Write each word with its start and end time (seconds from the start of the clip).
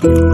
Bye. 0.00 0.29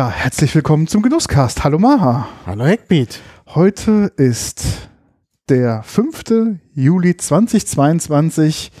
Ja, 0.00 0.08
herzlich 0.08 0.54
willkommen 0.54 0.86
zum 0.86 1.02
Genusscast. 1.02 1.62
Hallo 1.62 1.78
Maha. 1.78 2.26
Hallo 2.46 2.64
Heckbeat. 2.64 3.20
Heute 3.48 4.10
ist 4.16 4.88
der 5.50 5.82
5. 5.82 6.56
Juli 6.72 7.18
2022. 7.18 8.72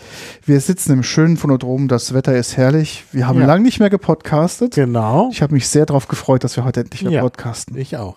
Wir 0.46 0.60
sitzen 0.62 0.94
im 0.94 1.02
schönen 1.02 1.36
Phonodrom. 1.36 1.88
Das 1.88 2.14
Wetter 2.14 2.34
ist 2.38 2.56
herrlich. 2.56 3.04
Wir 3.12 3.28
haben 3.28 3.38
Ja. 3.38 3.44
lange 3.44 3.64
nicht 3.64 3.80
mehr 3.80 3.90
gepodcastet. 3.90 4.76
Genau. 4.76 5.28
Ich 5.30 5.42
habe 5.42 5.52
mich 5.52 5.68
sehr 5.68 5.84
darauf 5.84 6.08
gefreut, 6.08 6.42
dass 6.42 6.56
wir 6.56 6.64
heute 6.64 6.80
endlich 6.80 7.02
wieder 7.02 7.10
Ja. 7.10 7.20
podcasten. 7.20 7.76
Ich 7.76 7.98
auch. 7.98 8.16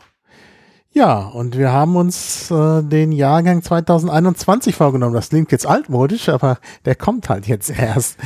Ja, 0.95 1.21
und 1.21 1.57
wir 1.57 1.71
haben 1.71 1.95
uns 1.95 2.51
äh, 2.51 2.83
den 2.83 3.11
Jahrgang 3.11 3.63
2021 3.63 4.75
vorgenommen. 4.75 5.15
Das 5.15 5.29
klingt 5.29 5.51
jetzt 5.51 5.65
altmodisch, 5.65 6.29
aber 6.29 6.59
der 6.85 6.93
kommt 6.93 7.29
halt 7.29 7.47
jetzt 7.47 7.71
erst. 7.79 8.19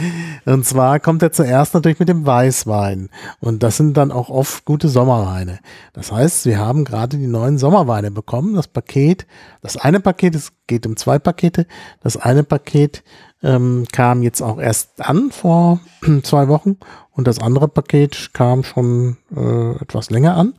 Und 0.44 0.66
zwar 0.66 1.00
kommt 1.00 1.22
er 1.22 1.32
zuerst 1.32 1.74
natürlich 1.74 2.00
mit 2.00 2.10
dem 2.10 2.26
Weißwein. 2.26 3.08
Und 3.40 3.64
das 3.64 3.78
sind 3.78 3.96
dann 3.96 4.12
auch 4.12 4.28
oft 4.28 4.66
gute 4.66 4.90
Sommerweine. 4.90 5.60
Das 5.94 6.12
heißt, 6.12 6.46
wir 6.46 6.60
haben 6.60 6.84
gerade 6.84 7.18
die 7.18 7.28
neuen 7.28 7.58
Sommerweine 7.58 8.12
bekommen. 8.12 8.54
Das 8.56 8.68
Paket, 8.68 9.26
das 9.62 9.78
eine 9.78 10.02
Paket, 10.02 10.36
es 10.36 10.52
geht 10.68 10.86
um 10.86 10.98
zwei 10.98 11.20
Pakete. 11.20 11.68
Das 12.04 12.18
eine 12.18 12.44
Paket 12.44 13.02
ähm, 13.44 13.86
kam 13.94 14.24
jetzt 14.24 14.42
auch 14.42 14.60
erst 14.60 15.00
an 15.00 15.32
vor 15.32 15.80
zwei 16.24 16.50
Wochen. 16.50 16.76
Und 17.14 17.28
das 17.28 17.40
andere 17.40 17.70
Paket 17.70 18.32
kam 18.34 18.64
schon 18.64 19.16
äh, 19.34 19.72
etwas 19.82 20.10
länger 20.10 20.36
an. 20.36 20.54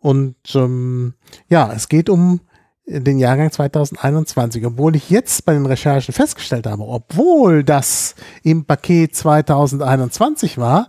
Und 0.00 0.36
ähm, 0.54 1.14
ja, 1.48 1.72
es 1.72 1.88
geht 1.88 2.08
um 2.08 2.40
den 2.86 3.18
Jahrgang 3.18 3.50
2021, 3.50 4.64
obwohl 4.64 4.96
ich 4.96 5.10
jetzt 5.10 5.44
bei 5.44 5.52
den 5.52 5.66
Recherchen 5.66 6.14
festgestellt 6.14 6.66
habe, 6.66 6.82
obwohl 6.84 7.62
das 7.62 8.14
im 8.42 8.64
Paket 8.64 9.14
2021 9.14 10.56
war, 10.58 10.88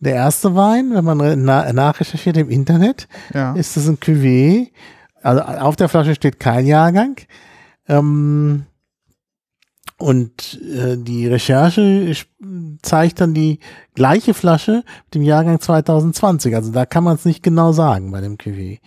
der 0.00 0.14
erste 0.14 0.54
Wein, 0.54 0.90
wenn 0.94 1.04
man 1.04 1.44
na 1.44 1.72
nachrecherchiert 1.72 2.36
im 2.36 2.50
Internet, 2.50 3.08
Ja. 3.32 3.54
ist 3.54 3.76
es 3.76 3.86
ein 3.88 3.98
Cuvée. 3.98 4.68
Also 5.22 5.42
auf 5.42 5.76
der 5.76 5.88
Flasche 5.88 6.14
steht 6.14 6.40
kein 6.40 6.66
Jahrgang. 6.66 7.16
Ähm, 7.88 8.64
und 10.00 10.58
äh, 10.62 10.96
die 10.96 11.26
Recherche 11.26 12.14
zeigt 12.80 13.20
dann 13.20 13.34
die 13.34 13.58
gleiche 13.94 14.32
Flasche 14.32 14.82
mit 15.04 15.14
dem 15.14 15.22
Jahrgang 15.22 15.60
2020. 15.60 16.54
Also 16.54 16.72
da 16.72 16.86
kann 16.86 17.04
man 17.04 17.16
es 17.16 17.26
nicht 17.26 17.42
genau 17.42 17.72
sagen 17.72 18.10
bei 18.10 18.22
dem 18.22 18.38
Cuvée. 18.38 18.80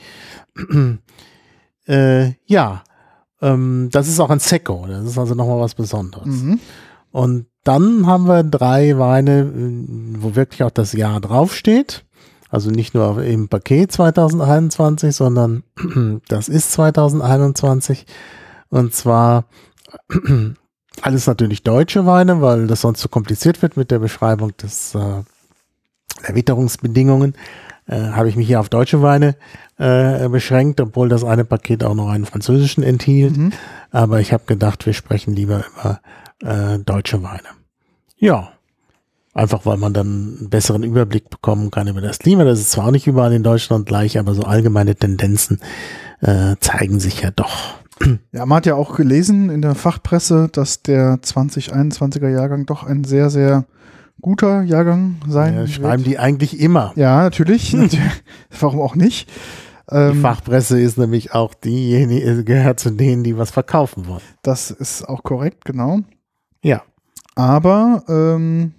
äh, 1.87 2.31
ja, 2.47 2.83
ähm, 3.41 3.89
das 3.91 4.07
ist 4.07 4.19
auch 4.19 4.31
ein 4.31 4.39
Secco. 4.39 4.87
Das 4.87 5.05
ist 5.05 5.19
also 5.19 5.35
nochmal 5.35 5.59
was 5.59 5.75
Besonderes. 5.75 6.25
Mhm. 6.25 6.59
Und 7.11 7.45
dann 7.63 8.07
haben 8.07 8.27
wir 8.27 8.41
drei 8.43 8.97
Weine, 8.97 9.51
wo 10.17 10.35
wirklich 10.35 10.63
auch 10.63 10.71
das 10.71 10.93
Jahr 10.93 11.21
draufsteht. 11.21 12.05
Also 12.49 12.71
nicht 12.71 12.95
nur 12.95 13.21
im 13.21 13.49
Paket 13.49 13.91
2021, 13.91 15.15
sondern 15.15 15.61
das 16.27 16.49
ist 16.49 16.71
2021. 16.71 18.07
Und 18.69 18.95
zwar 18.95 19.45
alles 21.01 21.27
natürlich 21.27 21.63
deutsche 21.63 22.05
Weine, 22.05 22.41
weil 22.41 22.67
das 22.67 22.81
sonst 22.81 22.99
zu 22.99 23.09
kompliziert 23.09 23.61
wird 23.61 23.77
mit 23.77 23.91
der 23.91 23.99
Beschreibung 23.99 24.55
des, 24.57 24.95
äh, 24.95 25.23
der 26.27 26.35
Witterungsbedingungen. 26.35 27.35
Äh, 27.87 27.99
Habe 27.99 28.29
ich 28.29 28.35
mich 28.35 28.47
hier 28.47 28.59
auf 28.59 28.69
deutsche 28.69 29.01
Weine 29.01 29.35
äh, 29.77 30.29
beschränkt, 30.29 30.79
obwohl 30.79 31.09
das 31.09 31.23
eine 31.23 31.45
Paket 31.45 31.83
auch 31.83 31.95
noch 31.95 32.09
einen 32.09 32.25
französischen 32.25 32.83
enthielt. 32.83 33.35
Mhm. 33.35 33.51
Aber 33.91 34.19
ich 34.19 34.31
habe 34.31 34.43
gedacht, 34.45 34.85
wir 34.85 34.93
sprechen 34.93 35.33
lieber 35.35 35.65
über 35.73 35.99
äh, 36.41 36.79
deutsche 36.79 37.23
Weine. 37.23 37.47
Ja, 38.17 38.53
einfach 39.33 39.65
weil 39.65 39.77
man 39.77 39.93
dann 39.93 40.37
einen 40.39 40.49
besseren 40.49 40.83
Überblick 40.83 41.29
bekommen 41.29 41.71
kann 41.71 41.87
über 41.87 42.01
das 42.01 42.19
Klima. 42.19 42.43
Das 42.43 42.59
ist 42.59 42.71
zwar 42.71 42.87
auch 42.87 42.91
nicht 42.91 43.07
überall 43.07 43.33
in 43.33 43.43
Deutschland 43.43 43.85
gleich, 43.85 44.17
aber 44.17 44.33
so 44.33 44.43
allgemeine 44.43 44.95
Tendenzen 44.95 45.59
äh, 46.21 46.55
zeigen 46.59 46.99
sich 46.99 47.21
ja 47.21 47.31
doch. 47.31 47.75
Ja, 48.31 48.45
man 48.45 48.57
hat 48.57 48.65
ja 48.65 48.75
auch 48.75 48.95
gelesen 48.95 49.49
in 49.49 49.61
der 49.61 49.75
Fachpresse, 49.75 50.49
dass 50.51 50.81
der 50.81 51.17
2021er 51.21 52.29
Jahrgang 52.29 52.65
doch 52.65 52.83
ein 52.83 53.03
sehr, 53.03 53.29
sehr 53.29 53.65
guter 54.21 54.61
Jahrgang 54.63 55.15
sein 55.27 55.53
Ja, 55.53 55.59
wird. 55.61 55.69
schreiben 55.69 56.03
die 56.03 56.17
eigentlich 56.19 56.59
immer. 56.59 56.91
Ja, 56.95 57.21
natürlich. 57.23 57.75
Warum 58.59 58.81
auch 58.81 58.95
nicht? 58.95 59.29
Die 59.91 59.95
Ähm, 59.95 60.21
Fachpresse 60.21 60.79
ist 60.79 60.97
nämlich 60.97 61.33
auch 61.33 61.53
diejenige, 61.53 62.43
gehört 62.43 62.79
zu 62.79 62.89
denen, 62.91 63.23
die 63.23 63.37
was 63.37 63.51
verkaufen 63.51 64.07
wollen. 64.07 64.21
das 64.41 64.71
ist 64.71 65.07
auch 65.07 65.23
korrekt, 65.23 65.65
genau. 65.65 65.99
Ja. 66.63 66.81
Aber 67.35 68.03
ähm, 68.07 68.73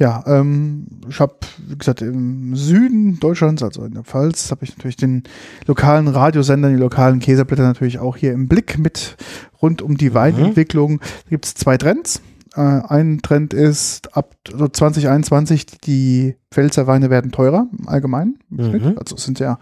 ja, 0.00 0.24
ähm, 0.26 0.86
ich 1.08 1.20
habe, 1.20 1.34
wie 1.68 1.76
gesagt, 1.76 2.00
im 2.02 2.56
Süden 2.56 3.20
Deutschlands, 3.20 3.62
also 3.62 3.84
in 3.84 3.92
der 3.92 4.02
Pfalz, 4.02 4.50
habe 4.50 4.64
ich 4.64 4.74
natürlich 4.76 4.96
den 4.96 5.22
lokalen 5.66 6.08
Radiosender, 6.08 6.70
die 6.70 6.76
lokalen 6.76 7.20
Käserblätter 7.20 7.62
natürlich 7.62 7.98
auch 7.98 8.16
hier 8.16 8.32
im 8.32 8.48
Blick 8.48 8.78
mit 8.78 9.16
rund 9.60 9.82
um 9.82 9.96
die 9.98 10.14
Weinentwicklung. 10.14 11.00
Da 11.00 11.30
gibt 11.30 11.44
es 11.44 11.54
zwei 11.54 11.76
Trends. 11.76 12.22
Äh, 12.56 12.60
ein 12.62 13.20
Trend 13.22 13.52
ist, 13.54 14.16
ab 14.16 14.34
so 14.50 14.66
2021, 14.66 15.66
die 15.84 16.34
Pfälzer 16.50 16.86
Weine 16.86 17.10
werden 17.10 17.30
teurer 17.30 17.68
im 17.78 17.86
Allgemeinen. 17.88 18.38
im 18.50 18.72
Mhm. 18.72 18.94
Also 18.98 19.16
sind 19.18 19.38
ja, 19.38 19.58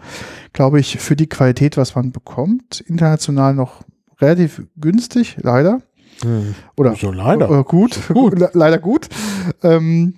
glaube 0.53 0.79
ich, 0.79 0.97
für 0.99 1.15
die 1.15 1.27
Qualität, 1.27 1.75
was 1.77 1.93
man 1.95 2.11
bekommt, 2.11 2.79
international 2.87 3.53
noch 3.53 3.83
relativ 4.21 4.63
günstig, 4.79 5.37
leider. 5.41 5.81
Hm. 6.23 6.55
Oder 6.77 6.95
So 6.95 7.11
leider. 7.11 7.49
äh, 7.49 7.63
gut, 7.63 7.99
Gut. 8.13 8.39
Le- 8.39 8.49
leider 8.53 8.77
gut. 8.79 9.07
Ähm, 9.63 10.15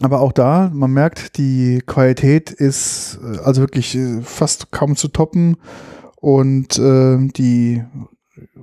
aber 0.00 0.20
auch 0.20 0.32
da, 0.32 0.70
man 0.72 0.92
merkt, 0.92 1.38
die 1.38 1.82
Qualität 1.86 2.50
ist 2.50 3.18
äh, 3.22 3.38
also 3.38 3.60
wirklich 3.62 3.94
äh, 3.96 4.20
fast 4.22 4.70
kaum 4.72 4.96
zu 4.96 5.08
toppen 5.08 5.56
und 6.20 6.78
äh, 6.78 7.18
die, 7.36 7.84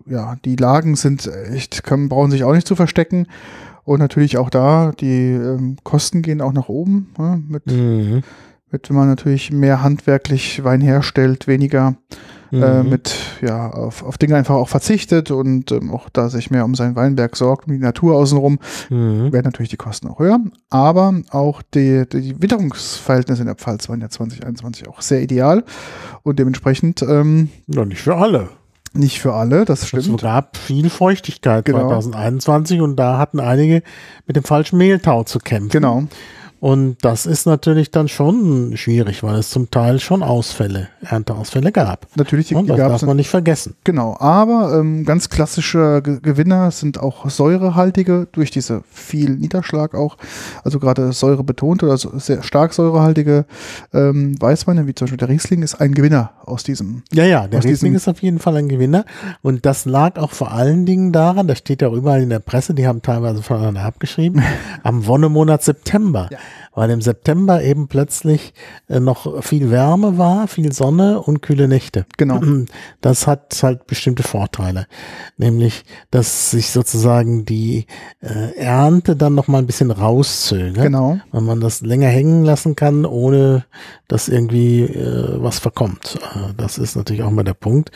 ja, 0.06 0.36
die 0.44 0.56
Lagen 0.56 0.96
sind 0.96 1.30
echt, 1.52 1.84
kann, 1.84 2.09
brauchen 2.09 2.31
sich 2.31 2.44
auch 2.44 2.53
nicht 2.53 2.68
zu 2.68 2.75
verstecken. 2.75 3.28
Und 3.84 4.00
natürlich 4.00 4.38
auch 4.38 4.50
da, 4.50 4.91
die 5.00 5.31
ähm, 5.31 5.78
Kosten 5.84 6.22
gehen 6.22 6.41
auch 6.41 6.53
nach 6.53 6.70
oben. 6.70 7.09
Ne? 7.18 7.41
Mit, 7.47 7.66
Mhm. 7.68 8.22
mit, 8.72 8.90
wenn 8.90 8.96
man 8.96 9.08
natürlich 9.08 9.52
mehr 9.52 9.81
handwerklich 9.81 10.64
Wein 10.64 10.81
herstellt, 10.81 11.47
weniger 11.47 11.96
äh, 12.52 12.84
Mhm. 12.84 12.90
mit 12.90 13.16
ja 13.42 13.70
auf, 13.72 14.04
auf 14.04 14.18
Dinge 14.18 14.36
einfach 14.36 14.56
auch 14.56 14.70
verzichtet 14.70 15.32
und 15.32 15.72
ähm, 15.72 15.92
auch 15.92 16.10
da 16.12 16.30
sich 16.30 16.52
mehr 16.52 16.66
um 16.66 16.76
sein 16.76 16.96
Weinberg 16.96 17.36
sorgt, 17.36 17.68
um 17.68 17.74
die 17.74 17.80
Natur 17.80 18.16
außenrum, 18.16 18.60
Mhm. 18.90 19.32
werden 19.32 19.46
natürlich 19.46 19.70
die 19.70 19.78
Kosten 19.78 20.08
auch 20.08 20.20
höher. 20.20 20.40
Aber 20.70 21.14
auch 21.32 21.62
die, 21.74 22.04
die 22.12 22.42
Witterungsverhältnisse 22.42 23.42
in 23.42 23.48
der 23.48 23.56
Pfalz 23.56 23.88
waren 23.90 24.02
ja 24.02 24.10
2021 24.10 24.88
auch 24.88 25.02
sehr 25.02 25.22
ideal 25.22 25.64
und 26.24 26.40
dementsprechend 26.40 27.02
ähm, 27.02 27.50
Ja, 27.68 27.86
nicht 27.86 28.02
für 28.02 28.16
alle. 28.16 28.50
nicht 28.94 29.22
für 29.22 29.34
alle, 29.34 29.64
das 29.66 29.84
Es 29.84 29.88
stimmt. 29.90 30.22
gab 30.22 30.58
viel 30.58 30.90
Feuchtigkeit 30.90 31.64
Genau. 31.66 31.88
2021 31.88 32.82
und 32.82 32.97
da 32.97 33.18
hatten 33.18 33.40
einige 33.40 33.84
mit 34.28 34.36
dem 34.36 34.44
falschen 34.44 34.78
Mehltau 34.78 35.24
zu 35.24 35.40
kämpfen. 35.40 35.70
Genau. 35.70 36.04
Und 36.61 36.97
das 37.02 37.25
ist 37.25 37.47
natürlich 37.47 37.90
dann 37.90 38.08
schon 38.08 38.78
schwierig, 38.78 39.23
weil 39.23 39.40
es 39.40 39.49
zum 39.49 39.72
Teil 39.72 39.99
schon 39.99 40.22
Ausfälle, 40.22 40.90
Ernteausfälle 41.02 41.72
gab. 41.72 42.05
Natürlich 42.16 42.49
die, 42.49 42.55
Und 42.55 42.69
das 42.69 42.78
darf 42.78 43.02
man 43.02 43.17
nicht 43.17 43.31
vergessen. 43.31 43.73
Genau, 43.84 44.16
aber 44.19 44.78
ähm, 44.78 45.03
ganz 45.03 45.29
klassische 45.29 46.03
Ge 46.03 46.19
Gewinner 46.22 46.69
sind 46.69 46.99
auch 46.99 47.28
säurehaltige, 47.28 48.28
durch 48.31 48.52
diese 48.52 48.84
viel 48.91 49.31
Niederschlag 49.31 49.96
auch, 49.96 50.17
also 50.63 50.78
gerade 50.78 51.13
säurebetont 51.13 51.81
oder 51.81 51.97
sehr 51.97 52.43
stark 52.43 52.75
säurehaltige 52.75 53.46
ähm, 53.91 54.40
Weißweine, 54.40 54.85
wie 54.85 54.93
zum 54.93 55.05
Beispiel 55.05 55.17
der 55.17 55.29
Riesling, 55.29 55.63
ist 55.63 55.81
ein 55.81 55.96
Gewinner 55.96 56.34
aus 56.46 56.61
diesem. 56.61 57.02
Ja, 57.11 57.25
ja, 57.25 57.47
der 57.47 57.63
Riesling 57.63 57.96
ist 57.96 58.08
auf 58.08 58.22
jeden 58.22 58.37
Fall 58.37 58.55
ein 58.58 58.69
Gewinner. 58.69 59.05
Und 59.41 59.66
das 59.66 59.85
lag 59.85 60.19
auch 60.19 60.31
vor 60.31 60.52
allen 60.52 60.85
Dingen 60.85 61.11
daran, 61.11 61.47
das 61.47 61.58
steht 61.58 61.81
ja 61.81 61.87
auch 61.87 61.93
überall 61.93 62.22
in 62.22 62.29
der 62.29 62.37
Presse, 62.37 62.75
die 62.75 62.85
haben 62.85 63.02
teilweise 63.02 63.41
voneinander 63.41 63.81
abgeschrieben, 63.81 64.43
am 64.84 65.08
Wonnemonat 65.08 65.63
September. 65.63 66.29
Ja. 66.31 66.37
Weil 66.74 66.90
im 66.90 67.02
September 67.02 67.62
eben 67.62 67.88
plötzlich 67.88 68.53
äh, 68.88 69.00
noch 69.00 69.44
viel 69.44 69.72
Wärme 69.72 70.18
war, 70.18 70.48
viel 70.48 70.72
Sonne 70.72 71.22
und 71.22 71.42
kühle 71.42 71.68
Nächte. 71.68 72.06
Genau. 72.18 72.42
Das 73.02 73.26
hat 73.28 73.58
halt 73.64 73.88
bestimmte 73.88 74.24
Vorteile, 74.24 74.88
nämlich, 75.38 75.84
dass 76.12 76.52
sich 76.52 76.70
sozusagen 76.72 77.46
die 77.46 77.88
äh, 78.22 78.56
Ernte 78.56 79.16
dann 79.16 79.34
noch 79.34 79.48
mal 79.48 79.58
ein 79.59 79.66
bisschen 79.66 79.92
rauszögert, 79.92 80.84
Genau. 80.86 81.20
wenn 81.32 81.44
man 81.46 81.59
das 81.62 81.82
länger 81.82 82.08
hängen 82.08 82.44
lassen 82.44 82.76
kann, 82.76 83.06
ohne 83.06 83.66
dass 84.08 84.28
irgendwie 84.30 84.82
äh, 84.82 85.42
was 85.42 85.59
verkommt. 85.59 86.20
Das 86.58 86.78
ist 86.78 86.96
natürlich 86.96 87.24
auch 87.24 87.32
mal 87.32 87.44
der 87.44 87.54
Punkt. 87.54 87.92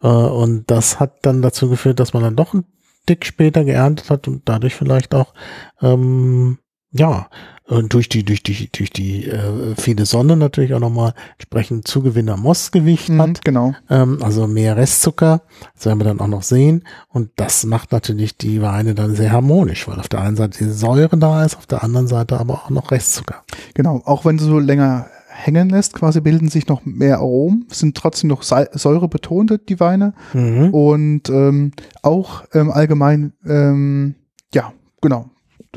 Und 0.00 0.64
das 0.70 0.98
hat 0.98 1.18
dann 1.22 1.42
dazu 1.42 1.68
geführt, 1.68 2.00
dass 2.00 2.12
man 2.14 2.22
dann 2.22 2.36
doch 2.36 2.54
ein 2.54 2.64
Tick 3.06 3.26
später 3.26 3.64
geerntet 3.64 4.10
hat 4.10 4.28
und 4.28 4.48
dadurch 4.48 4.74
vielleicht 4.74 5.14
auch 5.14 5.34
ähm, 5.82 6.58
ja 6.92 7.28
äh, 7.70 7.82
durch 7.84 8.08
die 8.08 8.24
durch 8.24 8.42
die 8.42 8.68
durch 8.72 8.90
die 8.90 9.26
äh, 9.26 9.74
viele 9.76 10.04
Sonne 10.06 10.36
natürlich 10.36 10.74
auch 10.74 10.80
nochmal 10.80 11.14
entsprechend 11.38 11.86
Zugewinn 11.88 12.28
am 12.28 12.40
Mostgewicht 12.40 13.08
Mhm, 13.08 13.20
hat, 13.22 13.44
genau. 13.44 13.74
ähm, 13.88 14.18
also 14.22 14.46
mehr 14.46 14.76
Restzucker, 14.76 15.42
das 15.74 15.86
werden 15.86 16.00
wir 16.00 16.04
dann 16.04 16.20
auch 16.20 16.26
noch 16.28 16.42
sehen 16.42 16.84
und 17.08 17.30
das 17.36 17.64
macht 17.64 17.92
natürlich 17.92 18.36
die 18.36 18.60
Weine 18.62 18.94
dann 18.94 19.14
sehr 19.14 19.32
harmonisch, 19.32 19.86
weil 19.88 19.98
auf 19.98 20.08
der 20.08 20.20
einen 20.20 20.36
Seite 20.36 20.58
die 20.64 20.70
Säure 20.70 21.16
da 21.16 21.44
ist, 21.44 21.56
auf 21.56 21.66
der 21.66 21.82
anderen 21.84 22.06
Seite 22.08 22.38
aber 22.38 22.54
auch 22.54 22.70
noch 22.70 22.90
Restzucker. 22.90 23.44
Genau. 23.74 24.02
Auch 24.04 24.24
wenn 24.24 24.36
du 24.36 24.44
so 24.44 24.58
länger 24.58 25.06
hängen 25.32 25.70
lässt, 25.70 25.94
quasi 25.94 26.20
bilden 26.20 26.48
sich 26.48 26.66
noch 26.68 26.84
mehr 26.84 27.16
Aromen, 27.18 27.64
sind 27.70 27.96
trotzdem 27.96 28.28
noch 28.28 28.42
Sal- 28.42 28.68
säurebetonte, 28.72 29.58
die 29.58 29.80
Weine. 29.80 30.12
Mhm. 30.34 30.74
Und 30.74 31.30
ähm, 31.30 31.72
auch 32.02 32.44
ähm, 32.52 32.70
allgemein, 32.70 33.32
ähm, 33.46 34.16
ja, 34.52 34.72
genau. 35.00 35.30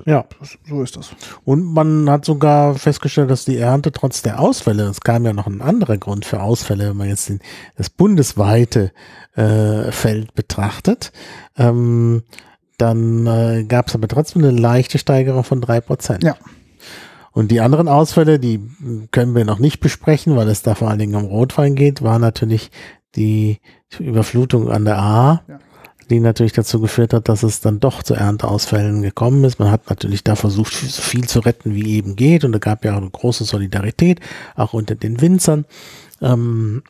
Ja. 0.06 0.26
So 0.68 0.82
ist 0.82 0.98
das. 0.98 1.12
Und 1.44 1.64
man 1.64 2.10
hat 2.10 2.26
sogar 2.26 2.76
festgestellt, 2.76 3.30
dass 3.30 3.46
die 3.46 3.58
Ernte 3.58 3.92
trotz 3.92 4.22
der 4.22 4.40
Ausfälle, 4.40 4.84
es 4.86 5.02
kam 5.02 5.26
ja 5.26 5.34
noch 5.34 5.48
ein 5.48 5.62
anderer 5.62 5.98
Grund 5.98 6.26
für 6.26 6.42
Ausfälle, 6.42 6.90
wenn 6.90 6.98
man 6.98 7.10
jetzt 7.10 7.30
den, 7.30 7.40
das 7.78 7.90
bundesweite 7.90 8.92
äh, 9.36 9.92
Feld 9.92 10.34
betrachtet, 10.34 11.12
ähm, 11.58 12.24
dann 12.78 13.28
äh, 13.28 13.66
gab 13.66 13.88
es 13.88 13.96
aber 13.96 14.08
trotzdem 14.08 14.44
eine 14.44 14.52
leichte 14.52 14.98
Steigerung 14.98 15.44
von 15.44 15.62
drei 15.62 15.80
Prozent. 15.80 16.24
Ja. 16.24 16.36
Und 17.32 17.50
die 17.50 17.62
anderen 17.62 17.88
Ausfälle, 17.88 18.40
die 18.40 18.62
können 19.12 19.36
wir 19.36 19.46
noch 19.46 19.60
nicht 19.60 19.80
besprechen, 19.80 20.36
weil 20.36 20.48
es 20.50 20.62
da 20.62 20.76
vor 20.76 20.90
allen 20.90 21.00
Dingen 21.00 21.16
um 21.16 21.26
Rotwein 21.26 21.76
geht, 21.76 22.04
war 22.04 22.20
natürlich 22.20 22.70
die 23.16 23.60
Überflutung 24.00 24.70
an 24.70 24.86
der 24.86 24.98
A, 24.98 25.42
Ja. 25.48 25.60
Die 26.14 26.20
natürlich 26.22 26.54
dazu 26.54 26.80
geführt 26.80 27.14
hat, 27.14 27.28
dass 27.30 27.44
es 27.44 27.60
dann 27.60 27.80
doch 27.80 28.04
zu 28.04 28.14
Ernteausfällen 28.14 29.02
gekommen 29.02 29.44
ist. 29.44 29.60
Man 29.60 29.72
hat 29.72 29.90
natürlich 29.90 30.24
da 30.24 30.36
versucht, 30.36 30.74
so 30.74 31.02
viel 31.02 31.28
zu 31.28 31.40
retten, 31.40 31.76
wie 31.76 31.96
eben 31.96 32.16
geht. 32.16 32.44
Und 32.46 32.52
da 32.54 32.60
gab 32.60 32.86
ja 32.86 32.94
auch 32.94 32.98
eine 33.02 33.10
große 33.10 33.44
Solidarität, 33.44 34.20
auch 34.56 34.74
unter 34.74 34.96
den 34.96 35.20
Winzern. 35.22 35.66
Ähm, 36.22 36.84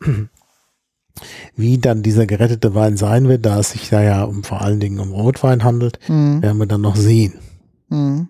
wie 1.56 1.78
dann 1.78 2.04
dieser 2.04 2.26
gerettete 2.26 2.74
Wein 2.76 2.98
sein 2.98 3.28
wird, 3.28 3.46
da 3.46 3.60
es 3.60 3.72
sich 3.72 3.90
da 3.90 4.02
ja 4.02 4.24
um 4.24 4.44
vor 4.44 4.62
allen 4.62 4.80
Dingen 4.80 5.00
um 5.00 5.12
Rotwein 5.12 5.64
handelt, 5.64 6.00
Mhm. 6.10 6.42
werden 6.42 6.58
wir 6.58 6.66
dann 6.66 6.82
noch 6.82 6.96
sehen. 6.96 7.34
Mhm. 7.90 8.30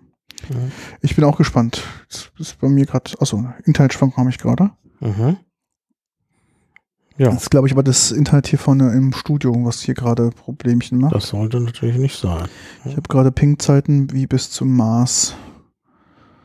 Ja. 0.50 0.56
Ich 1.00 1.16
bin 1.16 1.24
auch 1.24 1.38
gespannt. 1.38 1.82
Das 2.10 2.30
ist 2.38 2.60
bei 2.60 2.68
mir 2.68 2.84
gerade, 2.84 3.10
achso, 3.20 3.44
Internetschwankung 3.64 4.18
habe 4.18 4.30
ich 4.30 4.38
gerade. 4.38 4.70
Mhm. 5.00 5.36
Ja. 7.16 7.30
Das 7.30 7.42
ist, 7.44 7.50
glaube 7.50 7.68
ich, 7.68 7.72
aber 7.72 7.84
das 7.84 8.10
Internet 8.10 8.48
hier 8.48 8.58
vorne 8.58 8.92
im 8.92 9.12
Studio, 9.12 9.54
was 9.64 9.80
hier 9.80 9.94
gerade 9.94 10.30
Problemchen 10.30 10.98
macht. 10.98 11.14
Das 11.14 11.28
sollte 11.28 11.60
natürlich 11.60 11.96
nicht 11.96 12.18
sein. 12.18 12.48
Ich 12.84 12.96
habe 12.96 13.08
gerade 13.08 13.30
Ping-Zeiten 13.30 14.12
wie 14.12 14.26
bis 14.26 14.50
zum 14.50 14.74
Mars. 14.76 15.34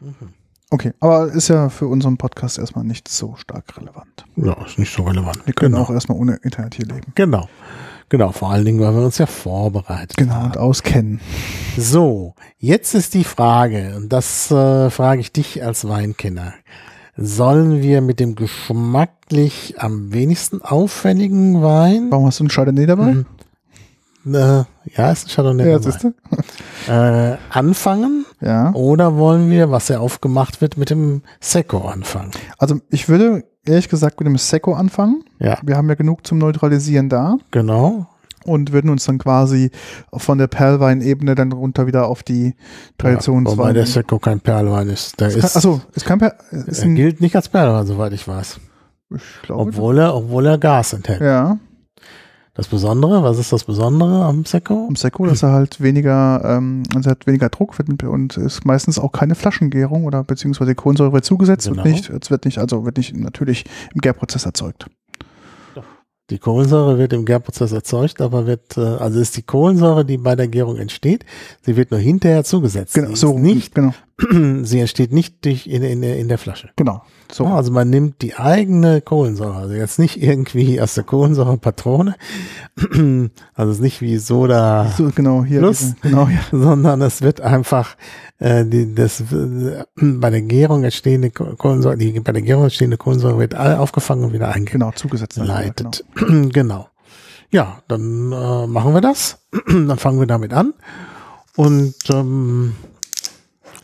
Mhm. 0.01 0.13
Okay, 0.71 0.94
aber 1.00 1.31
ist 1.31 1.48
ja 1.48 1.69
für 1.69 1.88
unseren 1.88 2.18
Podcast 2.18 2.60
erstmal 2.60 2.83
nicht 2.83 3.07
so 3.07 3.36
stark 3.38 3.75
relevant. 3.77 4.25
Ja, 4.36 4.54
ist 4.63 4.77
nicht 4.77 4.94
so 4.94 5.01
relevant. 5.01 5.39
Wir 5.45 5.54
können 5.56 5.74
genau. 5.74 5.86
auch 5.86 5.89
erstmal 5.89 6.19
ohne 6.19 6.36
Internet 6.44 6.75
hier 6.75 6.86
leben. 6.86 7.12
Genau. 7.16 7.50
Genau, 8.10 8.31
vor 8.31 8.51
allen 8.51 8.66
Dingen, 8.66 8.80
weil 8.80 8.94
wir 8.94 9.04
uns 9.04 9.19
ja 9.19 9.27
vorbereitet 9.27 10.18
Genau, 10.18 10.33
haben. 10.33 10.45
und 10.45 10.57
auskennen. 10.57 11.19
So, 11.77 12.33
jetzt 12.57 12.94
ist 12.95 13.13
die 13.13 13.24
Frage, 13.24 13.94
und 13.95 14.12
das 14.12 14.50
äh, 14.51 14.89
frage 14.89 15.21
ich 15.21 15.31
dich 15.31 15.63
als 15.63 15.88
Weinkenner. 15.88 16.54
Sollen 17.21 17.81
wir 17.81 18.01
mit 18.01 18.19
dem 18.19 18.36
geschmacklich 18.36 19.75
am 19.77 20.13
wenigsten 20.13 20.62
auffälligen 20.62 21.62
Wein, 21.62 22.07
Warum 22.10 22.25
hast 22.27 22.39
du 22.39 22.44
einen 22.44 22.50
Chardonnay 22.50 22.86
dabei? 22.86 23.13
Mhm. 24.24 24.36
äh, 24.36 24.63
ja, 24.95 25.12
ist 25.12 25.27
ein 25.27 25.30
Chardonnay 25.30 25.69
ja, 25.69 25.80
dabei, 25.80 26.13
äh, 27.33 27.38
anfangen 27.50 28.25
Ja. 28.42 28.74
oder 28.74 29.18
wollen 29.18 29.50
wir, 29.50 29.69
was 29.71 29.88
ja 29.89 30.00
aufgemacht 30.00 30.62
wird, 30.62 30.77
mit 30.77 30.89
dem 30.89 31.24
Secco 31.39 31.88
anfangen? 31.88 32.31
Also 32.57 32.80
ich 32.89 33.10
würde 33.10 33.44
ehrlich 33.66 33.89
gesagt 33.89 34.19
mit 34.19 34.27
dem 34.27 34.38
Secco 34.38 34.74
anfangen. 34.74 35.24
Ja, 35.39 35.57
Wir 35.63 35.75
haben 35.77 35.89
ja 35.89 35.95
genug 35.95 36.25
zum 36.25 36.38
Neutralisieren 36.38 37.10
da 37.10 37.38
genau. 37.51 38.07
Und 38.46 38.72
würden 38.72 38.90
uns 38.90 39.06
dann 39.06 39.18
quasi 39.18 39.72
von 40.14 40.38
der 40.38 40.48
Perlwein-Ebene 40.48 41.36
dann 41.36 41.52
runter 41.52 41.88
wieder 41.88 42.08
auf 42.08 42.24
die 42.24 42.46
Ja, 42.48 42.54
Traditionsweine. 42.98 43.58
wobei 43.58 43.74
der 43.74 43.86
Secco 43.86 44.20
kein 44.20 44.40
Perlwein 44.40 44.90
ist. 44.90 45.20
Der 45.20 45.28
ist, 45.30 45.56
Achso, 45.56 45.82
ist 45.94 46.06
kein 46.06 46.20
per 46.20 46.36
ist 46.52 46.84
er 46.84 46.90
gilt 46.90 47.22
nicht 47.22 47.36
als 47.36 47.50
Perlwein, 47.50 47.86
soweit 47.86 48.14
ich 48.14 48.28
weiß. 48.28 48.60
ich 49.16 49.22
glaube, 49.44 49.70
Obwohl 49.70 49.98
er, 50.00 50.16
obwohl 50.16 50.46
er 50.46 50.58
Gas 50.58 50.94
enthält. 50.94 51.22
ja, 51.22 51.58
Das 52.54 52.68
Besondere, 52.68 53.24
was 53.24 53.38
ist 53.40 53.54
das 53.54 53.64
Besondere 53.64 54.26
am 54.26 54.44
Secco? 54.46 54.86
am 54.90 54.96
Secco, 54.98 55.26
dass 55.26 55.44
er 55.44 55.52
halt 55.54 55.80
weniger, 55.82 56.42
ähm, 56.44 56.84
also 56.94 57.10
er 57.10 57.12
hat 57.12 57.26
weniger 57.26 57.48
Druck 57.50 57.74
und 58.04 58.36
ist 58.38 58.66
meistens 58.66 59.00
auch 59.00 59.12
keine 59.14 59.36
Flaschengärung 59.36 60.04
oder 60.06 60.24
beziehungsweise 60.24 60.76
Kohlensäure 60.76 61.14
wird 61.14 61.24
zugesetzt 61.26 61.68
Genau. 61.70 61.84
und 61.84 61.90
nicht, 61.90 62.10
es 62.10 62.30
wird 62.30 62.44
nicht, 62.46 62.58
also 62.60 62.84
wird 62.86 62.98
nicht 62.98 63.16
natürlich 63.16 63.64
im 63.94 64.02
Gärprozess 64.02 64.46
erzeugt. 64.46 64.88
Die 66.30 66.38
Kohlensäure 66.38 66.98
wird 66.98 67.14
im 67.14 67.26
Gärprozess 67.26 67.72
erzeugt, 67.72 68.22
aber 68.22 68.46
wird, 68.46 68.78
äh, 68.78 68.81
also 68.81 69.20
ist 69.20 69.36
die 69.38 69.42
Kohlensäure, 69.42 70.06
die 70.06 70.18
bei 70.18 70.36
der 70.36 70.48
Gärung 70.48 70.78
entsteht, 70.78 71.26
sie 71.62 71.76
wird 71.76 71.92
nur 71.92 72.00
hinterher 72.00 72.44
zugesetzt. 72.44 72.94
Genau, 72.94 73.16
so 73.16 73.38
nicht, 73.38 73.74
genau, 73.74 73.94
sie 74.63 74.80
entsteht 74.80 75.12
nicht 75.13 75.45
durch 75.45 75.68
in, 75.68 75.83
in, 75.83 76.04
in 76.04 76.27
der 76.27 76.38
Flasche. 76.38 76.69
genau. 76.75 77.01
So. 77.31 77.44
Ja, 77.44 77.56
also 77.57 77.71
man 77.71 77.92
nimmt 77.92 78.24
die 78.24 78.36
eigene 78.36 79.01
Kohlensäure, 79.01 79.56
also 79.57 79.75
jetzt 79.75 80.00
nicht 80.00 80.19
irgendwie 80.21 80.81
aus 80.81 80.95
der 80.95 81.04
Kohlensäurepatrone, 81.04 82.16
also 83.54 83.71
es 83.71 83.77
ist 83.77 83.83
nicht 83.83 84.01
wie 84.01 84.18
Soda, 84.18 84.92
so 84.98 85.12
genau, 85.13 85.44
hier. 85.44 85.60
Plus. 85.60 85.80
Diese, 85.80 85.95
genau, 86.01 86.27
ja. 86.27 86.39
sondern 86.51 87.01
es 87.04 87.21
wird 87.21 87.39
einfach 87.42 87.95
äh, 88.39 88.66
die, 88.66 88.95
das 88.95 89.21
äh, 89.21 89.83
bei 89.95 90.30
der 90.31 90.42
Gärung 90.42 90.83
entstehende 90.83 91.30
Ko- 91.30 91.56
Kohlensäure, 91.56 91.98
die 91.98 92.19
bei 92.19 92.31
der 92.31 92.42
Gärung 92.42 92.63
entstehende 92.63 92.98
Kohlensäure 92.98 93.38
wird 93.38 93.54
alle 93.56 93.80
aufgefangen 93.80 94.24
und 94.24 94.33
wieder 94.33 94.48
eingeleitet. 94.48 94.71
Genau, 94.71 94.92
zugesetzt. 94.92 95.38
ja, 95.38 95.44
genau. 95.44 95.56
leitet. 95.56 96.06
Genau. 96.54 96.88
Ja, 97.51 97.81
dann 97.88 98.31
äh, 98.31 98.68
machen 98.68 98.94
wir 98.94 99.01
das. 99.01 99.38
dann 99.68 99.97
fangen 99.97 100.19
wir 100.19 100.28
damit 100.28 100.54
an. 100.54 100.73
Und, 101.56 101.94
ähm, 102.09 102.73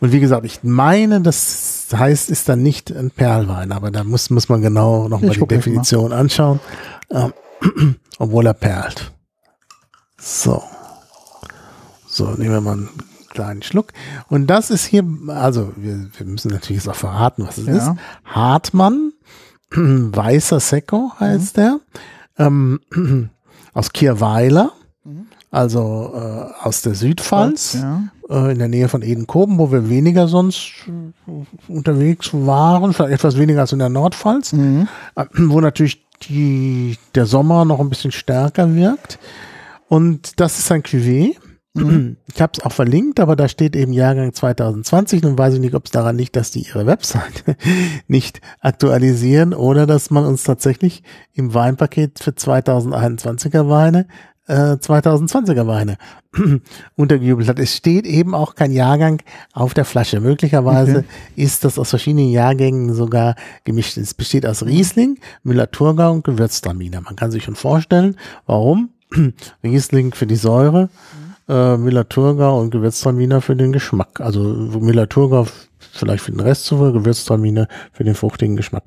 und 0.02 0.12
wie 0.12 0.20
gesagt, 0.20 0.46
ich 0.46 0.64
meine, 0.64 1.22
das 1.22 1.88
heißt, 1.94 2.30
ist 2.30 2.50
dann 2.50 2.62
nicht 2.64 2.92
ein 2.92 3.12
Perlwein, 3.12 3.72
aber 3.72 3.92
da 3.92 4.04
muss, 4.04 4.30
muss 4.30 4.50
man 4.50 4.62
genau 4.62 5.08
nochmal 5.08 5.32
die 5.32 5.38
gleich 5.38 5.40
mal. 5.40 5.48
Definition 5.48 6.12
anschauen. 6.14 6.60
Ähm, 7.10 7.34
obwohl 8.20 8.46
er 8.46 8.54
perlt. 8.54 9.12
So. 10.20 10.64
So, 12.08 12.28
nehmen 12.32 12.52
wir 12.54 12.62
mal 12.62 12.74
einen 12.74 12.90
kleinen 13.30 13.62
Schluck. 13.64 13.92
Und 14.30 14.48
das 14.48 14.70
ist 14.70 14.86
hier, 14.86 15.04
also 15.28 15.74
wir, 15.76 16.08
wir 16.18 16.26
müssen 16.26 16.52
natürlich 16.52 16.84
jetzt 16.84 16.90
auch 16.90 16.96
verraten, 16.96 17.46
was 17.46 17.58
es 17.58 17.68
Ja. 17.68 17.76
ist. 17.76 17.92
Hartmann, 18.24 19.12
weißer 19.72 20.60
Secco 20.60 21.12
heißt 21.20 21.58
der, 21.58 21.80
ähm, 22.38 22.80
aus 23.74 23.92
Kirweiler, 23.94 24.72
Mhm. 25.04 25.28
also 25.52 26.14
äh, 26.16 26.66
aus 26.66 26.82
der 26.82 26.96
Südpfalz, 26.96 27.74
Ja. 27.74 28.02
Äh, 28.30 28.52
in 28.52 28.60
der 28.60 28.68
Nähe 28.68 28.88
von 28.90 29.02
Edenkoben, 29.02 29.58
wo 29.58 29.72
wir 29.72 29.90
weniger 29.90 30.28
sonst 30.28 30.86
unterwegs 31.68 32.32
waren, 32.34 32.94
vielleicht 32.94 33.14
etwas 33.14 33.38
weniger 33.38 33.62
als 33.62 33.72
in 33.72 33.80
der 33.80 33.90
Nordpfalz, 33.90 34.54
Mhm. 34.54 34.88
äh, 35.16 35.26
wo 35.38 35.62
natürlich 35.62 36.06
die, 36.30 36.98
der 37.14 37.26
Sommer 37.26 37.66
noch 37.66 37.80
ein 37.80 37.90
bisschen 37.90 38.12
stärker 38.12 38.74
wirkt. 38.76 39.20
Und 39.88 40.40
das 40.40 40.58
ist 40.60 40.72
ein 40.72 40.82
Cuvée. 40.84 41.36
Ich 42.34 42.42
habe 42.42 42.54
es 42.58 42.64
auch 42.64 42.72
verlinkt, 42.72 43.20
aber 43.20 43.36
da 43.36 43.50
steht 43.50 43.76
eben 43.76 43.92
Jahrgang 43.92 44.32
2020. 44.32 45.24
Nun 45.24 45.38
weiß 45.38 45.56
ich 45.56 45.60
nicht, 45.60 45.76
ob 45.76 45.84
es 45.84 45.92
daran 45.92 46.18
liegt, 46.18 46.38
dass 46.38 46.50
die 46.52 46.62
ihre 46.62 46.86
Website 46.86 47.44
nicht 48.08 48.40
aktualisieren 48.62 49.54
oder 49.54 49.86
dass 49.86 50.10
man 50.10 50.24
uns 50.24 50.46
tatsächlich 50.46 51.04
im 51.34 51.54
Weinpaket 51.54 52.20
für 52.20 52.32
2021er 52.32 53.68
Weine 53.68 54.08
äh, 54.48 54.74
2020er 54.74 55.68
Weine 55.68 55.98
untergejubelt 56.96 57.48
hat. 57.48 57.60
Es 57.60 57.76
steht 57.76 58.06
eben 58.06 58.36
auch 58.36 58.56
kein 58.56 58.72
Jahrgang 58.72 59.22
auf 59.54 59.74
der 59.74 59.86
Flasche. 59.86 60.20
Möglicherweise 60.20 60.98
Okay. 60.98 61.06
ist 61.36 61.64
das 61.66 61.80
aus 61.80 61.90
verschiedenen 61.90 62.30
Jahrgängen 62.30 62.94
sogar 62.94 63.36
gemischt. 63.64 63.98
Es 63.98 64.14
besteht 64.14 64.46
aus 64.46 64.64
Riesling, 64.66 65.20
Müller-Thurgau 65.44 66.12
und 66.12 66.24
Gewürztraminer. 66.24 67.02
Man 67.02 67.16
kann 67.16 67.32
sich 67.32 67.44
schon 67.44 67.56
vorstellen, 67.56 68.18
warum. 68.46 68.90
Riesling 69.64 70.14
für 70.14 70.26
die 70.28 70.36
Säure, 70.36 70.90
äh, 71.48 71.78
Müller-Thurgau 71.78 72.60
und 72.60 72.72
Gewürztraminer 72.72 73.42
für 73.42 73.56
den 73.56 73.72
Geschmack. 73.72 74.20
Also 74.20 74.40
Müller-Thurgau 74.42 75.48
vielleicht 75.96 76.24
für 76.24 76.32
den 76.32 76.42
Rest 76.42 76.66
zu 76.66 76.78
Gewürztraminer 76.78 77.68
für 77.92 78.04
den 78.04 78.16
fruchtigen 78.16 78.56
Geschmack. 78.56 78.84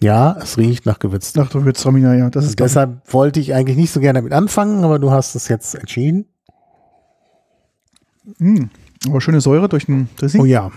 Ja, 0.00 0.36
es 0.40 0.58
riecht 0.58 0.86
nach 0.86 0.98
Gewürz. 0.98 1.34
Nach 1.34 1.50
Gewürztraminer, 1.50 2.14
ja. 2.14 2.30
Das 2.30 2.44
ist 2.44 2.60
deshalb 2.60 3.12
wollte 3.12 3.40
ich 3.40 3.54
eigentlich 3.54 3.76
nicht 3.76 3.92
so 3.92 4.00
gerne 4.00 4.18
damit 4.18 4.32
anfangen, 4.32 4.84
aber 4.84 4.98
du 4.98 5.10
hast 5.10 5.34
es 5.34 5.48
jetzt 5.48 5.74
entschieden. 5.74 6.26
Mm, 8.38 8.64
aber 9.08 9.20
schöne 9.20 9.40
Säure 9.40 9.68
durch 9.68 9.86
den 9.86 10.08
Dressing. 10.16 10.40
Oh 10.40 10.44
ja. 10.44 10.70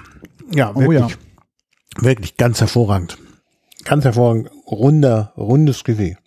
Ja, 0.53 0.75
wirklich. 0.75 0.87
Oh 0.87 0.91
ja. 0.91 1.07
Wirklich 1.97 2.37
ganz 2.37 2.59
hervorragend. 2.59 3.17
Ganz 3.83 4.03
hervorragend. 4.03 4.49
Runder, 4.67 5.33
rundes 5.37 5.83
Geweih. 5.83 6.17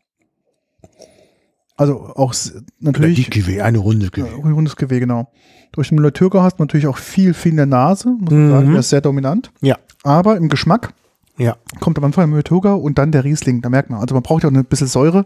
Also 1.77 2.01
auch 2.01 2.35
natürlich. 2.81 3.25
Die 3.25 3.31
Geweih, 3.31 3.63
eine 3.63 3.79
runde 3.79 4.11
Geweih. 4.11 4.35
Ein 4.35 4.53
rundes 4.53 4.77
Geweih, 4.77 4.99
genau. 4.99 5.31
Durch 5.73 5.89
den 5.89 5.97
Müller-Thurgau 5.97 6.43
hast 6.43 6.59
du 6.59 6.63
natürlich 6.63 6.87
auch 6.87 6.97
viel, 6.97 7.35
viel 7.35 7.53
in 7.53 7.57
der 7.57 7.67
Nase, 7.67 8.09
muss 8.09 8.31
man 8.31 8.47
mhm. 8.47 8.51
sagen. 8.51 8.71
Der 8.71 8.81
ist 8.81 8.91
sehr 8.91 9.01
dominant. 9.01 9.51
Ja. 9.61 9.77
Aber 10.03 10.37
im 10.37 10.49
Geschmack 10.49 10.93
ja. 11.39 11.57
kommt 11.81 11.99
am 11.99 12.05
Anfang 12.05 12.23
der 12.23 12.29
Müller-Thurgau 12.29 12.77
und 12.77 12.99
dann 12.99 13.13
der 13.13 13.25
Riesling. 13.25 13.63
Da 13.63 13.69
merkt 13.69 13.91
man. 13.91 14.01
Also 14.01 14.15
man 14.15 14.23
braucht 14.23 14.43
ja 14.43 14.49
auch 14.49 14.55
ein 14.55 14.65
bisschen 14.65 14.87
Säure, 14.87 15.25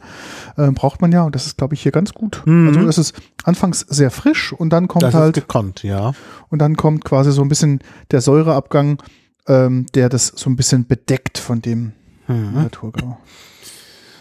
äh, 0.56 0.70
braucht 0.70 1.00
man 1.00 1.10
ja. 1.12 1.22
Und 1.22 1.34
das 1.34 1.46
ist, 1.46 1.58
glaube 1.58 1.74
ich, 1.74 1.82
hier 1.82 1.92
ganz 1.92 2.12
gut. 2.12 2.42
Mhm. 2.44 2.68
Also 2.68 2.88
es 2.88 2.98
ist 2.98 3.14
anfangs 3.44 3.80
sehr 3.80 4.10
frisch 4.10 4.52
und 4.52 4.70
dann 4.70 4.88
kommt 4.88 5.02
das 5.02 5.14
halt. 5.14 5.36
Ist 5.36 5.46
gekonnt, 5.46 5.82
ja. 5.82 6.12
Und 6.50 6.60
dann 6.60 6.76
kommt 6.76 7.04
quasi 7.04 7.32
so 7.32 7.42
ein 7.42 7.48
bisschen 7.48 7.80
der 8.10 8.20
Säureabgang, 8.20 8.98
ähm, 9.48 9.86
der 9.94 10.08
das 10.08 10.28
so 10.28 10.50
ein 10.50 10.56
bisschen 10.56 10.86
bedeckt 10.86 11.38
von 11.38 11.62
dem 11.62 11.92
mhm. 12.28 12.52
Müller-Thurgau. 12.52 13.18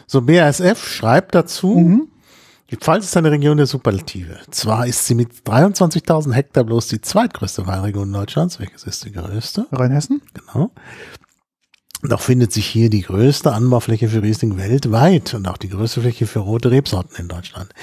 So, 0.08 0.22
BASF 0.22 0.86
schreibt 0.86 1.36
dazu, 1.36 1.78
mhm. 1.78 2.08
Die 2.72 2.78
Pfalz 2.78 3.04
ist 3.04 3.18
eine 3.18 3.32
Region 3.32 3.58
der 3.58 3.66
Superlative. 3.66 4.40
Zwar 4.50 4.88
ist 4.88 5.06
sie 5.06 5.14
mit 5.14 5.30
23.000 5.46 6.32
Hektar 6.32 6.64
bloß 6.64 6.88
die 6.88 7.02
zweitgrößte 7.02 7.68
Weinregion 7.68 8.14
Deutschlands. 8.14 8.62
Welches 8.62 8.86
ist 8.86 9.04
die 9.04 9.12
größte? 9.12 9.68
Rheinhessen. 9.74 10.22
Genau. 10.34 10.72
Doch 12.02 12.22
findet 12.22 12.54
sich 12.54 12.66
hier 12.66 12.90
die 12.90 13.02
größte 13.02 13.52
Anbaufläche 13.52 14.08
für 14.08 14.24
Riesling 14.24 14.58
weltweit 14.58 15.34
und 15.34 15.50
auch 15.50 15.58
die 15.58 15.68
größte 15.68 16.00
Fläche 16.00 16.26
für 16.26 16.40
rote 16.40 16.72
Rebsorten 16.72 17.18
in 17.18 17.28
Deutschland. 17.28 17.74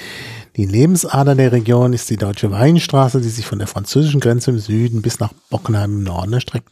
Die 0.55 0.65
Lebensader 0.65 1.35
der 1.35 1.51
Region 1.51 1.93
ist 1.93 2.09
die 2.09 2.17
Deutsche 2.17 2.49
Weinstraße, 2.49 3.21
die 3.21 3.29
sich 3.29 3.45
von 3.45 3.59
der 3.59 3.67
französischen 3.67 4.19
Grenze 4.19 4.49
im 4.49 4.57
Süden 4.57 5.03
bis 5.03 5.19
nach 5.19 5.33
Bockenheim 5.51 5.99
im 5.99 6.03
Norden 6.03 6.33
erstreckt. 6.33 6.69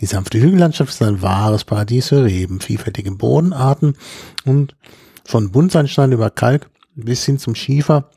Die 0.00 0.06
sanfte 0.06 0.38
Hügellandschaft 0.38 0.90
ist 0.90 1.02
ein 1.02 1.22
wahres 1.22 1.64
Paradies 1.64 2.08
für 2.08 2.24
Reben, 2.24 2.60
vielfältige 2.60 3.10
Bodenarten 3.10 3.96
und 4.44 4.76
von 5.24 5.50
Buntsandstein 5.50 6.12
über 6.12 6.28
Kalk 6.28 6.68
bis 6.94 7.24
hin 7.24 7.38
zum 7.38 7.54
Schiefer 7.54 8.10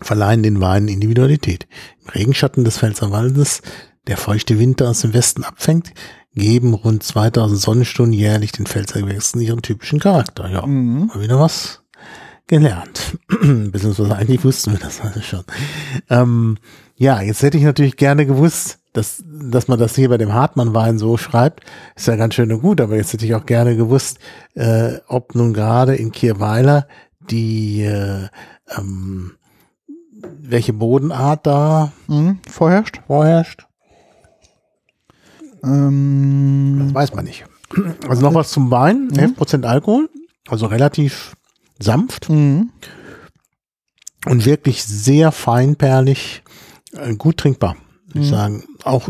verleihen 0.00 0.42
den 0.42 0.60
Weinen 0.60 0.88
Individualität. 0.88 1.66
Im 2.02 2.10
Regenschatten 2.10 2.64
des 2.64 2.78
Pfälzerwaldes, 2.78 3.62
der 4.06 4.16
feuchte 4.16 4.58
Winter 4.58 4.88
aus 4.88 5.00
dem 5.00 5.12
Westen 5.12 5.44
abfängt, 5.44 5.92
geben 6.34 6.74
rund 6.74 7.02
2000 7.02 7.60
Sonnenstunden 7.60 8.12
jährlich 8.12 8.52
den 8.52 8.66
Pfälzergewächsen 8.66 9.40
ihren 9.40 9.62
typischen 9.62 9.98
Charakter. 9.98 10.48
Ja, 10.48 10.64
mhm. 10.64 11.06
mal 11.06 11.20
wieder 11.20 11.40
was 11.40 11.82
gelernt. 12.46 13.18
Beziehungsweise 13.40 14.14
eigentlich 14.14 14.44
wussten 14.44 14.72
wir 14.72 14.78
das 14.78 15.00
alles 15.00 15.26
schon. 15.26 15.44
Ähm, 16.08 16.58
ja, 16.96 17.20
jetzt 17.20 17.42
hätte 17.42 17.58
ich 17.58 17.64
natürlich 17.64 17.96
gerne 17.96 18.24
gewusst, 18.24 18.78
dass, 18.92 19.22
dass 19.28 19.68
man 19.68 19.78
das 19.78 19.94
hier 19.94 20.08
bei 20.08 20.18
dem 20.18 20.32
Hartmann-Wein 20.32 20.98
so 20.98 21.16
schreibt. 21.16 21.64
Ist 21.94 22.08
ja 22.08 22.16
ganz 22.16 22.34
schön 22.34 22.50
und 22.52 22.62
gut, 22.62 22.80
aber 22.80 22.96
jetzt 22.96 23.12
hätte 23.12 23.26
ich 23.26 23.34
auch 23.34 23.46
gerne 23.46 23.76
gewusst, 23.76 24.18
äh, 24.54 24.94
ob 25.06 25.34
nun 25.34 25.52
gerade 25.52 25.94
in 25.94 26.10
Kirweiler 26.10 26.88
die 27.30 27.82
äh, 27.82 28.28
ähm, 28.76 29.32
welche 30.40 30.72
Bodenart 30.72 31.46
da 31.46 31.92
mhm, 32.06 32.38
vorherrscht? 32.48 33.00
Vorherrscht. 33.06 33.66
Ähm, 35.62 36.82
das 36.84 36.94
weiß 36.94 37.14
man 37.14 37.24
nicht. 37.24 37.44
Also 38.08 38.22
noch 38.22 38.34
was 38.34 38.50
zum 38.50 38.70
Wein. 38.70 39.08
Mhm. 39.08 39.34
11% 39.36 39.64
Alkohol, 39.64 40.08
also 40.48 40.66
relativ 40.66 41.34
sanft 41.78 42.28
mhm. 42.28 42.70
und 44.26 44.46
wirklich 44.46 44.84
sehr 44.84 45.32
feinperlig, 45.32 46.42
äh, 46.92 47.14
gut 47.14 47.38
trinkbar, 47.38 47.76
würde 48.06 48.20
ich 48.20 48.26
mhm. 48.26 48.34
sagen. 48.34 48.64
Auch 48.84 49.08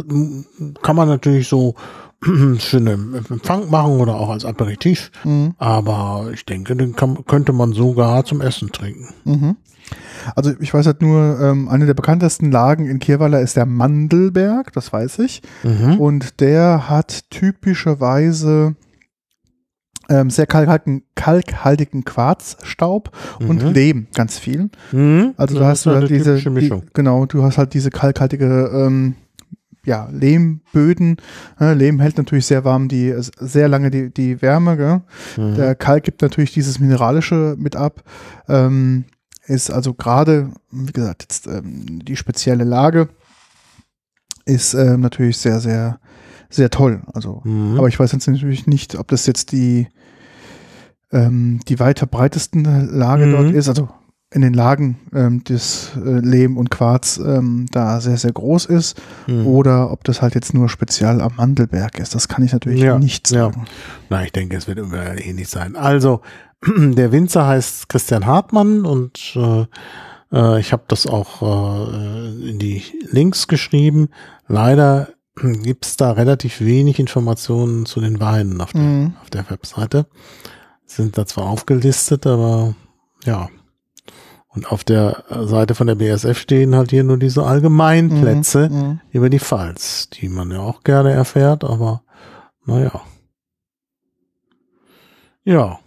kann 0.83 0.97
man 0.97 1.09
natürlich 1.09 1.49
so 1.49 1.75
einen 2.27 3.15
Empfang 3.15 3.71
machen 3.71 4.01
oder 4.01 4.17
auch 4.17 4.31
als 4.31 4.45
Aperitif. 4.45 5.11
Mhm. 5.25 5.55
Aber 5.59 6.31
ich 6.33 6.45
denke, 6.45 6.77
den 6.77 6.97
kann, 6.97 7.25
könnte 7.27 7.53
man 7.53 7.73
sogar 7.73 8.25
zum 8.25 8.41
Essen 8.41 8.73
trinken. 8.73 9.15
Mhm. 9.25 9.57
Also 10.35 10.53
ich 10.61 10.75
weiß 10.75 10.87
halt 10.87 11.01
nur, 11.01 11.41
ähm, 11.41 11.69
eine 11.69 11.87
der 11.87 11.95
bekanntesten 11.95 12.51
Lagen 12.51 12.87
in 12.87 12.99
Kirweiler 12.99 13.41
ist 13.41 13.57
der 13.57 13.67
Mandelberg, 13.67 14.73
das 14.73 14.93
weiß 14.93 15.21
ich. 15.21 15.43
Mhm. 15.63 15.99
Und 15.99 16.41
der 16.41 16.89
hat 16.89 17.31
typischerweise 17.31 18.77
ähm, 20.09 20.31
sehr 20.31 20.47
kalkhaltigen, 20.47 21.03
kalkhaltigen 21.15 22.05
Quarzstaub 22.05 23.11
und 23.41 23.63
mhm. 23.63 23.73
Lehm, 23.73 24.07
ganz 24.15 24.39
viel. 24.39 24.71
Mhm. 24.93 25.35
Also 25.37 25.59
da 25.59 25.67
hast 25.67 25.87
du 25.87 25.91
halt 25.91 26.11
diese, 26.11 26.37
die, 26.37 26.73
genau, 26.95 27.27
du 27.27 27.43
hast 27.43 27.59
halt 27.59 27.75
diese 27.75 27.91
kalkhaltige 27.91 28.71
ähm, 28.73 29.15
ja, 29.85 30.09
Lehmböden. 30.13 31.17
Äh, 31.61 31.75
Lehm 31.75 32.01
hält 32.01 32.19
natürlich 32.19 32.47
sehr 32.47 32.65
warm, 32.65 32.89
die 32.89 33.15
sehr 33.19 33.69
lange 33.69 33.91
die, 33.91 34.13
die 34.13 34.43
Wärme. 34.43 35.03
Mhm. 35.37 35.55
Der 35.55 35.75
Kalk 35.75 36.05
gibt 36.05 36.23
natürlich 36.23 36.53
dieses 36.53 36.79
Mineralische 36.79 37.57
mit 37.59 37.77
ab. 37.77 38.03
Ähm, 38.49 39.05
ist 39.47 39.71
also 39.71 39.95
gerade, 39.95 40.51
wie 40.71 40.93
gesagt, 40.93 41.23
jetzt 41.23 41.47
ähm, 41.47 42.05
die 42.05 42.17
spezielle 42.17 42.65
Lage 42.65 43.09
ist 44.45 44.75
ähm, 44.75 45.01
natürlich 45.01 45.39
sehr, 45.39 45.61
sehr, 45.61 46.01
sehr 46.51 46.71
toll. 46.71 47.03
Also, 47.13 47.41
mhm. 47.45 47.79
aber 47.79 47.89
ich 47.89 47.99
weiß 47.99 48.13
jetzt 48.13 48.27
natürlich 48.27 48.67
nicht, 48.67 48.97
ob 48.97 49.09
das 49.09 49.27
jetzt 49.27 49.53
die 49.53 49.89
ähm, 51.11 51.61
die 51.69 51.81
weiter 51.81 52.07
breitesten 52.07 52.65
Lage 52.65 53.27
mhm. 53.27 53.33
dort 53.33 53.51
ist. 53.53 53.69
Also 53.69 53.89
in 54.31 54.43
den 54.43 54.53
Lagen 54.53 54.99
ähm, 55.15 55.43
des 55.45 55.93
äh, 55.97 56.01
Lehm 56.21 56.59
und 56.59 56.71
Quarz 56.71 57.19
ähm, 57.19 57.67
da 57.73 58.01
sehr, 58.01 58.19
sehr 58.19 58.33
groß 58.33 58.67
ist 58.67 59.01
mhm. 59.27 59.47
oder 59.47 59.91
ob 59.91 60.05
das 60.05 60.21
halt 60.21 60.35
jetzt 60.35 60.53
nur 60.53 60.69
speziell 60.69 61.23
am 61.23 61.33
Mandelberg 61.37 61.99
ist. 61.99 62.15
Das 62.15 62.29
kann 62.29 62.45
ich 62.45 62.53
natürlich 62.53 62.83
ja, 62.83 62.99
nicht 62.99 63.27
sagen. 63.27 63.65
Ja. 63.65 63.73
Na, 64.11 64.25
ich 64.25 64.33
denke, 64.33 64.57
es 64.57 64.69
wird 64.69 64.79
immer 64.79 65.19
ähnlich 65.19 65.49
sein. 65.49 65.77
Also, 65.77 66.21
der 66.67 67.11
Winzer 67.11 67.47
heißt 67.47 67.89
Christian 67.89 68.27
Hartmann 68.27 68.85
und 68.85 69.35
äh, 69.35 69.65
äh, 70.33 70.61
ich 70.61 70.73
habe 70.73 70.85
das 70.89 71.07
auch 71.07 71.43
äh, 71.43 72.51
in 72.51 72.59
die 72.59 72.83
Links 73.11 73.49
geschrieben. 73.49 74.09
Leider 74.47 75.09
gibt's 75.41 75.97
da 75.97 76.13
relativ 76.13 76.61
wenig 76.61 76.99
Informationen 76.99 77.87
zu 77.87 78.01
den 78.01 78.21
Weinen 78.21 78.61
auf 78.61 78.73
der, 78.73 78.83
mhm. 78.83 79.15
auf 79.23 79.31
der 79.31 79.49
Webseite. 79.49 80.07
Sind 80.85 81.17
da 81.17 81.25
zwar 81.25 81.47
aufgelistet, 81.47 82.27
aber 82.27 82.75
ja, 83.25 83.49
und 84.49 84.73
auf 84.73 84.83
der 84.83 85.25
Seite 85.43 85.75
von 85.75 85.87
der 85.87 85.95
BSF 85.95 86.39
stehen 86.39 86.75
halt 86.75 86.91
hier 86.91 87.05
nur 87.05 87.19
diese 87.19 87.45
Allgemeinplätze 87.45 88.69
mhm, 88.71 88.77
mhm, 88.77 89.01
über 89.11 89.31
die 89.31 89.39
Pfalz, 89.39 90.09
die 90.11 90.29
man 90.29 90.51
ja 90.51 90.61
auch 90.61 90.83
gerne 90.83 91.13
erfährt, 91.13 91.65
aber 91.65 92.03
naja. 92.65 93.01
Ja. 95.45 95.79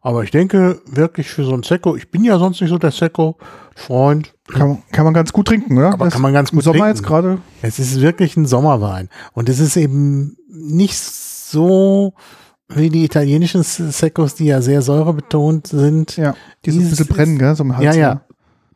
Aber 0.00 0.22
ich 0.22 0.30
denke 0.30 0.80
wirklich 0.86 1.28
für 1.28 1.42
so 1.42 1.52
ein 1.52 1.64
Secco, 1.64 1.96
ich 1.96 2.12
bin 2.12 2.22
ja 2.22 2.38
sonst 2.38 2.60
nicht 2.60 2.70
so 2.70 2.78
der 2.78 2.92
Secco-Freund. 2.92 4.34
Kann, 4.46 4.68
man, 4.68 4.82
kann 4.92 5.04
man 5.04 5.14
ganz 5.14 5.32
gut 5.32 5.48
trinken, 5.48 5.76
oder? 5.76 5.92
Aber 5.92 6.04
das 6.04 6.14
kann 6.14 6.22
man 6.22 6.32
ganz 6.32 6.52
gut 6.52 6.62
Sommer 6.62 6.78
trinken. 6.78 6.96
jetzt 6.96 7.02
gerade. 7.02 7.38
Es 7.62 7.80
ist 7.80 8.00
wirklich 8.00 8.36
ein 8.36 8.46
Sommerwein. 8.46 9.08
Und 9.32 9.48
es 9.48 9.58
ist 9.58 9.76
eben 9.76 10.36
nicht 10.48 10.96
so 10.96 12.14
wie 12.68 12.90
die 12.90 13.04
italienischen 13.04 13.62
Seccos, 13.62 14.34
die 14.34 14.46
ja 14.46 14.60
sehr 14.60 14.82
säurebetont 14.82 15.68
sind. 15.68 16.16
Ja, 16.16 16.34
die 16.64 16.72
so 16.72 16.80
ein 16.80 16.90
bisschen 16.90 17.06
brennen, 17.06 17.38
gell, 17.38 17.54
so 17.54 17.64
im 17.64 17.76
Hals. 17.76 17.84
Ja, 17.84 17.94
ja. 17.94 18.20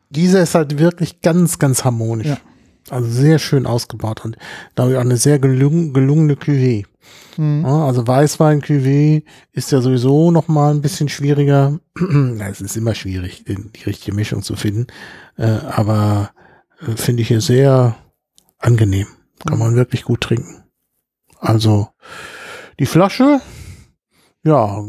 Dieser 0.09 0.41
ist 0.41 0.55
halt 0.55 0.77
wirklich 0.79 1.21
ganz, 1.21 1.59
ganz 1.59 1.83
harmonisch. 1.83 2.27
Ja. 2.27 2.37
Also 2.89 3.09
sehr 3.09 3.39
schön 3.39 3.65
ausgebaut 3.65 4.25
und 4.25 4.37
glaube 4.75 4.91
ich 4.91 4.97
auch 4.97 5.01
eine 5.01 5.17
sehr 5.17 5.39
gelung, 5.39 5.93
gelungene 5.93 6.33
Cuvée. 6.33 6.85
Mhm. 7.37 7.63
Ja, 7.63 7.85
also 7.85 8.05
Weißwein 8.05 8.61
Cuvée 8.61 9.23
ist 9.53 9.71
ja 9.71 9.81
sowieso 9.81 10.31
noch 10.31 10.47
mal 10.47 10.73
ein 10.73 10.81
bisschen 10.81 11.07
schwieriger. 11.07 11.79
es 12.51 12.61
ist 12.61 12.77
immer 12.77 12.95
schwierig, 12.95 13.45
die, 13.45 13.55
die 13.55 13.83
richtige 13.83 14.13
Mischung 14.15 14.41
zu 14.41 14.55
finden. 14.55 14.87
Äh, 15.37 15.45
aber 15.45 16.31
äh, 16.81 16.95
finde 16.95 17.21
ich 17.21 17.29
hier 17.29 17.41
sehr 17.41 17.95
angenehm. 18.57 19.07
Kann 19.45 19.57
mhm. 19.57 19.63
man 19.63 19.75
wirklich 19.75 20.03
gut 20.03 20.21
trinken. 20.21 20.63
Also 21.39 21.87
die 22.79 22.85
Flasche 22.85 23.41
ja, 24.43 24.83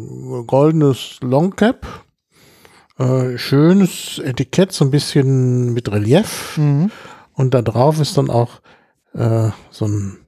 goldenes 0.47 1.19
Longcap. 1.21 1.87
Äh, 2.99 3.39
schönes 3.39 4.19
Etikett, 4.19 4.73
so 4.73 4.85
ein 4.85 4.91
bisschen 4.91 5.73
mit 5.73 5.91
Relief. 5.91 6.57
Mhm. 6.59 6.91
Und 7.33 7.55
da 7.55 7.63
drauf 7.63 8.01
ist 8.01 8.17
dann 8.19 8.31
auch 8.31 8.61
äh, 9.15 9.51
so 9.71 9.87
ein 9.87 10.19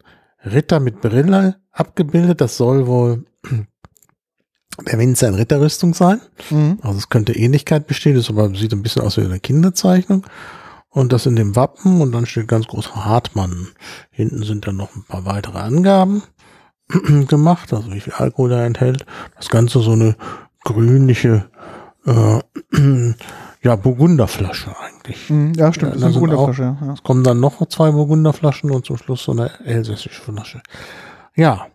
Ritter 0.45 0.81
mit 0.81 1.01
Brille 1.01 1.57
abgebildet. 1.71 2.41
Das 2.41 2.57
soll 2.57 2.87
wohl 2.87 3.25
der 4.87 4.99
Winzer 4.99 5.29
in 5.29 5.35
Ritterrüstung 5.35 5.95
sein. 5.95 6.21
Mhm. 6.51 6.79
Also 6.83 6.99
es 6.99 7.09
könnte 7.09 7.37
Ähnlichkeit 7.37 7.87
bestehen, 7.87 8.17
ist 8.17 8.31
aber 8.31 8.55
sieht 8.55 8.73
ein 8.73 8.83
bisschen 8.83 9.03
aus 9.03 9.17
wie 9.17 9.23
eine 9.23 9.41
Kinderzeichnung. 9.41 10.27
Und 10.89 11.13
das 11.13 11.27
in 11.27 11.35
dem 11.35 11.57
Wappen 11.57 12.01
und 12.01 12.13
dann 12.13 12.25
steht 12.25 12.47
ganz 12.47 12.69
groß 12.69 12.95
Hartmann. 12.95 13.69
Hinten 14.11 14.45
sind 14.45 14.67
dann 14.67 14.77
noch 14.77 14.95
ein 14.95 15.03
paar 15.03 15.25
weitere 15.25 15.59
Angaben 15.59 16.23
gemacht, 17.29 17.73
also 17.73 17.93
wie 17.93 18.01
viel 18.01 18.13
Alkohol 18.15 18.53
er 18.53 18.65
enthält. 18.67 19.05
Das 19.37 19.49
Ganze 19.49 19.81
so 19.81 19.93
eine 19.93 20.17
grünliche, 20.65 21.49
äh, 22.07 22.41
ja, 23.63 23.77
Burgunderflasche 23.77 24.75
eigentlich. 24.79 25.31
Mhm, 25.31 25.53
Ja, 25.55 25.73
stimmt. 25.73 25.95
Das 25.95 26.01
da 26.03 26.09
ist 26.09 26.17
eine 26.17 26.27
sind 26.29 26.35
auch-. 26.39 26.59
Ja. 26.59 26.93
Es 26.93 27.03
kommen 27.03 27.25
dann 27.25 27.41
noch 27.41 27.67
zwei 27.69 27.91
Burgunderflaschen 27.91 28.71
und 28.71 28.85
zum 28.87 28.97
Schluss 28.97 29.25
so 29.25 29.33
eine 29.33 29.51
elsässische 29.65 30.21
Flasche. 30.23 30.61
Ja. 31.35 31.67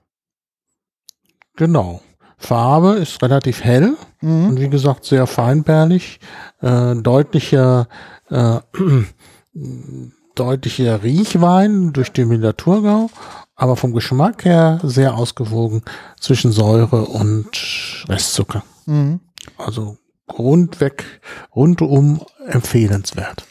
Genau. 1.56 2.02
Farbe 2.38 2.94
ist 2.94 3.22
relativ 3.22 3.64
hell 3.64 3.98
Mhm. 4.22 4.50
und 4.50 4.60
wie 4.62 4.70
gesagt 4.70 5.04
sehr 5.06 5.28
feinperlig. 5.28 6.20
Äh, 6.62 6.96
deutlicher, 6.96 7.88
äh, 8.30 8.60
deutlicher 10.40 11.04
Riechwein 11.04 11.94
durch 11.94 12.12
den 12.12 12.28
Müller-Thurgau, 12.30 13.10
aber 13.56 13.76
vom 13.76 13.94
Geschmack 13.94 14.46
her 14.46 14.80
sehr 14.84 15.16
ausgewogen 15.16 15.84
zwischen 16.20 16.52
Säure 16.52 17.06
und 17.06 18.06
Restzucker. 18.08 18.64
Mhm. 18.86 19.20
Also 19.58 19.98
rundweg, 20.32 21.22
rundum 21.56 22.22
empfehlenswert. 22.48 23.44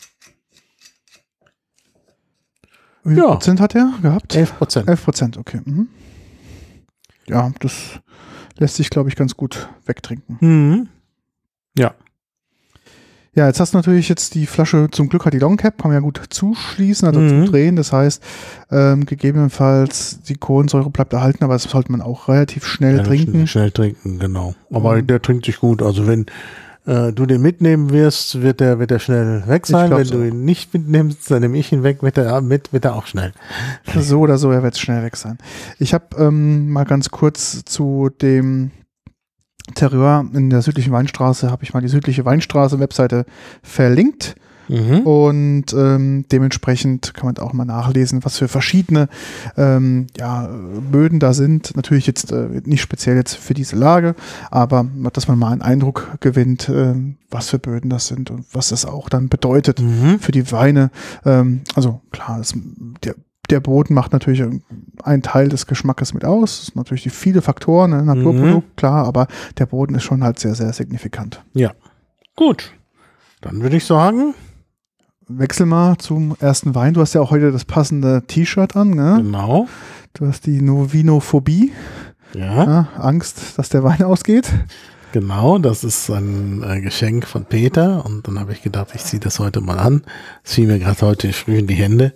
Wie 3.04 3.14
viel 3.14 3.22
Ja. 3.22 3.32
Prozent 3.32 3.60
hat 3.60 3.74
er 3.74 3.92
gehabt? 4.02 4.34
11 4.34 4.56
Prozent. 4.58 4.88
11 4.88 5.04
Prozent, 5.04 5.36
okay. 5.36 5.60
Mhm. 5.64 5.88
Ja, 7.26 7.50
das 7.60 7.72
lässt 8.56 8.76
sich, 8.76 8.90
glaube 8.90 9.08
ich, 9.08 9.16
ganz 9.16 9.36
gut 9.36 9.68
wegtrinken. 9.86 10.38
Mhm. 10.40 10.88
Ja. 11.76 11.94
Ja, 13.38 13.46
jetzt 13.46 13.60
hast 13.60 13.72
du 13.72 13.78
natürlich 13.78 14.08
jetzt 14.08 14.34
die 14.34 14.46
Flasche, 14.46 14.88
zum 14.90 15.08
Glück 15.08 15.24
hat 15.24 15.32
die 15.32 15.38
Long 15.38 15.56
Cap, 15.56 15.80
kann 15.80 15.92
man 15.92 15.96
ja 15.96 16.00
gut 16.00 16.20
zuschließen, 16.28 17.06
also 17.06 17.20
Mhm. 17.20 17.28
zum 17.28 17.44
Drehen. 17.46 17.76
Das 17.76 17.92
heißt, 17.92 18.20
ähm, 18.72 19.06
gegebenenfalls 19.06 20.22
die 20.22 20.34
Kohlensäure 20.34 20.90
bleibt 20.90 21.12
erhalten, 21.12 21.44
aber 21.44 21.52
das 21.52 21.62
sollte 21.62 21.92
man 21.92 22.00
auch 22.02 22.26
relativ 22.26 22.66
schnell 22.66 22.96
Ja, 22.96 23.02
trinken. 23.04 23.46
Schnell, 23.46 23.70
trinken, 23.70 24.18
genau. 24.18 24.56
Aber 24.72 24.96
Mhm. 24.96 25.06
der 25.06 25.22
trinkt 25.22 25.46
sich 25.46 25.60
gut. 25.60 25.82
Also 25.82 26.08
wenn 26.08 26.26
äh, 26.84 27.12
du 27.12 27.26
den 27.26 27.40
mitnehmen 27.42 27.90
wirst, 27.90 28.42
wird 28.42 28.58
der, 28.58 28.80
wird 28.80 28.90
der 28.90 28.98
schnell 28.98 29.44
weg 29.46 29.66
sein. 29.68 29.90
Wenn 29.92 30.04
so. 30.04 30.14
du 30.14 30.26
ihn 30.26 30.44
nicht 30.44 30.72
mitnimmst, 30.74 31.30
dann 31.30 31.42
nehme 31.42 31.58
ich 31.58 31.70
ihn 31.70 31.84
weg, 31.84 32.02
wird 32.02 32.18
er 32.18 32.40
mit, 32.40 32.72
wird 32.72 32.86
er 32.86 32.96
auch 32.96 33.06
schnell. 33.06 33.32
So 34.00 34.18
oder 34.20 34.36
so, 34.38 34.50
er 34.50 34.64
wird 34.64 34.76
schnell 34.78 35.04
weg 35.04 35.14
sein. 35.16 35.38
Ich 35.78 35.94
habe 35.94 36.06
ähm, 36.18 36.70
mal 36.70 36.84
ganz 36.86 37.10
kurz 37.10 37.62
zu 37.64 38.08
dem 38.20 38.72
Terror 39.74 40.24
in 40.32 40.50
der 40.50 40.62
südlichen 40.62 40.92
Weinstraße, 40.92 41.50
habe 41.50 41.64
ich 41.64 41.74
mal 41.74 41.80
die 41.80 41.88
südliche 41.88 42.24
Weinstraße-Webseite 42.24 43.24
verlinkt. 43.62 44.36
Mhm. 44.68 45.00
Und 45.00 45.72
ähm, 45.72 46.26
dementsprechend 46.30 47.14
kann 47.14 47.24
man 47.24 47.38
auch 47.38 47.54
mal 47.54 47.64
nachlesen, 47.64 48.22
was 48.24 48.36
für 48.36 48.48
verschiedene 48.48 49.08
ähm, 49.56 50.08
ja, 50.18 50.46
Böden 50.92 51.20
da 51.20 51.32
sind. 51.32 51.74
Natürlich 51.74 52.06
jetzt 52.06 52.32
äh, 52.32 52.60
nicht 52.64 52.82
speziell 52.82 53.16
jetzt 53.16 53.34
für 53.34 53.54
diese 53.54 53.76
Lage, 53.76 54.14
aber 54.50 54.86
dass 55.14 55.26
man 55.26 55.38
mal 55.38 55.52
einen 55.52 55.62
Eindruck 55.62 56.18
gewinnt, 56.20 56.68
ähm, 56.68 57.16
was 57.30 57.48
für 57.48 57.58
Böden 57.58 57.88
das 57.88 58.08
sind 58.08 58.30
und 58.30 58.44
was 58.52 58.68
das 58.68 58.84
auch 58.84 59.08
dann 59.08 59.30
bedeutet 59.30 59.80
Mhm. 59.80 60.18
für 60.20 60.32
die 60.32 60.52
Weine. 60.52 60.90
Ähm, 61.24 61.62
also 61.74 62.02
klar, 62.12 62.38
es, 62.38 62.52
der, 63.04 63.14
der 63.50 63.60
Boden 63.60 63.94
macht 63.94 64.12
natürlich 64.12 64.42
einen 65.02 65.22
Teil 65.22 65.48
des 65.48 65.66
Geschmackes 65.66 66.12
mit 66.14 66.24
aus. 66.24 66.58
Das 66.58 66.66
sind 66.66 66.76
natürlich 66.76 67.02
die 67.04 67.10
viele 67.10 67.42
Faktoren, 67.42 67.90
ne? 67.90 68.02
Naturprodukt, 68.02 68.76
klar, 68.76 69.06
aber 69.06 69.26
der 69.58 69.66
Boden 69.66 69.94
ist 69.94 70.04
schon 70.04 70.22
halt 70.22 70.38
sehr, 70.38 70.54
sehr 70.54 70.72
signifikant. 70.72 71.42
Ja. 71.54 71.72
Gut. 72.36 72.72
Dann 73.40 73.62
würde 73.62 73.76
ich 73.76 73.84
sagen, 73.84 74.34
Wechsel 75.28 75.66
mal 75.66 75.96
zum 75.98 76.36
ersten 76.40 76.74
Wein. 76.74 76.94
Du 76.94 77.00
hast 77.00 77.14
ja 77.14 77.20
auch 77.20 77.30
heute 77.30 77.52
das 77.52 77.64
passende 77.64 78.22
T-Shirt 78.26 78.76
an, 78.76 78.90
ne? 78.90 79.18
genau. 79.22 79.68
Du 80.14 80.26
hast 80.26 80.46
die 80.46 80.60
Novinophobie, 80.62 81.72
Ja, 82.34 82.64
ja? 82.64 82.88
Angst, 82.96 83.58
dass 83.58 83.68
der 83.68 83.84
Wein 83.84 84.02
ausgeht. 84.02 84.50
genau. 85.12 85.58
Das 85.58 85.84
ist 85.84 86.10
ein 86.10 86.62
äh, 86.62 86.80
Geschenk 86.80 87.26
von 87.26 87.44
Peter. 87.44 88.04
Und 88.06 88.26
dann 88.26 88.38
habe 88.40 88.52
ich 88.52 88.62
gedacht, 88.62 88.88
ich 88.94 89.04
ziehe 89.04 89.20
das 89.20 89.38
heute 89.38 89.60
mal 89.60 89.78
an. 89.78 90.02
Es 90.44 90.54
fiel 90.54 90.66
mir 90.66 90.78
gerade 90.78 91.00
heute 91.02 91.32
früh 91.32 91.58
in 91.58 91.66
die 91.66 91.74
Hände. 91.74 92.14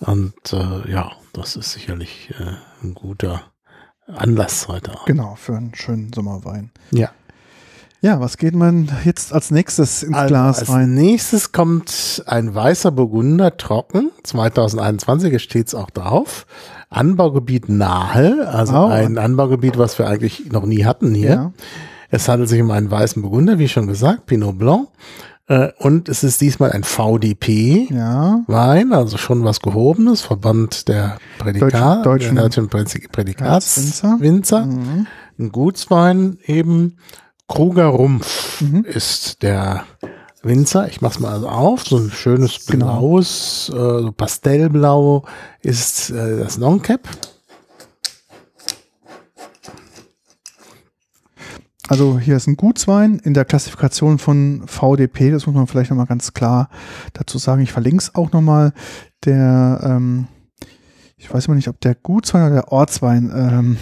Und 0.00 0.34
äh, 0.52 0.90
ja, 0.90 1.12
das 1.32 1.56
ist 1.56 1.72
sicherlich 1.72 2.32
äh, 2.38 2.54
ein 2.82 2.94
guter 2.94 3.42
Anlass 4.06 4.66
heute 4.68 4.92
auch. 4.92 5.04
Genau, 5.04 5.34
für 5.36 5.56
einen 5.56 5.74
schönen 5.74 6.12
Sommerwein. 6.12 6.70
Ja. 6.90 7.10
Ja, 8.02 8.18
was 8.18 8.38
geht 8.38 8.54
man 8.54 8.88
jetzt 9.04 9.30
als 9.34 9.50
nächstes 9.50 10.02
ins 10.02 10.16
Also 10.16 10.28
Glas 10.28 10.58
als 10.60 10.70
rein? 10.70 10.94
nächstes 10.94 11.52
kommt 11.52 12.22
ein 12.26 12.54
weißer 12.54 12.90
Burgunder 12.92 13.58
trocken. 13.58 14.10
2021 14.24 15.40
steht 15.42 15.66
es 15.68 15.74
auch 15.74 15.90
drauf. 15.90 16.46
Anbaugebiet 16.88 17.68
Nahe, 17.68 18.48
also 18.48 18.74
Oh. 18.74 18.86
ein 18.88 19.18
Anbaugebiet, 19.18 19.76
was 19.76 19.98
wir 19.98 20.08
eigentlich 20.08 20.50
noch 20.50 20.64
nie 20.64 20.86
hatten 20.86 21.14
hier. 21.14 21.28
Ja. 21.30 21.52
Es 22.08 22.26
handelt 22.26 22.48
sich 22.48 22.62
um 22.62 22.70
einen 22.70 22.90
weißen 22.90 23.20
Burgunder, 23.20 23.58
wie 23.58 23.68
schon 23.68 23.86
gesagt, 23.86 24.24
Pinot 24.26 24.58
Blanc. 24.58 24.88
Äh, 25.50 25.72
Und 25.78 26.08
es 26.08 26.22
ist 26.22 26.40
diesmal 26.40 26.70
ein 26.70 26.84
VDP. 26.84 27.88
Ja, 27.90 28.42
Wein, 28.46 28.92
also 28.92 29.18
schon 29.18 29.42
was 29.44 29.60
Gehobenes, 29.60 30.20
Verband 30.20 30.86
der 30.86 31.18
Prädikat, 31.38 32.06
Deutschen- 32.06 32.36
der 32.36 32.44
deutschen 32.44 32.68
Prädi- 32.70 33.08
Prädikatswinzer. 33.10 34.16
Winzer. 34.20 34.64
Mhm. 34.66 35.06
Ein 35.38 35.50
Gutswein 35.52 36.38
eben. 36.46 36.96
Kruger 37.48 37.86
Rumpf 37.86 38.60
Mhm. 38.60 38.84
ist 38.84 39.42
der 39.42 39.82
Winzer. 40.44 40.86
Ich 40.88 41.00
mach's 41.00 41.18
mal 41.18 41.32
also 41.32 41.48
auf. 41.48 41.84
So 41.84 41.96
ein 41.96 42.10
schönes 42.12 42.66
Genau. 42.66 43.00
blaues, 43.00 43.70
äh, 43.74 43.76
so 43.76 44.12
Pastellblau 44.16 45.24
ist 45.62 46.10
äh, 46.10 46.38
das 46.38 46.58
Non-Cap. 46.58 47.08
Also 51.90 52.20
hier 52.20 52.36
ist 52.36 52.46
ein 52.46 52.56
Gutswein 52.56 53.18
in 53.18 53.34
der 53.34 53.44
Klassifikation 53.44 54.18
von 54.18 54.62
VDP, 54.64 55.32
das 55.32 55.48
muss 55.48 55.56
man 55.56 55.66
vielleicht 55.66 55.90
nochmal 55.90 56.06
ganz 56.06 56.32
klar 56.32 56.68
dazu 57.14 57.36
sagen. 57.36 57.62
Ich 57.62 57.72
verlinke 57.72 57.98
es 57.98 58.14
auch 58.14 58.30
nochmal. 58.30 58.72
Der, 59.24 59.80
ähm, 59.82 60.28
ich 61.16 61.34
weiß 61.34 61.46
immer 61.46 61.56
nicht, 61.56 61.66
ob 61.66 61.80
der 61.80 61.96
Gutswein 61.96 62.44
oder 62.44 62.54
der 62.54 62.70
Ortswein, 62.70 63.32
ähm, 63.34 63.76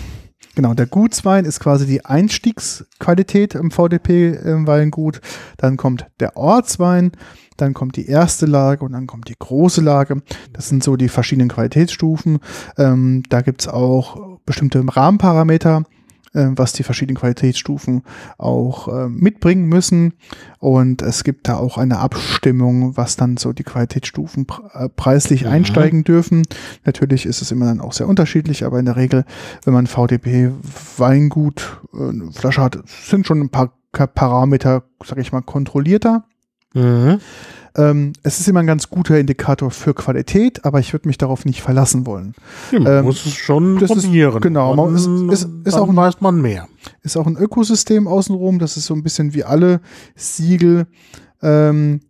genau, 0.55 0.73
der 0.73 0.87
Gutswein 0.87 1.44
ist 1.44 1.61
quasi 1.61 1.85
die 1.85 2.03
Einstiegsqualität 2.03 3.55
im 3.55 3.71
VDP-Weingut. 3.71 5.21
Dann 5.59 5.77
kommt 5.77 6.07
der 6.18 6.35
Ortswein, 6.38 7.12
dann 7.59 7.75
kommt 7.75 7.97
die 7.97 8.07
erste 8.07 8.47
Lage 8.47 8.87
und 8.87 8.92
dann 8.92 9.07
kommt 9.07 9.29
die 9.29 9.38
große 9.38 9.83
Lage. 9.83 10.23
Das 10.55 10.71
sind 10.71 10.83
so 10.83 10.97
die 10.97 11.11
verschiedenen 11.11 11.51
Qualitätsstufen. 11.51 12.38
Ähm, 12.79 13.23
da 13.29 13.42
gibt 13.42 13.61
es 13.61 13.68
auch 13.68 14.38
bestimmte 14.47 14.83
Rahmenparameter, 14.88 15.85
was 16.32 16.72
die 16.72 16.82
verschiedenen 16.82 17.16
Qualitätsstufen 17.18 18.02
auch 18.36 18.88
äh, 18.88 19.08
mitbringen 19.08 19.66
müssen. 19.66 20.14
Und 20.58 21.02
es 21.02 21.24
gibt 21.24 21.48
da 21.48 21.56
auch 21.56 21.78
eine 21.78 21.98
Abstimmung, 21.98 22.96
was 22.96 23.16
dann 23.16 23.36
so 23.36 23.52
die 23.52 23.64
Qualitätsstufen 23.64 24.46
äh, 24.74 24.88
preislich 24.88 25.44
Mhm. 25.44 25.50
einsteigen 25.50 26.04
dürfen. 26.04 26.42
Natürlich 26.84 27.26
ist 27.26 27.42
es 27.42 27.50
immer 27.50 27.66
dann 27.66 27.80
auch 27.80 27.92
sehr 27.92 28.08
unterschiedlich, 28.08 28.64
aber 28.64 28.78
in 28.78 28.84
der 28.84 28.96
Regel, 28.96 29.24
wenn 29.64 29.74
man 29.74 29.86
VDP 29.86 30.50
Weingut 30.96 31.80
äh, 31.94 32.32
Flasche 32.32 32.62
hat, 32.62 32.78
sind 32.86 33.26
schon 33.26 33.40
ein 33.40 33.50
paar 33.50 33.72
Parameter, 33.92 34.84
sag 35.04 35.18
ich 35.18 35.32
mal, 35.32 35.40
kontrollierter. 35.42 36.24
Mhm. 36.74 37.20
Ähm, 37.78 38.12
es 38.22 38.40
ist 38.40 38.48
immer 38.48 38.60
ein 38.60 38.66
ganz 38.66 38.90
guter 38.90 39.18
Indikator 39.18 39.70
für 39.70 39.94
Qualität, 39.94 40.64
aber 40.64 40.80
ich 40.80 40.92
würde 40.92 41.06
mich 41.08 41.16
darauf 41.16 41.44
nicht 41.44 41.62
verlassen 41.62 42.04
wollen. 42.06 42.34
Ja, 42.72 42.80
man 42.80 42.92
Ähm, 42.98 43.04
muss 43.04 43.24
es 43.24 43.34
schon 43.34 43.78
das 43.78 43.90
ist- 43.92 44.04
probieren. 44.04 44.40
genau, 44.40 44.74
man- 44.74 44.94
ist- 44.94 45.06
ist 45.06 45.46
dann 45.74 45.74
auch 45.80 45.88
ein- 45.88 45.96
weiß 45.96 46.20
man 46.20 46.40
mehr. 46.42 46.66
ist 47.02 47.16
auch 47.16 47.26
ein 47.26 47.36
Ökosystem 47.36 48.08
außenrum. 48.08 48.58
Das 48.58 48.76
ist 48.76 48.86
so 48.86 48.94
ein 48.94 49.02
bisschen 49.02 49.32
wie 49.34 49.44
alle 49.44 49.80
Siegel. 50.16 50.86
Ähm, 51.42 52.00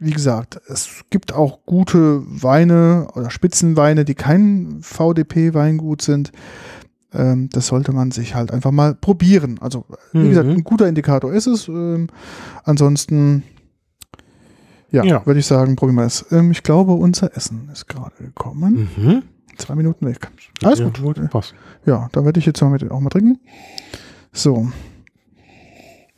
wie 0.00 0.12
gesagt, 0.12 0.60
es 0.68 0.88
gibt 1.10 1.34
auch 1.34 1.58
gute 1.66 2.22
Weine 2.26 3.08
oder 3.14 3.30
Spitzenweine, 3.30 4.04
die 4.04 4.14
kein 4.14 4.78
VDP-Weingut 4.80 6.02
sind. 6.02 6.30
Ähm, 7.12 7.48
das 7.52 7.66
sollte 7.68 7.92
man 7.92 8.10
sich 8.12 8.34
halt 8.34 8.52
einfach 8.52 8.70
mal 8.70 8.94
probieren. 8.94 9.58
Also, 9.60 9.84
wie 10.12 10.18
Mhm. 10.18 10.28
gesagt, 10.28 10.48
ein 10.48 10.62
guter 10.64 10.86
Indikator 10.88 11.32
ist 11.32 11.46
es. 11.46 11.66
Ähm, 11.66 12.08
ansonsten, 12.64 13.42
ja, 14.90 15.04
Ja. 15.04 15.26
würde 15.26 15.40
ich 15.40 15.46
sagen, 15.46 15.76
probieren 15.76 15.96
wir 15.96 16.06
es. 16.06 16.24
Ähm, 16.30 16.50
ich 16.50 16.62
glaube, 16.62 16.92
unser 16.92 17.36
Essen 17.36 17.68
ist 17.72 17.86
gerade 17.88 18.16
gekommen. 18.18 18.88
Mhm. 18.96 19.22
Zwei 19.56 19.74
Minuten 19.74 20.06
weg. 20.06 20.30
Alles 20.62 20.78
Ja, 20.78 20.88
gut. 20.88 21.30
Passt. 21.30 21.54
Ja, 21.84 22.08
dann 22.12 22.24
werde 22.24 22.38
ich 22.38 22.46
jetzt 22.46 22.60
mal 22.62 22.70
mit 22.70 22.88
auch 22.90 23.00
mal 23.00 23.10
trinken. 23.10 23.38
So. 24.32 24.68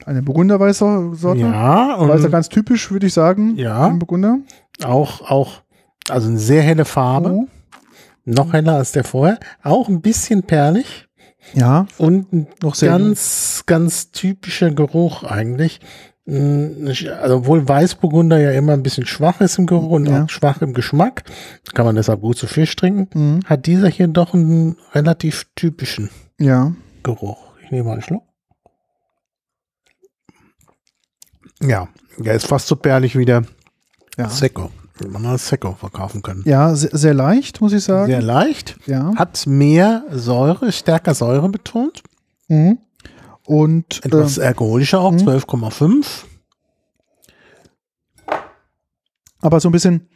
Eine 0.06 0.22
Burgunderweißer 0.22 1.14
Sorte. 1.14 1.40
Ja, 1.40 1.94
und 1.94 2.08
Weißer 2.08 2.28
ganz 2.30 2.48
typisch, 2.48 2.90
würde 2.90 3.06
ich 3.06 3.12
sagen. 3.12 3.56
Ja. 3.56 3.88
Burgunder. 3.88 4.38
auch, 4.84 5.20
auch, 5.30 5.62
also 6.08 6.28
eine 6.28 6.38
sehr 6.38 6.62
helle 6.62 6.84
Farbe. 6.84 7.30
Oh. 7.32 7.48
Noch 8.24 8.52
heller 8.52 8.74
als 8.76 8.92
der 8.92 9.04
vorher. 9.04 9.38
Auch 9.62 9.88
ein 9.88 10.00
bisschen 10.00 10.42
perlig. 10.42 11.08
Ja, 11.54 11.86
Und 11.98 12.32
ein 12.32 12.46
noch 12.62 12.74
sehr 12.74 12.90
ganz, 12.90 13.64
ganz 13.66 14.10
typischer 14.12 14.70
Geruch 14.70 15.24
eigentlich. 15.24 15.80
Mm, 16.32 16.86
Also 17.20 17.36
obwohl 17.38 17.68
Weißburgunder 17.68 18.38
ja 18.38 18.52
immer 18.52 18.72
ein 18.74 18.82
bisschen 18.84 19.04
schwach 19.06 19.40
ist 19.40 19.58
im 19.58 19.66
Geruch 19.66 19.90
und 19.90 20.06
Ja. 20.06 20.24
auch 20.24 20.30
schwach 20.30 20.62
im 20.62 20.74
Geschmack, 20.74 21.24
kann 21.74 21.84
man 21.86 21.96
deshalb 21.96 22.20
gut 22.20 22.38
zu 22.38 22.46
Fisch 22.46 22.76
trinken, 22.76 23.08
Mhm. 23.18 23.40
hat 23.46 23.66
dieser 23.66 23.88
hier 23.88 24.06
doch 24.06 24.32
einen 24.32 24.76
relativ 24.92 25.46
typischen 25.56 26.08
Ja. 26.38 26.72
Geruch. 27.02 27.38
Ich 27.64 27.70
nehme 27.72 27.84
mal 27.88 27.92
einen 27.94 28.02
Schluck. 28.02 28.22
Ja, 31.62 31.88
der 32.18 32.34
ist 32.34 32.46
fast 32.46 32.68
so 32.68 32.76
perlig 32.76 33.16
wie 33.16 33.24
der 33.24 33.42
Ja. 34.16 34.28
Secco. 34.28 34.70
Den 35.00 35.12
man 35.12 35.24
als 35.26 35.48
Secco 35.48 35.72
verkaufen 35.74 36.20
kann. 36.22 36.42
Ja, 36.44 36.74
sehr, 36.74 36.90
sehr 36.92 37.14
leicht, 37.14 37.60
muss 37.62 37.72
ich 37.72 37.82
sagen. 37.84 38.10
Sehr 38.10 38.20
leicht, 38.22 38.76
ja. 38.86 39.12
hat 39.16 39.46
mehr 39.46 40.04
Säure, 40.12 40.72
stärker 40.72 41.14
Säure 41.14 41.48
betont. 41.48 42.02
Mhm. 42.48 42.78
Und 43.50 44.04
Etwas 44.04 44.38
ähm, 44.38 44.44
alkoholischer 44.44 45.00
auch, 45.00 45.10
mhm. 45.10 45.18
12,5. 45.28 46.06
aber 49.40 49.58
so 49.58 49.68
ein 49.68 49.72
bisschen 49.72 50.08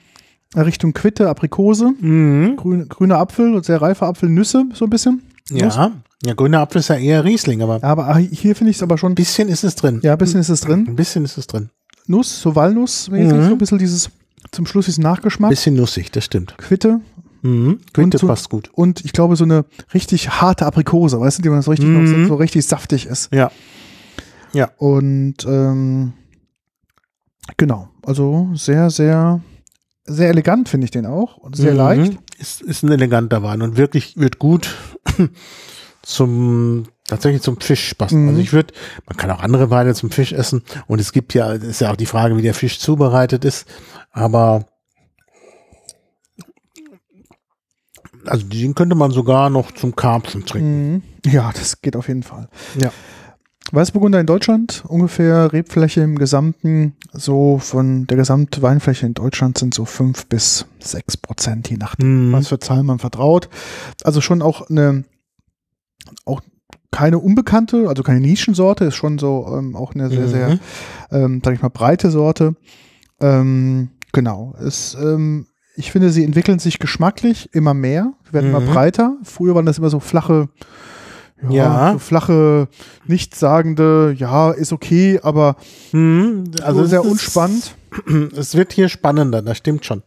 Richtung 0.54 0.92
Quitte, 0.92 1.28
Aprikose, 1.28 1.92
Mhm. 1.98 2.54
grün, 2.56 2.88
grüner 2.88 3.18
Apfel, 3.18 3.64
sehr 3.64 3.82
reifer 3.82 4.06
Apfel, 4.06 4.28
Nüsse, 4.28 4.66
so 4.72 4.84
ein 4.84 4.90
bisschen. 4.90 5.22
Nuss. 5.50 5.74
Ja, 5.76 5.90
ja, 6.24 6.34
grüner 6.34 6.60
Apfel 6.60 6.78
ist 6.78 6.88
ja 6.88 6.94
eher 6.96 7.24
Riesling, 7.24 7.60
aber 7.60 7.78
Ja, 7.80 7.88
aber 7.88 8.16
hier 8.18 8.54
finde 8.54 8.70
ich 8.70 8.76
es 8.76 8.82
aber 8.84 8.98
schon, 8.98 9.12
ein 9.12 9.16
bisschen 9.16 9.48
ist 9.48 9.64
es 9.64 9.74
drin. 9.74 9.98
ja, 10.04 10.12
ein 10.12 10.18
bisschen 10.18 10.38
ist 10.40 10.48
es 10.48 10.60
drin. 10.60 10.86
Ein 10.86 10.94
bisschen 10.96 11.24
ist 11.24 11.36
es 11.36 11.46
drin. 11.48 11.70
Nuss, 12.06 12.40
so 12.40 12.54
Walnussmäßig, 12.54 13.32
Mhm. 13.36 13.44
so 13.46 13.50
ein 13.52 13.58
bisschen 13.58 13.78
dieses, 13.78 14.10
zum 14.52 14.64
Schluss 14.66 14.86
diesen 14.86 15.02
Nachgeschmack. 15.02 15.50
Bisschen 15.50 15.74
nussig, 15.74 16.12
das 16.12 16.24
stimmt. 16.24 16.54
Quitte 16.58 17.00
Mhm. 17.44 17.80
Quinte 17.92 18.18
so- 18.18 18.26
passt 18.26 18.48
gut. 18.50 18.70
und 18.72 19.04
ich 19.04 19.12
glaube 19.12 19.36
so 19.36 19.44
eine 19.44 19.64
richtig 19.92 20.40
harte 20.40 20.64
Aprikose, 20.66 21.20
weißt 21.20 21.38
du, 21.38 21.42
die 21.42 21.50
man 21.50 21.60
so 21.62 21.70
richtig, 21.70 21.88
Mhm. 21.88 22.24
so, 22.24 22.28
so 22.28 22.34
richtig 22.36 22.66
saftig 22.66 23.06
ist. 23.06 23.30
Ja. 23.32 23.50
Und 24.78 25.44
ähm, 25.46 26.12
genau, 27.56 27.88
also 28.06 28.50
sehr, 28.54 28.88
sehr, 28.90 29.40
sehr 30.06 30.28
elegant 30.30 30.68
finde 30.68 30.84
ich 30.86 30.90
den 30.90 31.06
auch 31.06 31.36
und 31.36 31.56
sehr 31.56 31.72
Mhm. 31.72 31.76
leicht. 31.78 32.18
Ist, 32.38 32.62
ist 32.62 32.82
ein 32.82 32.90
eleganter 32.92 33.42
Wein 33.42 33.62
und 33.62 33.76
wirklich 33.76 34.16
wird 34.16 34.38
gut 34.38 34.74
zum 36.02 36.84
tatsächlich 37.06 37.42
zum 37.42 37.60
Fisch 37.60 37.94
passen. 37.94 38.22
Mhm. 38.22 38.28
Also 38.30 38.40
ich 38.40 38.52
würde, 38.52 38.72
man 39.06 39.16
kann 39.16 39.30
auch 39.30 39.40
andere 39.40 39.70
Weine 39.70 39.94
zum 39.94 40.10
Fisch 40.10 40.32
essen 40.32 40.62
und 40.86 41.00
es 41.00 41.12
gibt 41.12 41.34
ja, 41.34 41.52
ist 41.52 41.80
ja 41.80 41.90
auch 41.92 41.96
die 41.96 42.06
Frage, 42.06 42.36
wie 42.36 42.42
der 42.42 42.54
Fisch 42.54 42.78
zubereitet 42.78 43.44
ist, 43.44 43.66
aber 44.12 44.66
also 48.26 48.46
den 48.46 48.74
könnte 48.74 48.94
man 48.94 49.10
sogar 49.10 49.50
noch 49.50 49.72
zum 49.72 49.94
Karpfen 49.96 50.44
trinken. 50.44 51.02
Mhm. 51.24 51.30
Ja, 51.30 51.50
das 51.54 51.80
geht 51.82 51.96
auf 51.96 52.08
jeden 52.08 52.22
Fall. 52.22 52.48
Ja. 52.80 52.90
Weißburgunder 53.72 54.20
in 54.20 54.26
Deutschland, 54.26 54.84
ungefähr 54.86 55.52
Rebfläche 55.52 56.02
im 56.02 56.18
Gesamten, 56.18 56.94
so 57.12 57.58
von 57.58 58.06
der 58.06 58.18
Gesamtweinfläche 58.18 59.06
in 59.06 59.14
Deutschland 59.14 59.56
sind 59.58 59.72
so 59.74 59.84
fünf 59.86 60.26
bis 60.26 60.66
sechs 60.80 61.16
Prozent, 61.16 61.70
je 61.70 61.78
nachdem, 61.78 62.28
Mhm. 62.28 62.32
was 62.32 62.48
für 62.48 62.58
Zahlen 62.58 62.84
man 62.86 62.98
vertraut. 62.98 63.48
Also 64.04 64.20
schon 64.20 64.42
auch 64.42 64.68
eine, 64.68 65.04
auch 66.26 66.42
keine 66.90 67.18
unbekannte, 67.18 67.88
also 67.88 68.02
keine 68.02 68.20
Nischensorte, 68.20 68.84
ist 68.84 68.96
schon 68.96 69.18
so 69.18 69.46
ähm, 69.58 69.74
auch 69.76 69.94
eine 69.94 70.10
sehr, 70.10 70.26
Mhm. 70.26 70.28
sehr, 70.28 70.58
ähm, 71.10 71.40
sag 71.42 71.54
ich 71.54 71.62
mal, 71.62 71.68
breite 71.70 72.10
Sorte. 72.10 72.54
Ähm, 73.20 73.88
genau. 74.12 74.54
Es, 74.60 74.94
ähm, 75.00 75.46
ich 75.76 75.90
finde, 75.92 76.10
sie 76.10 76.24
entwickeln 76.24 76.58
sich 76.58 76.78
geschmacklich 76.78 77.48
immer 77.52 77.74
mehr, 77.74 78.12
werden 78.30 78.50
immer 78.50 78.60
Mhm. 78.60 78.66
breiter. 78.66 79.16
Früher 79.24 79.54
waren 79.54 79.66
das 79.66 79.78
immer 79.78 79.90
so 79.90 80.00
flache, 80.00 80.48
ja, 81.42 81.50
Ja. 81.88 81.92
so 81.94 81.98
flache, 81.98 82.68
nichtssagende, 83.06 84.14
ja, 84.16 84.50
ist 84.50 84.72
okay, 84.72 85.18
aber 85.22 85.56
Mhm. 85.92 86.44
also 86.62 86.82
es 86.82 86.90
sehr 86.90 87.00
ist- 87.00 87.10
unspannend. 87.10 87.74
Es 88.36 88.54
wird 88.56 88.72
hier 88.72 88.88
spannender, 88.88 89.40
das 89.42 89.58
stimmt 89.58 89.84
schon. 89.84 90.02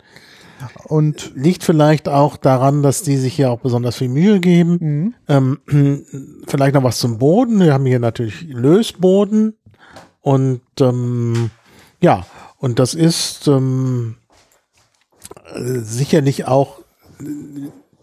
Und 0.85 1.31
Liegt 1.35 1.63
vielleicht 1.63 2.09
auch 2.09 2.35
daran, 2.35 2.81
dass 2.81 3.03
die 3.03 3.17
sich 3.17 3.35
hier 3.35 3.51
auch 3.51 3.59
besonders 3.59 3.95
viel 3.97 4.09
Mühe 4.09 4.39
geben. 4.39 5.13
mh, 5.27 5.37
Ähm, 5.67 6.03
vielleicht 6.47 6.73
noch 6.75 6.83
was 6.83 6.97
zum 6.99 7.17
Boden. 7.19 7.59
Wir 7.59 7.73
haben 7.73 7.85
hier 7.85 7.99
natürlich 7.99 8.41
Lösboden 8.49 9.53
und 10.21 10.61
ähm, 10.81 11.51
ja, 12.01 12.25
und 12.57 12.79
das 12.79 12.93
ist 12.95 13.47
ähm, 13.47 14.15
äh, 14.17 14.26
sicherlich 15.55 16.45
auch 16.45 16.79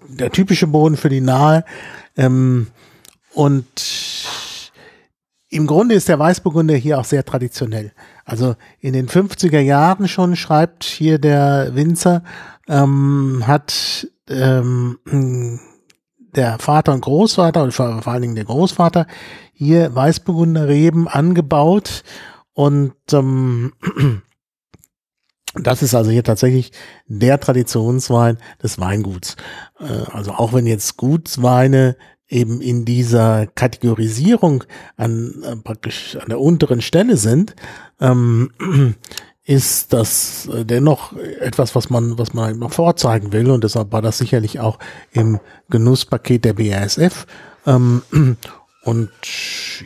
der 0.08 0.30
typische 0.30 0.66
Boden 0.66 0.96
für 0.96 1.08
die 1.08 1.20
Nahe. 1.20 1.64
Ähm, 2.16 2.68
und 3.32 3.64
im 5.48 5.66
Grunde 5.66 5.94
ist 5.94 6.08
der 6.08 6.18
Weißburgunder 6.18 6.74
hier 6.74 6.98
auch 6.98 7.04
sehr 7.04 7.24
traditionell. 7.24 7.92
Also 8.24 8.56
in 8.80 8.92
den 8.92 9.08
50er 9.08 9.60
Jahren 9.60 10.08
schon 10.08 10.36
schreibt 10.36 10.84
hier 10.84 11.18
der 11.18 11.74
Winzer, 11.74 12.24
ähm, 12.68 13.44
hat 13.46 14.08
ähm, 14.28 15.60
der 16.34 16.58
Vater 16.58 16.92
und 16.92 17.02
Großvater 17.02 17.62
und 17.62 17.72
vor, 17.72 18.02
vor 18.02 18.12
allen 18.12 18.22
Dingen 18.22 18.34
der 18.34 18.46
Großvater 18.46 19.06
hier 19.52 19.94
Weißburgunder 19.94 20.68
Reben 20.68 21.06
angebaut 21.06 22.02
und 22.52 22.94
ähm, 23.12 23.72
das 25.54 25.82
ist 25.82 25.94
also 25.94 26.10
hier 26.10 26.24
tatsächlich 26.24 26.72
der 27.06 27.38
Traditionswein 27.40 28.38
des 28.62 28.78
Weinguts. 28.78 29.36
Äh, 29.78 30.10
also 30.12 30.32
auch 30.32 30.52
wenn 30.52 30.66
jetzt 30.66 30.96
Gutsweine 30.96 31.96
eben 32.28 32.60
in 32.60 32.84
dieser 32.84 33.46
Kategorisierung 33.46 34.64
an 34.96 35.42
äh, 35.42 35.56
praktisch 35.56 36.16
an 36.16 36.28
der 36.28 36.40
unteren 36.40 36.80
Stelle 36.80 37.16
sind, 37.16 37.54
ähm, 38.00 38.50
ist 39.44 39.92
das 39.92 40.48
äh, 40.48 40.64
dennoch 40.64 41.12
etwas, 41.16 41.74
was 41.74 41.90
man, 41.90 42.18
was 42.18 42.32
man 42.32 42.54
immer 42.54 42.70
vorzeigen 42.70 43.32
will 43.32 43.50
und 43.50 43.62
deshalb 43.62 43.92
war 43.92 44.02
das 44.02 44.18
sicherlich 44.18 44.58
auch 44.58 44.78
im 45.12 45.38
Genusspaket 45.68 46.44
der 46.44 46.54
BASF. 46.54 47.26
Ähm, 47.66 48.02
und 48.84 49.10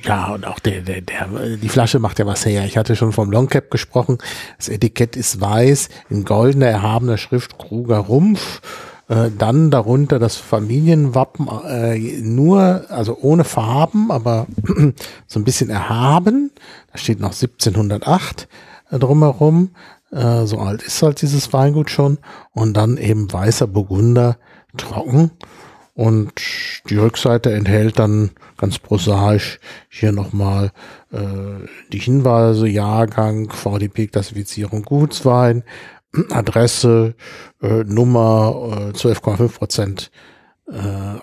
ja, 0.03 0.35
und 0.35 0.47
auch 0.47 0.59
der, 0.59 0.81
der, 0.81 1.01
der, 1.03 1.29
die 1.57 1.69
Flasche 1.69 2.01
macht 2.01 2.19
ja 2.19 2.27
was 2.27 2.45
her. 2.45 2.65
Ich 2.65 2.77
hatte 2.77 2.97
schon 2.97 3.13
vom 3.13 3.31
Longcap 3.31 3.71
gesprochen. 3.71 4.19
Das 4.57 4.69
Etikett 4.69 5.17
ist 5.17 5.41
weiß, 5.41 5.89
in 6.11 6.25
goldener, 6.25 6.67
erhabener 6.67 7.17
Schrift 7.17 7.59
Kruger 7.59 7.99
Rumpf. 7.99 8.61
Äh, 9.09 9.31
dann 9.37 9.71
darunter 9.71 10.19
das 10.19 10.37
Familienwappen, 10.37 11.49
äh, 11.65 11.99
nur, 12.21 12.85
also 12.89 13.17
ohne 13.21 13.45
Farben, 13.45 14.11
aber 14.11 14.47
so 15.27 15.41
ein 15.41 15.45
bisschen 15.45 15.71
erhaben. 15.71 16.51
Da 16.93 16.99
steht 16.99 17.21
noch 17.21 17.33
1708 17.33 18.49
äh, 18.91 18.99
drumherum. 18.99 19.71
Äh, 20.11 20.45
so 20.45 20.59
alt 20.59 20.83
ist 20.83 21.03
halt 21.03 21.23
dieses 21.23 21.53
Weingut 21.53 21.89
schon. 21.89 22.19
Und 22.53 22.77
dann 22.77 22.97
eben 22.97 23.33
weißer 23.33 23.69
Burgunder 23.69 24.39
trocken. 24.77 25.31
Und 25.99 26.31
die 26.89 26.97
Rückseite 26.97 27.53
enthält 27.53 27.99
dann 27.99 28.31
ganz 28.57 28.79
prosaisch 28.79 29.59
hier 29.89 30.13
nochmal 30.13 30.71
äh, 31.11 31.67
die 31.93 31.99
Hinweise, 31.99 32.69
Jahrgang, 32.69 33.51
VDP-Klassifizierung, 33.51 34.85
Gutswein, 34.85 35.65
Adresse, 36.31 37.17
äh, 37.61 37.83
Nummer, 37.83 38.93
äh, 38.95 38.97
12,5 38.97 39.59
Prozent 39.59 40.11
äh, 40.69 41.19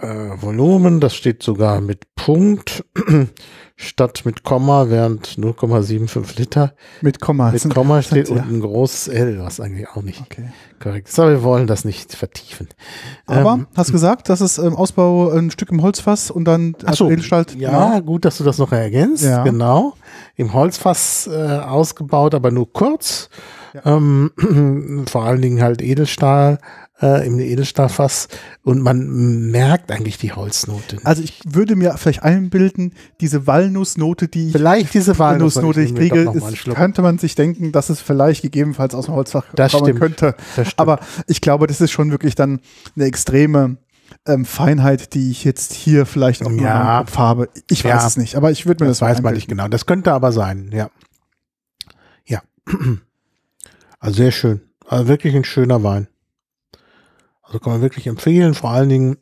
äh, 0.00 0.06
Volumen. 0.42 1.00
Das 1.00 1.14
steht 1.14 1.42
sogar 1.42 1.80
mit 1.80 2.14
Punkt 2.16 2.84
statt 3.76 4.22
mit 4.24 4.42
Komma, 4.42 4.88
während 4.88 5.26
0,75 5.38 6.38
Liter 6.38 6.74
mit 7.02 7.20
Komma. 7.20 7.50
mit 7.50 7.68
Komma 7.74 8.00
steht 8.02 8.28
ja. 8.28 8.36
und 8.36 8.48
ein 8.50 8.60
großes 8.60 9.08
L, 9.08 9.38
was 9.40 9.60
eigentlich 9.60 9.88
auch 9.88 10.02
nicht 10.02 10.20
Okay. 10.22 10.50
korrekt 10.80 11.08
ist. 11.08 11.18
Aber 11.18 11.30
wir 11.30 11.42
wollen 11.42 11.66
das 11.66 11.84
nicht 11.84 12.14
vertiefen. 12.14 12.68
Aber 13.26 13.52
Ähm, 13.54 13.66
hast 13.76 13.92
gesagt, 13.92 14.28
das 14.28 14.40
ist 14.40 14.58
ähm, 14.58 14.74
Ausbau 14.76 15.30
ein 15.30 15.50
Stück 15.50 15.70
im 15.70 15.82
Holzfass 15.82 16.30
und 16.30 16.44
dann 16.46 16.74
so, 16.92 17.10
Edelstahl. 17.10 17.44
ja, 17.56 18.00
gut, 18.00 18.24
dass 18.24 18.38
du 18.38 18.44
das 18.44 18.58
noch 18.58 18.72
ergänzt. 18.72 19.24
Ja. 19.24 19.44
Genau. 19.44 19.94
Im 20.36 20.52
Holzfass 20.54 21.28
äh, 21.30 21.58
ausgebaut, 21.58 22.34
aber 22.34 22.50
nur 22.50 22.72
kurz. 22.72 23.28
Ähm, 23.84 24.30
vor 25.10 25.24
allen 25.24 25.42
Dingen 25.42 25.60
halt 25.62 25.82
Edelstahl, 25.82 26.58
äh, 27.00 27.26
im 27.26 27.38
Edelstahlfass. 27.38 28.28
Und 28.62 28.80
man 28.82 29.50
merkt 29.50 29.90
eigentlich 29.90 30.18
die 30.18 30.32
Holznote. 30.32 30.98
Also 31.04 31.22
ich 31.22 31.40
würde 31.46 31.76
mir 31.76 31.96
vielleicht 31.98 32.22
einbilden, 32.22 32.94
diese 33.20 33.46
Walnussnote, 33.46 34.28
die 34.28 34.46
ich 34.48 34.52
Vielleicht 34.52 34.94
diese 34.94 35.18
Walnussnote 35.18 35.82
ich 35.82 35.92
mir 35.92 35.98
kriege, 36.08 36.30
ist, 36.32 36.64
könnte 36.74 37.02
man 37.02 37.18
sich 37.18 37.34
denken, 37.34 37.72
dass 37.72 37.90
es 37.90 38.00
vielleicht 38.00 38.42
gegebenenfalls 38.42 38.94
aus 38.94 39.06
dem 39.06 39.14
Holzfach 39.14 39.44
Das 39.54 39.72
kommen 39.72 39.84
stimmt. 39.84 40.00
könnte. 40.00 40.34
Das 40.56 40.68
stimmt. 40.68 40.78
Aber 40.78 41.00
ich 41.26 41.40
glaube, 41.40 41.66
das 41.66 41.80
ist 41.80 41.90
schon 41.90 42.10
wirklich 42.10 42.34
dann 42.34 42.60
eine 42.96 43.04
extreme 43.04 43.76
ähm, 44.26 44.44
Feinheit, 44.44 45.14
die 45.14 45.30
ich 45.30 45.44
jetzt 45.44 45.72
hier 45.72 46.06
vielleicht 46.06 46.44
auch 46.44 46.50
Ja. 46.50 46.78
noch 46.84 47.00
im 47.00 47.06
Kopf 47.06 47.18
habe. 47.18 47.48
Ich 47.70 47.84
weiß 47.84 47.90
Ja. 48.02 48.06
es 48.06 48.16
nicht, 48.16 48.36
aber 48.36 48.50
ich 48.50 48.66
würde 48.66 48.84
mir 48.84 48.88
das, 48.88 48.98
Das 48.98 49.08
weiß 49.08 49.22
man 49.22 49.34
nicht 49.34 49.48
genau. 49.48 49.68
Das 49.68 49.84
könnte 49.86 50.12
aber 50.12 50.32
sein, 50.32 50.70
ja. 50.72 50.90
Ja. 52.24 52.40
Also 53.98 54.16
sehr 54.18 54.30
schön. 54.30 54.60
Also 54.86 55.08
wirklich 55.08 55.34
ein 55.34 55.44
schöner 55.44 55.82
Wein. 55.82 56.06
Also 57.46 57.58
kann 57.60 57.72
man 57.72 57.82
wirklich 57.82 58.06
empfehlen. 58.06 58.54
Vor 58.54 58.70
allen 58.70 58.88
Dingen 58.88 59.16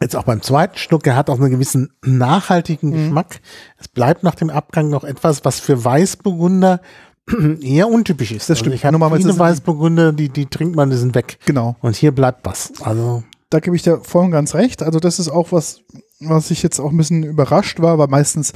Jetzt 0.00 0.16
auch 0.16 0.24
beim 0.24 0.42
zweiten 0.42 0.78
Schluck, 0.78 1.06
er 1.06 1.14
hat 1.14 1.30
auch 1.30 1.38
einen 1.38 1.50
gewissen 1.50 1.92
nachhaltigen 2.04 2.90
Mhm. 2.90 2.94
Geschmack. 2.94 3.40
Es 3.78 3.86
bleibt 3.88 4.24
nach 4.24 4.34
dem 4.34 4.50
Abgang 4.50 4.88
noch 4.88 5.04
etwas, 5.04 5.44
was 5.44 5.60
für 5.60 5.84
Weißburgunder 5.84 6.80
eher 7.60 7.88
untypisch 7.88 8.32
ist. 8.32 8.50
Das 8.50 8.58
stimmt. 8.58 8.72
Also 8.72 8.80
ich 8.80 8.84
habe 8.84 8.92
Normalerweise 8.98 9.38
Weißburgunder, 9.38 10.12
die, 10.12 10.28
die 10.28 10.46
trinkt 10.46 10.74
man, 10.74 10.90
die 10.90 10.96
sind 10.96 11.14
weg. 11.14 11.38
Genau. 11.46 11.76
Und 11.80 11.94
hier 11.94 12.10
bleibt 12.12 12.44
was. 12.44 12.72
Also, 12.82 13.22
Da 13.50 13.60
gebe 13.60 13.76
ich 13.76 13.82
dir 13.82 14.00
voll 14.02 14.24
und 14.24 14.30
ganz 14.32 14.54
recht. 14.54 14.82
Also 14.82 14.98
das 14.98 15.20
ist 15.20 15.28
auch 15.28 15.52
was, 15.52 15.82
was 16.28 16.50
ich 16.50 16.62
jetzt 16.62 16.78
auch 16.80 16.90
ein 16.90 16.96
bisschen 16.96 17.22
überrascht 17.22 17.80
war, 17.80 17.98
weil 17.98 18.08
meistens, 18.08 18.52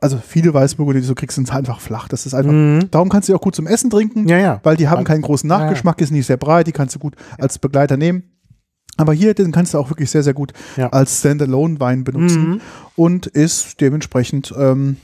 also 0.00 0.18
viele 0.18 0.52
Weißburgunder, 0.54 0.98
die 1.00 1.02
du 1.02 1.08
so 1.08 1.14
kriegst, 1.14 1.34
sind 1.36 1.52
einfach 1.54 1.80
flach. 1.80 2.08
Das 2.08 2.26
ist 2.26 2.34
einfach, 2.34 2.88
darum 2.90 3.08
kannst 3.08 3.28
du 3.28 3.34
auch 3.34 3.40
gut 3.40 3.54
zum 3.54 3.66
Essen 3.66 3.90
trinken. 3.90 4.22
Mhm. 4.22 4.28
ja, 4.28 4.38
ja. 4.38 4.60
weil 4.62 4.76
die 4.76 4.88
haben 4.88 5.04
keinen 5.04 5.22
großen. 5.22 5.48
Nachgeschmack, 5.48 6.00
ist 6.00 6.10
nicht 6.10 6.26
sehr 6.26 6.36
breit, 6.36 6.66
die 6.66 6.72
kannst 6.72 6.94
du 6.94 6.98
gut 6.98 7.14
als 7.38 7.58
Begleiter 7.58 7.96
nehmen. 7.96 8.24
Aber 8.96 9.12
hier, 9.12 9.34
den 9.34 9.50
kannst 9.50 9.74
du 9.74 9.78
auch 9.78 9.90
wirklich 9.90 10.08
sehr, 10.10 10.22
sehr 10.22 10.34
gut 10.34 10.52
Ja. 10.76 10.88
als 10.90 11.18
Standalone-Wein 11.18 12.04
benutzen 12.04 12.48
Mhm. 12.50 12.60
und 12.94 13.26
ist 13.26 13.80
dementsprechend 13.80 14.54
ähm, 14.56 14.96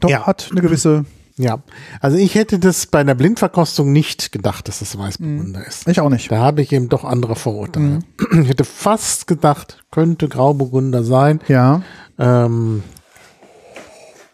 doch 0.00 0.10
Ja. 0.10 0.26
hat 0.26 0.48
eine 0.52 0.60
gewisse, 0.60 1.06
Ja, 1.38 1.62
also 2.00 2.16
ich 2.16 2.34
hätte 2.34 2.58
das 2.58 2.86
bei 2.86 2.98
einer 2.98 3.14
Blindverkostung 3.14 3.92
nicht 3.92 4.32
gedacht, 4.32 4.66
dass 4.68 4.80
das 4.80 4.98
Weißburgunder 4.98 5.64
ist. 5.66 5.86
ich 5.88 6.00
auch 6.00 6.08
nicht. 6.10 6.30
Da 6.32 6.38
habe 6.38 6.62
ich 6.62 6.72
eben 6.72 6.88
doch 6.88 7.04
andere 7.04 7.36
Vorurteile. 7.36 8.00
Ich 8.42 8.48
hätte 8.48 8.64
fast 8.64 9.26
gedacht, 9.28 9.84
könnte 9.92 10.28
Grauburgunder 10.28 11.04
sein. 11.04 11.40
Ja, 11.48 11.82
Ähm, 12.18 12.82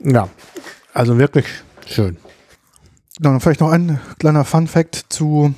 ja, 0.01 0.29
also 0.95 1.19
wirklich 1.19 1.47
schön. 1.87 2.17
dann 3.19 3.38
vielleicht 3.40 3.61
noch 3.61 3.71
ein 3.71 4.01
kleiner 4.19 4.45
Fun-Fact 4.45 5.07
zu 5.11 5.55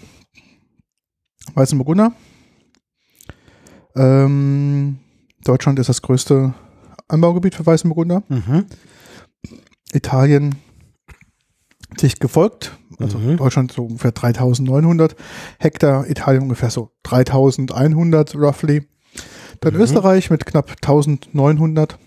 Weißen 1.55 1.79
Burgunder. 1.79 2.13
Ähm, 3.95 4.99
Deutschland 5.45 5.79
ist 5.79 5.89
das 5.89 6.03
größte 6.03 6.55
Anbaugebiet 7.09 7.55
für 7.55 7.65
Weißen 7.65 7.89
Burgunder. 7.89 8.23
Mhm. 8.29 8.67
Italien 9.93 10.57
dicht 12.01 12.21
gefolgt. 12.21 12.77
Also 12.99 13.19
Mhm. 13.19 13.37
Deutschland 13.37 13.73
so 13.73 13.85
ungefähr 13.85 14.13
3900 14.13 15.17
Hektar, 15.59 16.09
Italien 16.09 16.43
ungefähr 16.43 16.71
so 16.71 16.91
3100 17.03 18.35
roughly. 18.35 18.87
Dann 19.61 19.75
Mhm. 19.75 19.81
Österreich 19.81 20.31
mit 20.31 20.47
knapp 20.47 20.71
1900, 20.83 21.99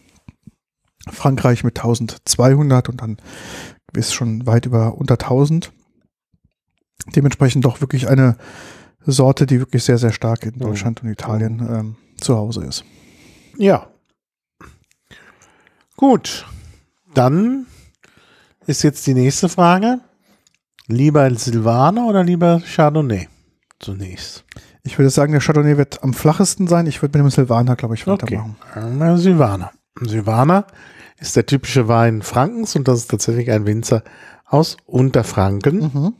Frankreich 1.10 1.64
mit 1.64 1.76
1200 1.78 2.90
und 2.90 3.02
dann 3.02 3.18
ist 3.94 4.14
schon 4.14 4.46
weit 4.46 4.66
über 4.66 4.98
unter 4.98 5.18
1000. 5.18 5.72
Dementsprechend 7.16 7.66
doch 7.66 7.82
wirklich 7.82 8.08
eine 8.08 8.38
Sorte, 9.06 9.46
die 9.48 9.60
wirklich 9.60 9.84
sehr, 9.84 9.98
sehr 9.98 10.12
stark 10.12 10.44
in 10.44 10.56
Mhm. 10.56 10.60
Deutschland 10.60 11.02
und 11.02 11.10
Italien 11.10 11.60
ähm, 11.72 11.96
zu 12.20 12.36
Hause 12.38 12.66
ist. 12.66 12.84
Ja. 13.58 13.88
Gut. 15.96 16.46
Dann 17.14 17.66
ist 18.70 18.84
jetzt 18.84 19.06
die 19.08 19.14
nächste 19.14 19.50
Frage. 19.50 20.00
Lieber 20.88 21.30
Silvaner 21.36 22.06
oder 22.08 22.24
lieber 22.24 22.62
Chardonnay? 22.66 23.28
Zunächst. 23.80 24.46
Ich 24.84 24.98
würde 24.98 25.10
sagen, 25.10 25.32
der 25.34 25.42
Chardonnay 25.42 25.78
wird 25.78 26.04
am 26.04 26.14
flachesten 26.14 26.68
sein. 26.68 26.88
Ich 26.88 27.02
würde 27.02 27.18
mit 27.18 27.26
dem 27.26 27.32
Silvaner, 27.32 27.76
glaube 27.76 27.96
ich, 27.96 28.08
Okay. 28.08 28.38
weitermachen. 28.76 29.02
Äh, 29.02 29.18
Silvaner. 29.18 29.72
Silvaner 30.02 30.66
ist 31.18 31.36
der 31.36 31.46
typische 31.46 31.88
Wein 31.88 32.22
Frankens 32.22 32.76
und 32.76 32.88
das 32.88 33.00
ist 33.00 33.12
tatsächlich 33.12 33.52
ein 33.52 33.66
Winzer 33.66 34.04
aus 34.46 34.78
Unterfranken, 34.86 35.80
Mhm. 35.94 36.14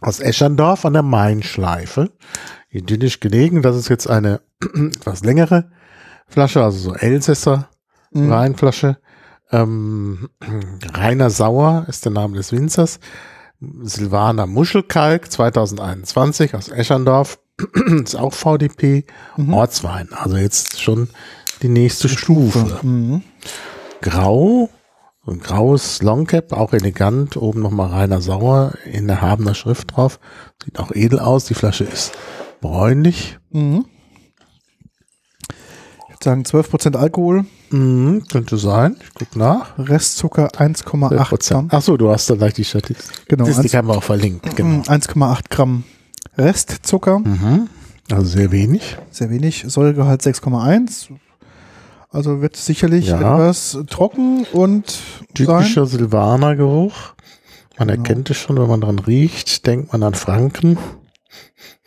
aus 0.00 0.20
Eschandorf 0.20 0.84
an 0.84 0.94
der 0.94 1.02
Mainschleife. 1.02 2.10
Idyllisch 2.70 3.20
gelegen. 3.20 3.62
Das 3.62 3.76
ist 3.76 3.88
jetzt 3.88 4.08
eine 4.08 4.40
etwas 4.74 5.22
längere 5.24 5.70
Flasche, 6.28 6.62
also 6.62 6.78
so 6.78 6.94
Elsässer 6.94 7.68
Mhm. 8.12 8.30
Weinflasche. 8.30 8.98
Ähm, 9.52 10.28
Rainer 10.94 11.30
Sauer 11.30 11.86
ist 11.88 12.04
der 12.04 12.12
Name 12.12 12.36
des 12.36 12.52
Winzers. 12.52 13.00
Silvaner 13.82 14.46
Muschelkalk 14.46 15.30
2021 15.30 16.54
aus 16.54 16.68
Eschandorf. 16.68 17.38
ist 18.04 18.16
auch 18.16 18.32
VDP. 18.32 19.04
Mhm. 19.36 19.52
Ortswein. 19.52 20.08
Also 20.12 20.36
jetzt 20.36 20.80
schon 20.80 21.08
die 21.62 21.68
nächste 21.68 22.08
Stufe. 22.08 22.80
Mhm. 22.82 23.22
Grau. 24.00 24.70
Ein 25.26 25.40
graues 25.40 26.02
Longcap, 26.02 26.52
auch 26.52 26.72
elegant. 26.72 27.36
Oben 27.36 27.60
nochmal 27.60 27.90
Rainer 27.90 28.22
Sauer 28.22 28.72
in 28.84 29.08
erhabener 29.08 29.54
Schrift 29.54 29.94
drauf. 29.94 30.18
Sieht 30.64 30.78
auch 30.78 30.90
edel 30.92 31.20
aus. 31.20 31.44
Die 31.44 31.54
Flasche 31.54 31.84
ist 31.84 32.12
bräunlich. 32.60 33.38
Mhm. 33.50 33.84
Ich 35.50 36.08
würde 36.08 36.24
sagen 36.24 36.42
12% 36.42 36.96
Alkohol, 36.96 37.44
Mhm, 37.70 38.24
könnte 38.30 38.56
sein. 38.56 38.96
Ich 39.02 39.14
guck 39.14 39.36
nach. 39.36 39.78
Restzucker 39.78 40.48
1,8 40.58 41.48
Gramm. 41.48 41.68
Ach 41.70 41.82
so, 41.82 41.96
du 41.96 42.10
hast 42.10 42.28
da 42.28 42.34
gleich 42.34 42.54
die 42.54 42.64
Statistik. 42.64 43.26
Genau, 43.28 43.44
Statistik 43.44 43.66
eins- 43.74 43.74
haben 43.78 43.88
wir 43.88 43.96
auch 43.96 44.02
verlinkt. 44.02 44.56
Genau. 44.56 44.68
Mhm, 44.68 44.82
1,8 44.88 45.50
Gramm 45.50 45.84
Restzucker, 46.36 47.20
Mhm. 47.20 47.68
Also 48.10 48.24
sehr 48.24 48.50
wenig. 48.50 48.96
sehr 49.10 49.30
wenig. 49.30 49.64
Säuregehalt 49.68 50.20
6,1. 50.22 51.10
Also 52.10 52.40
wird 52.42 52.56
sicherlich 52.56 53.06
Ja. 53.06 53.18
etwas 53.20 53.78
trocken 53.88 54.44
und. 54.52 54.98
Typischer 55.34 55.86
Silvaner-Geruch. 55.86 57.14
Man 57.78 57.86
Genau. 57.88 58.00
erkennt 58.02 58.28
es 58.30 58.36
schon, 58.36 58.58
wenn 58.58 58.66
man 58.68 58.80
dran 58.80 58.98
riecht, 58.98 59.64
denkt 59.66 59.92
man 59.92 60.02
an 60.02 60.14
Franken. 60.14 60.76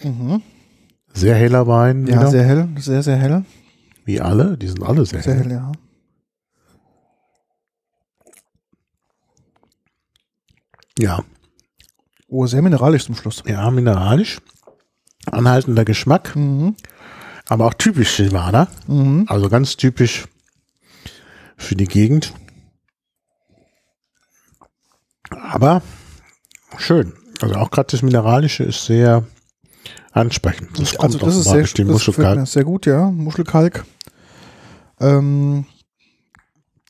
Mhm. 0.02 0.42
Sehr 1.14 1.36
heller 1.36 1.68
Wein. 1.68 2.08
Ja, 2.08 2.20
wieder. 2.22 2.28
sehr 2.32 2.44
hell, 2.46 2.70
sehr, 2.80 3.04
sehr 3.04 3.18
hell. 3.18 3.44
Wie 4.06 4.20
alle, 4.22 4.58
die 4.58 4.68
sind 4.68 4.84
alle 4.84 5.06
sehr, 5.06 5.22
Sehr 5.24 5.36
hell. 5.36 5.44
hell, 5.44 5.52
ja. 5.52 5.72
Ja, 11.00 11.24
Oh, 12.28 12.48
sehr 12.48 12.62
mineralisch 12.64 13.06
zum 13.06 13.16
Schluss. 13.16 13.44
ja, 13.46 13.70
mineralisch. 13.70 14.40
Anhaltender 15.32 15.86
Geschmack, 15.86 16.36
Mhm. 16.36 16.76
aber 17.48 17.68
auch 17.68 17.74
typisch 17.76 18.16
Silvaner. 18.16 18.68
Mhm. 18.88 19.26
Also 19.30 19.50
ganz 19.50 19.78
typisch 19.78 20.26
für 21.58 21.76
die 21.76 21.86
Gegend. 21.86 22.34
Aber 25.30 25.82
schön. 26.78 27.14
Also 27.42 27.56
auch 27.56 27.70
gerade 27.72 27.92
das 27.92 28.02
Mineralische 28.02 28.64
ist 28.64 28.86
sehr 28.86 29.26
ansprechend. 30.12 30.80
Das 30.80 30.96
also 30.98 31.18
das 31.20 31.36
ist 31.36 31.44
sehr, 31.46 31.62
das 31.62 32.18
mir 32.18 32.46
sehr 32.46 32.64
gut, 32.64 32.86
ja. 32.86 33.10
Muschelkalk. 33.12 33.86
Ähm, 35.04 35.66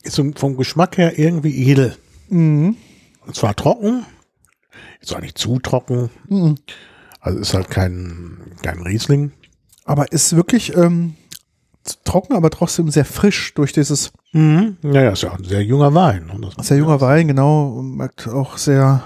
Ist 0.03 0.21
vom 0.35 0.57
Geschmack 0.57 0.97
her 0.97 1.17
irgendwie 1.17 1.69
edel. 1.69 1.97
mhm. 2.29 2.77
Zwar 3.31 3.55
trocken, 3.55 4.05
ist 4.99 5.15
auch 5.15 5.21
nicht 5.21 5.37
zu 5.37 5.59
trocken. 5.59 6.09
Mhm. 6.27 6.55
Also 7.21 7.39
ist 7.39 7.53
halt 7.53 7.69
kein, 7.69 8.37
kein 8.61 8.81
Riesling. 8.81 9.31
Aber 9.85 10.11
ist 10.11 10.35
wirklich 10.35 10.75
ähm, 10.75 11.15
trocken, 12.03 12.33
aber 12.33 12.49
trotzdem 12.49 12.89
sehr 12.89 13.05
frisch 13.05 13.53
durch 13.53 13.71
dieses 13.71 14.11
Mhm. 14.33 14.77
Ja, 14.81 15.03
ja, 15.03 15.11
ist 15.11 15.21
ja 15.21 15.31
auch 15.31 15.37
ein 15.37 15.43
sehr 15.45 15.63
junger 15.63 15.93
Wein. 15.93 16.29
Und 16.31 16.51
sehr 16.65 16.77
junger 16.77 16.99
Wein, 16.99 17.27
genau. 17.27 17.69
und 17.69 17.95
Merkt 17.97 18.27
auch 18.27 18.57
sehr, 18.57 19.03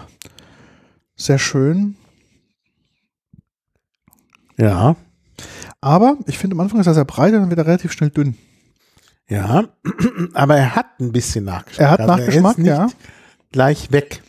sehr 1.17 1.37
schön. 1.37 1.97
Ja, 4.57 4.95
Aber 5.81 6.17
ich 6.25 6.37
finde, 6.37 6.55
am 6.55 6.61
Anfang 6.61 6.79
ist 6.79 6.87
er 6.87 6.93
sehr 6.95 7.05
breit 7.05 7.33
und 7.33 7.41
dann 7.41 7.49
wird 7.49 7.59
er 7.59 7.67
relativ 7.67 7.91
schnell 7.91 8.09
dünn. 8.09 8.35
Ja. 9.29 9.65
Aber 10.33 10.55
er 10.57 10.75
hat 10.75 10.99
ein 10.99 11.11
bisschen 11.11 11.45
Nachgeschmack. 11.45 11.79
Er 11.85 11.91
hat 11.91 11.99
Also 12.01 12.13
Nachgeschmack, 12.15 12.51
ist 12.53 12.57
nicht 12.59 12.67
ja. 12.67 12.87
Gleich 13.51 13.91
weg. 13.91 14.21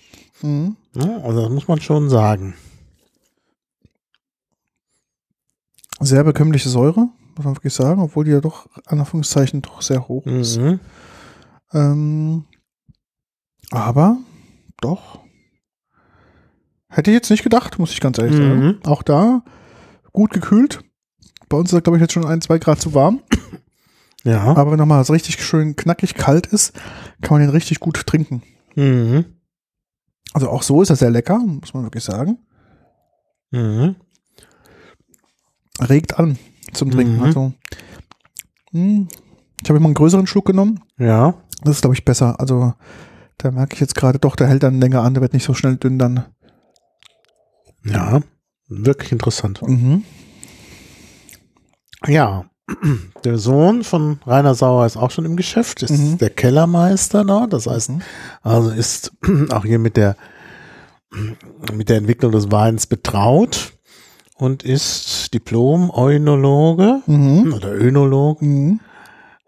Mhm. 0.42 0.76
Ja, 0.94 1.18
also 1.22 1.42
das 1.42 1.50
muss 1.50 1.68
man 1.68 1.80
schon 1.80 2.08
sagen. 2.10 2.54
Sehr 6.00 6.22
bekömmliche 6.22 6.68
Säure, 6.68 7.08
muss 7.36 7.44
man 7.44 7.56
wirklich 7.56 7.74
sagen, 7.74 8.00
obwohl 8.00 8.24
die 8.24 8.30
ja 8.30 8.40
doch, 8.40 8.66
an 8.86 9.00
Anführungszeichen, 9.00 9.62
doch 9.62 9.82
sehr 9.82 10.06
hoch 10.06 10.26
ist. 10.26 10.58
Mhm. 10.58 10.78
Ähm, 11.72 12.44
aber 13.70 14.16
doch. 14.80 15.20
Hätte 16.88 17.10
ich 17.10 17.16
jetzt 17.16 17.30
nicht 17.30 17.42
gedacht, 17.42 17.78
muss 17.78 17.92
ich 17.92 18.00
ganz 18.00 18.18
ehrlich 18.18 18.38
Mhm. 18.38 18.38
sagen. 18.62 18.78
Auch 18.84 19.02
da 19.02 19.42
gut 20.12 20.30
gekühlt. 20.30 20.80
Bei 21.48 21.56
uns 21.56 21.70
ist 21.70 21.74
er, 21.74 21.80
glaube 21.82 21.96
ich, 21.96 22.00
jetzt 22.02 22.12
schon 22.12 22.24
ein, 22.26 22.40
zwei 22.40 22.58
Grad 22.58 22.80
zu 22.80 22.94
warm. 22.94 23.20
Ja. 24.28 24.44
Aber 24.44 24.70
wenn 24.70 24.78
nochmal 24.78 25.02
so 25.04 25.14
richtig 25.14 25.42
schön 25.42 25.74
knackig 25.74 26.14
kalt 26.14 26.46
ist, 26.46 26.74
kann 27.22 27.38
man 27.38 27.40
den 27.40 27.50
richtig 27.50 27.80
gut 27.80 28.06
trinken. 28.06 28.42
Mhm. 28.74 29.24
Also 30.34 30.50
auch 30.50 30.62
so 30.62 30.82
ist 30.82 30.90
er 30.90 30.96
sehr 30.96 31.10
lecker, 31.10 31.38
muss 31.38 31.72
man 31.72 31.84
wirklich 31.84 32.04
sagen. 32.04 32.38
Mhm. 33.50 33.96
Regt 35.80 36.18
an 36.18 36.38
zum 36.72 36.90
Trinken. 36.90 37.16
Mhm. 37.16 37.22
Also, 37.22 37.52
mh, 38.72 39.06
ich 39.62 39.68
habe 39.70 39.78
immer 39.78 39.86
einen 39.86 39.94
größeren 39.94 40.26
Schluck 40.26 40.44
genommen. 40.44 40.82
Ja. 40.98 41.34
Das 41.62 41.76
ist, 41.76 41.80
glaube 41.80 41.94
ich, 41.94 42.04
besser. 42.04 42.38
Also 42.38 42.74
da 43.38 43.50
merke 43.50 43.74
ich 43.74 43.80
jetzt 43.80 43.94
gerade 43.94 44.18
doch, 44.18 44.36
der 44.36 44.48
hält 44.48 44.62
dann 44.62 44.80
länger 44.80 45.02
an, 45.02 45.14
der 45.14 45.22
wird 45.22 45.32
nicht 45.32 45.44
so 45.44 45.54
schnell 45.54 45.76
dünn 45.76 45.98
dann. 45.98 46.26
Ja. 47.84 48.20
Wirklich 48.68 49.12
interessant. 49.12 49.62
Mhm. 49.62 50.04
Ja. 52.06 52.44
der 53.24 53.38
Sohn 53.38 53.82
von 53.84 54.20
Rainer 54.26 54.54
Sauer 54.54 54.86
ist 54.86 54.96
auch 54.96 55.10
schon 55.10 55.24
im 55.24 55.36
Geschäft, 55.36 55.82
ist 55.82 55.90
Mhm. 55.90 56.18
der 56.18 56.30
Kellermeister 56.30 57.24
da. 57.24 57.46
Das 57.46 57.66
heißt, 57.66 57.90
also 58.42 58.70
ist 58.70 59.12
auch 59.50 59.64
hier 59.64 59.78
mit 59.78 59.96
der, 59.96 60.16
mit 61.72 61.88
der 61.88 61.96
Entwicklung 61.96 62.32
des 62.32 62.50
Weins 62.50 62.86
betraut 62.86 63.72
und 64.36 64.62
ist 64.62 65.32
Diplom-Eunologe 65.34 67.02
Mhm. 67.06 67.52
oder 67.54 67.72
Önologe. 67.74 68.44
Mhm. 68.44 68.80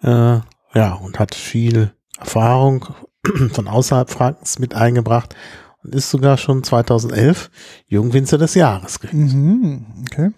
Äh, 0.02 0.40
ja, 0.74 0.94
und 0.94 1.18
hat 1.18 1.34
viel 1.34 1.92
Erfahrung 2.18 2.86
von 3.52 3.68
außerhalb 3.68 4.08
Frankens 4.10 4.58
mit 4.58 4.74
eingebracht 4.74 5.34
und 5.82 5.94
ist 5.94 6.10
sogar 6.10 6.38
schon 6.38 6.62
2011 6.62 7.50
Jungwinzer 7.86 8.38
des 8.38 8.54
Jahres 8.54 9.00
gewesen. 9.00 9.42
Mhm. 9.60 9.86
Okay. 10.10 10.30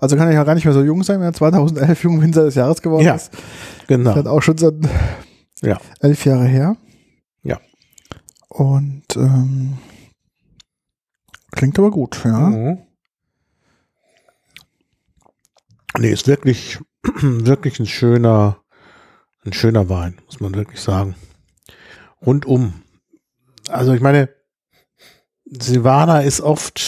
Also 0.00 0.16
kann 0.16 0.28
er 0.28 0.34
ja 0.34 0.44
gar 0.44 0.54
nicht 0.54 0.64
mehr 0.64 0.74
so 0.74 0.82
jung 0.82 1.02
sein, 1.02 1.20
wenn 1.20 1.26
er 1.28 1.32
2011 1.32 2.02
Jungwinzer 2.04 2.44
des 2.44 2.54
Jahres 2.54 2.82
geworden 2.82 3.04
Ja. 3.04 3.14
ist. 3.14 3.30
Genau. 3.86 4.10
Das 4.10 4.18
hat 4.20 4.26
auch 4.26 4.42
schon 4.42 4.58
so 4.58 4.72
Ja. 5.62 5.78
elf 6.00 6.24
Jahre 6.24 6.46
her. 6.46 6.76
Ja. 7.42 7.60
Und 8.48 9.04
ähm, 9.16 9.78
klingt 11.52 11.78
aber 11.78 11.90
gut, 11.90 12.20
ja. 12.24 12.38
Mhm. 12.38 12.78
Nee, 15.98 16.10
ist 16.10 16.28
wirklich, 16.28 16.78
wirklich 17.22 17.80
ein 17.80 17.86
schöner, 17.86 18.58
ein 19.44 19.52
schöner 19.52 19.88
Wein, 19.88 20.18
muss 20.26 20.40
man 20.40 20.54
wirklich 20.54 20.80
sagen. 20.80 21.16
Rundum. 22.24 22.74
Also 23.68 23.92
ich 23.94 24.00
meine, 24.00 24.28
Silvana 25.46 26.20
ist 26.20 26.40
oft, 26.40 26.78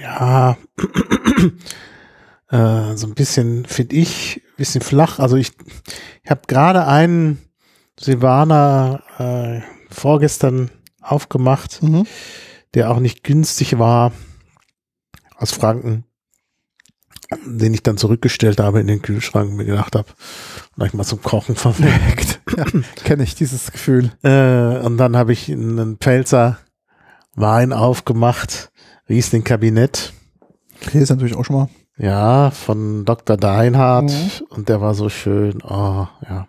ja, 0.00 0.56
äh, 2.50 2.96
so 2.96 3.06
ein 3.06 3.14
bisschen, 3.14 3.64
finde 3.66 3.96
ich, 3.96 4.42
bisschen 4.56 4.80
flach. 4.82 5.18
Also 5.18 5.36
ich, 5.36 5.52
ich 6.22 6.30
habe 6.30 6.42
gerade 6.46 6.86
einen 6.86 7.38
Silvaner 7.98 9.02
äh, 9.18 9.60
vorgestern 9.92 10.70
aufgemacht 11.00 11.82
Mhm. 11.82 12.06
der 12.74 12.90
auch 12.90 12.98
nicht 12.98 13.22
günstig 13.24 13.78
war 13.78 14.12
aus 15.38 15.52
Franken, 15.52 16.04
den 17.44 17.72
ich 17.74 17.82
dann 17.82 17.96
zurückgestellt 17.96 18.60
habe 18.60 18.80
in 18.80 18.86
den 18.86 19.02
Kühlschrank 19.02 19.50
und 19.50 19.56
mir 19.56 19.64
gedacht 19.64 19.94
habe, 19.94 20.08
vielleicht 20.74 20.94
mal 20.94 21.04
zum 21.04 21.22
Kochen 21.22 21.54
verweckt. 21.56 22.40
Ja, 22.56 22.64
kenne 23.04 23.22
ich 23.22 23.34
dieses 23.34 23.70
Gefühl. 23.72 24.12
äh, 24.22 24.78
und 24.78 24.96
dann 24.98 25.16
habe 25.16 25.32
ich 25.32 25.50
einen 25.50 25.96
Pfälzer 25.98 26.58
Wein 27.34 27.72
aufgemacht, 27.72 28.70
Riesling 29.08 29.44
Kabinett, 29.44 30.12
Okay, 30.84 31.00
ist 31.00 31.10
natürlich 31.10 31.34
auch 31.36 31.44
schon 31.44 31.56
mal. 31.56 31.68
ja, 31.96 32.50
von 32.50 33.04
Dr. 33.04 33.36
Deinhardt 33.36 34.10
Mhm. 34.10 34.46
und 34.50 34.68
der 34.68 34.80
war 34.80 34.94
so 34.94 35.08
schön, 35.08 35.62
oh, 35.62 36.06
ja. 36.28 36.48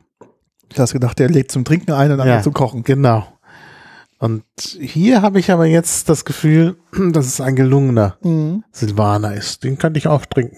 Du 0.69 0.81
hast 0.81 0.91
gedacht, 0.93 1.17
der 1.19 1.29
legt 1.29 1.51
zum 1.51 1.63
Trinken 1.63 1.91
ein 1.91 2.11
und 2.11 2.17
dann 2.17 2.27
Ja. 2.27 2.41
zum 2.41 2.53
Kochen. 2.53 2.83
Genau. 2.83 3.25
Und 4.19 4.43
hier 4.57 5.21
habe 5.21 5.39
ich 5.39 5.51
aber 5.51 5.65
jetzt 5.65 6.09
das 6.09 6.25
Gefühl, 6.25 6.75
dass 7.13 7.25
es 7.27 7.39
ein 7.39 7.55
gelungener 7.55 8.17
Mhm. 8.21 8.63
Silvaner 8.71 9.33
ist. 9.35 9.63
Den 9.63 9.77
könnte 9.77 9.97
ich 9.99 10.07
auch 10.07 10.25
trinken. 10.25 10.57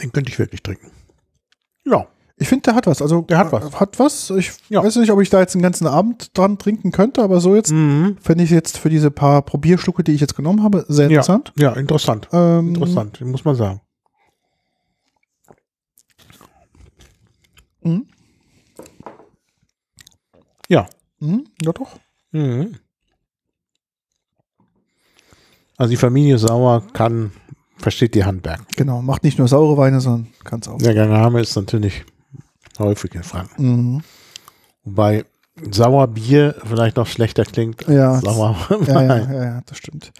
Den 0.00 0.12
könnte 0.12 0.30
ich 0.30 0.38
wirklich 0.38 0.62
trinken. 0.62 0.90
Ja. 1.86 2.06
Ich 2.36 2.48
finde, 2.48 2.62
der 2.62 2.74
hat 2.74 2.86
was. 2.88 3.00
Also 3.00 3.22
Der 3.22 3.38
hat 3.38 3.52
was. 3.52 3.78
Hat 3.78 3.98
was. 4.00 4.30
Ich 4.30 4.52
Ja. 4.68 4.82
weiß 4.82 4.96
nicht, 4.96 5.10
ob 5.12 5.20
ich 5.20 5.30
da 5.30 5.38
jetzt 5.40 5.54
den 5.54 5.62
ganzen 5.62 5.86
Abend 5.86 6.36
dran 6.36 6.58
trinken 6.58 6.90
könnte, 6.90 7.22
aber 7.22 7.40
so 7.40 7.54
jetzt 7.54 7.70
Mhm. 7.70 8.16
fände 8.20 8.42
ich 8.42 8.50
jetzt 8.50 8.78
für 8.78 8.90
diese 8.90 9.10
paar 9.12 9.42
Probierschlucke, 9.42 10.02
die 10.02 10.12
ich 10.12 10.20
jetzt 10.20 10.34
genommen 10.34 10.62
habe, 10.62 10.84
sehr 10.88 11.04
Ja. 11.04 11.10
interessant. 11.20 11.52
Ja, 11.56 11.72
interessant. 11.74 12.28
Ähm, 12.32 12.68
Interessant, 12.74 13.20
muss 13.20 13.44
man 13.44 13.54
sagen. 13.54 13.80
Mhm. 17.82 18.06
Ja. 20.68 20.88
Mhm. 21.20 21.44
Ja, 21.62 21.72
doch. 21.72 21.98
Mhm. 22.32 22.76
Also 25.76 25.90
die 25.90 25.96
Familie 25.96 26.38
Sauer 26.38 26.86
kann, 26.92 27.32
versteht 27.76 28.14
die 28.14 28.24
Handwerk. 28.24 28.60
Genau. 28.76 29.02
Macht 29.02 29.24
nicht 29.24 29.38
nur 29.38 29.48
saure 29.48 29.76
Weine, 29.76 30.00
sondern 30.00 30.32
kann 30.44 30.60
es 30.60 30.68
auch. 30.68 30.78
Der 30.78 31.06
Name 31.06 31.40
ist 31.40 31.54
natürlich 31.56 32.04
häufig 32.78 33.14
in 33.14 33.22
Franken. 33.22 33.62
Mhm. 33.62 34.02
Wobei 34.84 35.24
Sauerbier 35.70 36.56
vielleicht 36.64 36.96
noch 36.96 37.06
schlechter 37.06 37.44
klingt 37.44 37.86
als 37.86 37.96
Ja, 37.96 38.20
Sauer. 38.20 38.56
Ja, 38.86 39.02
ja, 39.02 39.16
ja, 39.18 39.44
ja, 39.44 39.60
das 39.66 39.78
stimmt. 39.78 40.12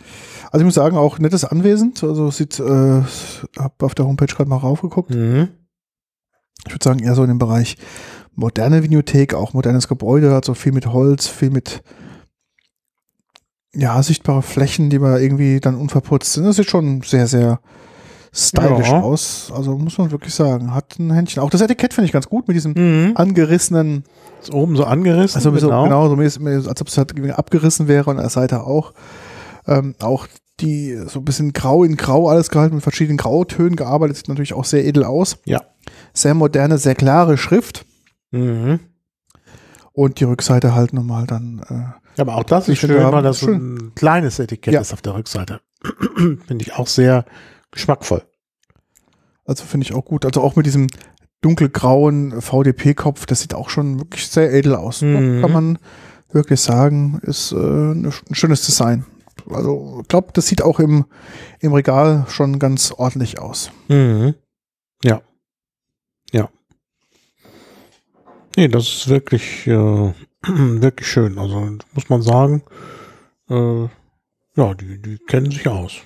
Also 0.53 0.59
ich 0.59 0.65
muss 0.65 0.75
sagen, 0.75 0.97
auch 0.97 1.19
nettes 1.19 1.45
Anwesend. 1.45 2.05
Also 2.05 2.31
sieht, 2.31 2.61
äh, 2.61 3.03
hab 3.59 3.83
auf 3.83 3.95
der 3.95 4.07
Homepage 4.07 4.33
gerade 4.33 4.49
mal 4.49 4.57
raufgeguckt. 4.57 5.11
Mhm. 5.11 5.49
Ich 6.67 6.73
würde 6.73 6.85
sagen, 6.85 7.01
eher 7.01 7.15
so 7.15 7.23
in 7.23 7.29
dem 7.29 7.39
Bereich 7.39 7.77
moderne 8.35 8.83
Vinothek, 8.83 9.35
auch 9.35 9.53
modernes 9.53 9.89
Gebäude, 9.89 10.35
also 10.35 10.55
viel 10.55 10.73
mit 10.73 10.87
Holz, 10.87 11.27
viel 11.27 11.51
mit 11.51 11.83
ja, 13.75 14.01
sichtbare 14.03 14.43
Flächen, 14.43 14.89
die 14.89 15.01
man 15.01 15.21
irgendwie 15.21 15.59
dann 15.59 15.75
unverputzt 15.75 16.33
sind. 16.33 16.45
Das 16.45 16.57
sieht 16.57 16.71
schon 16.71 17.03
sehr, 17.03 17.27
sehr 17.27 17.61
stylisch 18.35 18.89
Ja. 18.89 19.01
aus. 19.01 19.53
Also 19.55 19.79
muss 19.79 19.97
man 19.99 20.11
wirklich 20.11 20.35
sagen, 20.35 20.75
hat 20.75 20.99
ein 20.99 21.13
Händchen. 21.13 21.43
Auch 21.43 21.51
das 21.51 21.61
Etikett 21.61 21.95
finde 21.95 22.07
ich 22.07 22.13
ganz 22.13 22.29
gut 22.29 22.49
mit 22.49 22.57
diesem 22.57 22.73
Mhm. 22.73 23.13
angerissenen, 23.17 24.05
Ist 24.43 24.53
oben 24.53 24.77
so 24.77 24.85
angerissen. 24.85 25.37
also 25.37 25.57
so, 25.57 25.69
genau, 25.69 26.09
so 26.09 26.17
mäßig, 26.17 26.43
als 26.69 26.81
ob 26.81 26.89
es 26.89 26.99
halt 26.99 27.13
abgerissen 27.31 27.87
wäre 27.89 28.11
und 28.11 28.17
an 28.17 28.23
der 28.25 28.31
Seite 28.31 28.65
auch. 28.65 28.93
Ähm, 29.67 29.95
auch 30.03 30.27
die 30.61 30.97
so 31.07 31.21
ein 31.21 31.25
bisschen 31.25 31.53
grau 31.53 31.85
in 31.85 31.97
grau 31.97 32.29
alles 32.29 32.49
gehalten, 32.51 32.75
mit 32.77 32.83
verschiedenen 32.85 33.17
Grautönen 33.17 33.77
gearbeitet, 33.77 34.17
sieht 34.17 34.29
natürlich 34.29 34.53
auch 34.55 34.65
sehr 34.65 34.85
edel 34.85 35.05
aus. 35.05 35.39
Ja. 35.47 35.63
Sehr 36.13 36.35
moderne, 36.35 36.79
sehr 36.79 36.95
klare 36.95 37.37
Schrift. 37.39 37.85
Mhm. 38.31 38.81
Und 39.93 40.19
die 40.21 40.25
Rückseite 40.25 40.75
halt 40.75 40.93
nochmal 40.93 41.27
dann. 41.27 41.63
Äh, 42.17 42.21
Aber 42.21 42.37
auch 42.37 42.45
das 42.45 42.69
Ich 42.69 42.75
ist 42.83 42.89
schön, 42.89 43.13
weil 43.13 43.23
das 43.23 43.41
so 43.41 43.47
schön- 43.47 43.75
ein 43.77 43.93
kleines 43.95 44.39
Etikett 44.39 44.75
Ja. 44.75 44.81
ist 44.81 44.93
auf 44.93 45.03
der 45.03 45.15
Rückseite. 45.15 45.61
Finde 46.17 46.63
ich 46.65 46.75
auch 46.75 46.87
sehr 46.87 47.25
geschmackvoll. 47.75 48.23
also 49.45 49.65
finde 49.65 49.87
ich 49.87 49.95
auch 49.95 50.05
gut. 50.05 50.25
Also 50.25 50.41
auch 50.41 50.57
mit 50.57 50.67
diesem 50.67 50.87
dunkelgrauen 51.43 52.41
VDP-Kopf, 52.41 53.27
das 53.27 53.41
sieht 53.41 53.55
auch 53.55 53.69
schon 53.69 53.99
wirklich 53.99 54.27
sehr 54.29 54.53
edel 54.53 54.75
aus. 54.75 55.03
Mhm. 55.03 55.43
Kann 55.43 55.53
man 55.53 55.79
wirklich 56.33 56.61
sagen, 56.61 57.21
ist 57.23 57.53
äh, 57.53 57.57
ein 57.57 58.11
schönes 58.33 58.65
Design. 58.65 59.05
Also 59.51 59.99
ich 60.03 60.09
glaube, 60.09 60.29
das 60.33 60.47
sieht 60.47 60.63
auch 60.63 60.81
im, 60.81 61.05
im 61.61 61.75
Regal 61.75 62.25
schon 62.29 62.59
ganz 62.59 62.93
ordentlich 62.93 63.39
aus. 63.39 63.71
Mhm. 63.89 64.35
Ja. 65.03 65.21
Ja. 66.33 66.49
Nee, 68.57 68.69
das 68.69 68.85
ist 68.85 69.09
wirklich, 69.09 69.67
äh, 69.67 69.71
wirklich 70.43 71.09
schön. 71.09 71.39
Also 71.39 71.77
muss 71.93 72.09
man 72.09 72.23
sagen, 72.23 72.63
äh, 73.51 73.83
ja, 74.57 74.75
die, 74.75 75.03
die 75.03 75.19
kennen 75.19 75.51
sich 75.51 75.69
aus. 75.69 76.01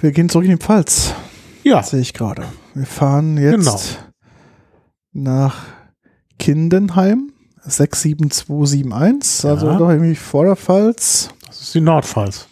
Wir 0.00 0.12
gehen 0.12 0.28
zurück 0.28 0.44
in 0.46 0.52
die 0.52 0.56
Pfalz, 0.56 1.14
Ja, 1.62 1.82
sehe 1.82 2.00
ich 2.00 2.12
gerade. 2.14 2.44
Wir 2.74 2.86
fahren 2.86 3.36
jetzt 3.36 3.52
Genau. 3.52 3.80
nach 5.12 5.56
Kindenheim, 6.38 7.32
67271, 7.64 9.44
also 9.44 9.66
Ja. 9.68 9.76
doch 9.78 9.90
irgendwie 9.90 10.14
vor 10.14 10.44
der 10.46 10.56
Pfalz. 10.56 11.30
das 11.46 11.60
ist 11.60 11.74
die 11.74 11.80
Nordpfalz. 11.80 12.46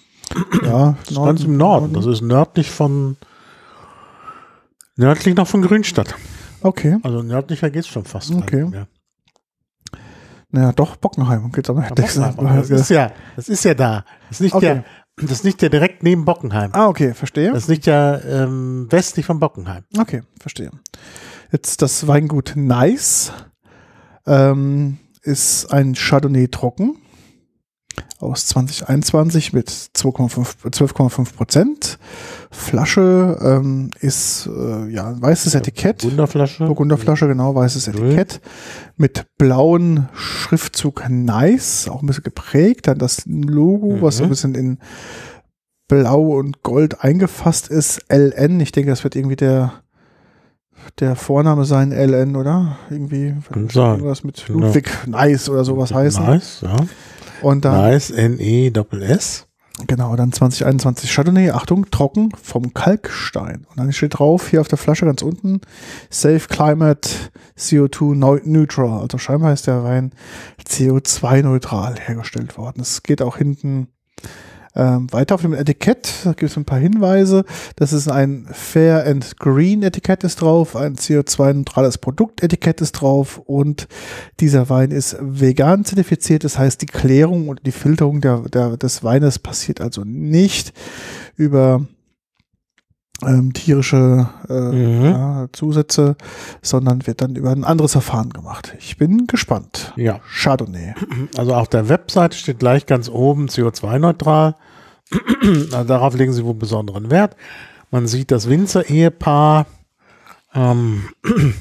Ja, 0.63 0.95
Das 1.05 1.11
ist 1.11 1.17
ganz 1.17 1.45
im 1.45 1.57
Norden. 1.57 1.95
Das 1.95 2.05
ist 2.05 2.21
nördlich 2.21 2.71
von, 2.71 3.17
nördlich 4.97 5.35
noch 5.37 5.47
von 5.49 5.63
Grünstadt. 5.63 6.15
Okay. 6.61 6.99
Also 7.03 7.23
nördlicher 7.23 7.71
geht's 7.71 7.89
schon 7.89 8.05
fast. 8.05 8.31
Okay. 8.33 8.65
mehr. 8.67 8.89
Naja, 10.51 10.73
doch, 10.73 10.97
Bockenheim 10.97 11.51
geht 11.53 11.69
aber 11.71 11.83
Ja, 11.85 11.89
Bockenheim, 11.95 12.35
aber 12.39 12.55
Das 12.57 12.71
ist 12.71 12.91
ja, 12.91 13.13
das 13.37 13.49
ist 13.49 13.65
ja 13.65 13.75
da. 13.75 14.05
Das 14.29 14.39
ist 14.39 14.41
nicht 14.41 14.55
Okay. 14.55 14.67
ja, 14.77 14.85
das 15.27 15.45
nicht 15.45 15.63
ja 15.63 15.69
direkt 15.69 16.03
neben 16.03 16.25
Bockenheim. 16.25 16.71
Ah, 16.73 16.87
okay, 16.87 17.15
verstehe. 17.15 17.53
Das 17.53 17.69
nicht 17.69 17.87
ja 17.87 18.19
ähm, 18.21 18.87
westlich 18.91 19.27
von 19.27 19.41
Bockenheim. 19.41 19.85
Okay, 19.99 20.23
verstehe. 20.41 20.71
Jetzt 21.51 21.83
das 21.83 22.07
Weingut 22.07 22.53
Nice 22.57 23.33
ähm, 24.27 24.99
ist 25.23 25.73
ein 25.73 25.95
Chardonnay 25.95 26.49
trocken 26.49 26.97
aus 28.19 28.47
2021 28.47 29.53
mit 29.53 29.69
2,5 29.71 30.57
12,5 30.65 31.35
Prozent. 31.35 31.99
Flasche 32.51 33.39
ähm, 33.43 33.91
ist 34.01 34.47
äh, 34.49 34.89
ja 34.91 35.09
ein 35.09 35.21
weißes 35.23 35.55
Etikett. 35.55 36.05
Wunderflasche. 36.05 36.67
Burgunderflasche, 36.67 37.29
genau, 37.29 37.55
weißes. 37.55 37.89
Etikett. 37.89 38.41
Mit 38.97 39.27
blauen 39.39 40.09
Schriftzug 40.15 41.05
Nice, 41.09 41.89
auch 41.89 42.03
ein 42.03 42.07
bisschen 42.07 42.25
geprägt. 42.25 42.87
Dann 42.87 42.99
das 42.99 43.23
Logo, 43.27 44.03
was 44.03 44.17
so 44.17 44.23
ein 44.25 44.27
Mhm. 44.27 44.31
bisschen 44.31 44.55
in 44.55 44.79
Blau 45.89 46.37
und 46.39 46.63
Gold 46.63 47.03
eingefasst 47.03 47.69
ist. 47.69 48.01
LN, 48.11 48.61
ich 48.61 48.73
denke, 48.73 48.91
das 48.91 49.05
wird 49.05 49.17
irgendwie 49.17 49.37
der, 49.37 49.73
der 51.01 51.17
Vorname 51.17 51.65
sein, 51.65 51.93
LN, 51.93 52.37
oder? 52.37 52.77
Irgendwie 52.91 53.35
irgendwas 53.55 54.23
mit 54.25 54.45
Genau. 54.47 54.67
Ludwig 54.67 54.91
Nice 55.07 55.49
oder 55.49 55.65
sowas 55.65 55.93
heißen. 55.95 56.25
Nice, 56.27 56.61
ja. 56.63 56.77
Und 57.43 57.65
dann, 57.65 57.75
Nice, 57.75 58.11
N-E-S-S. 58.11 59.47
Genau, 59.87 60.17
dann 60.17 60.33
2021 60.33 61.13
Chardonnay, 61.13 61.51
Achtung, 61.51 61.89
trocken 61.91 62.31
vom 62.43 62.75
Kalkstein. 62.75 63.65
Und 63.71 63.79
dann 63.79 63.93
steht 63.93 64.19
drauf, 64.19 64.49
hier 64.49 64.61
auf 64.61 64.67
der 64.67 64.79
Flasche 64.79 65.07
ganz 65.07 65.23
unten, 65.23 65.61
Safe 66.11 66.49
Climate 66.49 67.09
CO2 67.57 68.41
Neutral. 68.45 69.03
Also 69.03 69.19
scheinbar 69.19 69.53
ist 69.53 69.69
der 69.69 69.85
Wein 69.85 70.13
CO2-neutral 70.67 71.95
hergestellt 72.01 72.59
worden. 72.59 72.81
Es 72.81 73.05
geht 73.05 73.23
auch 73.23 73.37
hinten 73.37 73.89
ähm, 74.79 75.13
weiter 75.13 75.35
auf 75.35 75.43
dem 75.43 75.53
Etikett, 75.53 76.09
da 76.25 76.31
gibt 76.33 76.51
es 76.51 76.57
ein 76.57 76.65
paar 76.65 76.79
Hinweise. 76.79 77.45
Das 77.77 77.93
ist 77.93 78.09
ein 78.09 78.47
Fair 78.53 79.05
and 79.07 79.37
Green 79.39 79.83
Etikett 79.83 80.23
ist 80.25 80.41
drauf, 80.41 80.77
ein 80.77 80.95
CO2-neutrales 80.97 81.99
Produktetikett 81.99 82.81
ist 82.81 82.93
drauf 82.93 83.39
und 83.45 83.89
dieser 84.41 84.71
Wein 84.71 84.93
ist 84.93 85.17
vegan 85.21 85.85
zertifiziert. 85.85 86.45
Das 86.45 86.59
heißt, 86.59 86.81
die 86.81 86.87
Klärung 86.87 87.49
und 87.49 87.67
die 87.67 87.73
Filterung 87.73 88.21
der, 88.21 88.39
der, 88.49 88.77
des 88.77 89.03
Weines 89.03 89.39
passiert 89.41 89.81
also 89.81 90.03
nicht 90.05 90.73
über 91.37 91.85
ähm, 93.27 93.53
tierische 93.53 94.29
äh, 94.49 94.53
Mhm. 94.53 95.05
ja, 95.05 95.47
Zusätze, 95.53 96.17
sondern 96.63 97.05
wird 97.09 97.21
dann 97.21 97.35
über 97.35 97.51
ein 97.51 97.65
anderes 97.65 97.93
Verfahren 97.93 98.31
gemacht. 98.31 98.75
Ich 98.79 98.97
bin 98.97 99.27
gespannt. 99.27 99.93
Ja. 99.97 100.21
Chardonnay. 100.33 100.95
Also 101.37 101.55
auf 101.55 101.67
der 101.69 101.89
Webseite 101.89 102.37
steht 102.37 102.61
gleich 102.61 102.87
ganz 102.87 103.09
oben 103.09 103.49
CO2-neutral. 103.49 104.55
darauf 105.71 106.15
legen 106.15 106.33
sie 106.33 106.45
wohl 106.45 106.55
besonderen 106.55 107.11
Wert. 107.11 107.37
Man 107.91 108.07
sieht 108.07 108.31
das 108.31 108.49
Winzer-Ehepaar, 108.49 109.67
ähm, 110.55 111.09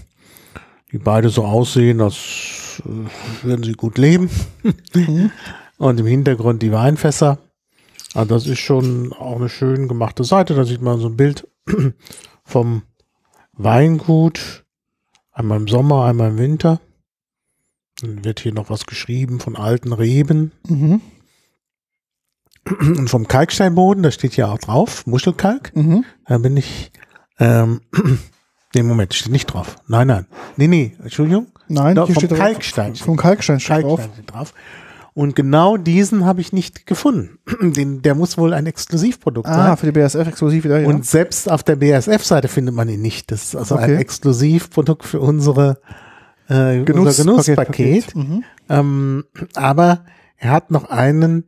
die 0.91 0.98
beide 0.98 1.30
so 1.30 1.45
aussehen, 1.45 2.02
als 2.02 2.82
äh, 2.86 3.45
würden 3.45 3.64
sie 3.64 3.74
gut 3.74 3.98
leben. 3.98 4.30
Und 5.78 6.00
im 6.00 6.06
Hintergrund 6.06 6.62
die 6.64 6.72
Weinfässer. 6.72 7.38
Also 8.14 8.34
das 8.34 8.48
ist 8.48 8.60
schon 8.60 9.14
auch 9.14 9.36
eine 9.36 9.50
schön 9.50 9.88
gemachte 9.88 10.24
Seite. 10.24 10.56
Da 10.56 10.64
sieht 10.64 10.82
man 10.82 11.00
so 11.00 11.08
ein 11.08 11.18
Bild 11.18 11.48
vom 12.43 12.82
Weingut. 13.54 14.66
Einmal 15.32 15.60
im 15.60 15.68
Sommer, 15.68 16.06
einmal 16.06 16.32
im 16.32 16.38
Winter. 16.39 16.82
Dann 18.02 18.26
wird 18.26 18.39
hier 18.39 18.54
noch 18.54 18.70
was 18.70 18.86
geschrieben 18.86 19.39
von 19.39 19.56
alten 19.56 19.93
Reben 19.93 20.52
Mhm. 20.68 21.02
Und 22.80 23.09
vom 23.09 23.28
Kalksteinboden, 23.28 24.03
da 24.03 24.11
steht 24.11 24.36
ja 24.38 24.47
auch 24.51 24.57
drauf, 24.59 25.05
Muschelkalk. 25.07 25.76
Mhm. 25.76 26.05
Da 26.26 26.38
bin 26.38 26.57
ich, 26.57 26.91
ähm, 27.39 27.82
nee, 28.76 28.84
Moment, 28.84 29.13
steht 29.13 29.32
nicht 29.32 29.47
drauf. 29.47 29.76
Nein, 29.88 30.07
nein. 30.07 30.26
Nee, 30.55 30.68
nee, 30.68 30.95
Entschuldigung. 31.01 31.47
Nein, 31.68 31.95
Doch, 31.95 32.05
hier 32.07 32.15
vom 32.15 32.22
steht 32.22 32.32
drauf- 32.32 32.39
Kalkstein. 32.39 32.95
Vom 32.95 33.18
Kalkstein 33.18 33.59
steht 33.59 33.84
drauf. 33.84 33.99
Kalkstein 33.99 34.13
steht 34.24 34.34
drauf. 34.34 34.53
Und 35.13 35.36
genau 35.36 35.78
diesen 35.78 36.26
habe 36.26 36.41
ich 36.41 36.53
nicht 36.53 36.86
gefunden. 36.86 37.39
Den, 37.61 38.01
der 38.03 38.13
muss 38.15 38.38
wohl 38.38 38.53
ein 38.53 38.68
Exklusivprodukt 38.68 39.47
Ah, 39.49 39.70
sein. 39.70 39.78
für 39.78 39.88
die 39.88 39.91
BSF 39.91 40.28
exklusiv 40.28 40.63
wieder, 40.63 40.80
ja. 40.80 40.88
Und 40.88 41.05
selbst 41.05 41.49
auf 41.51 41.63
der 41.63 41.76
BASF-Seite 41.76 42.47
findet 42.47 42.76
man 42.76 42.88
ihn 42.88 43.01
nicht. 43.01 43.32
Das 43.32 43.43
ist 43.45 43.55
also 43.55 43.76
ein 43.76 43.84
Okay. 43.84 43.95
Exklusivprodukt 43.97 45.05
für 45.05 45.20
unsere 45.20 45.80
äh, 46.49 46.84
Genuss- 46.84 47.20
unser 47.20 47.24
Genusspaket. 47.24 48.05
Paket, 48.07 48.15
Mhm. 48.15 48.43
Ähm, 48.70 49.24
aber 49.55 50.05
er 50.38 50.51
hat 50.51 50.70
noch 50.72 50.89
einen, 50.89 51.45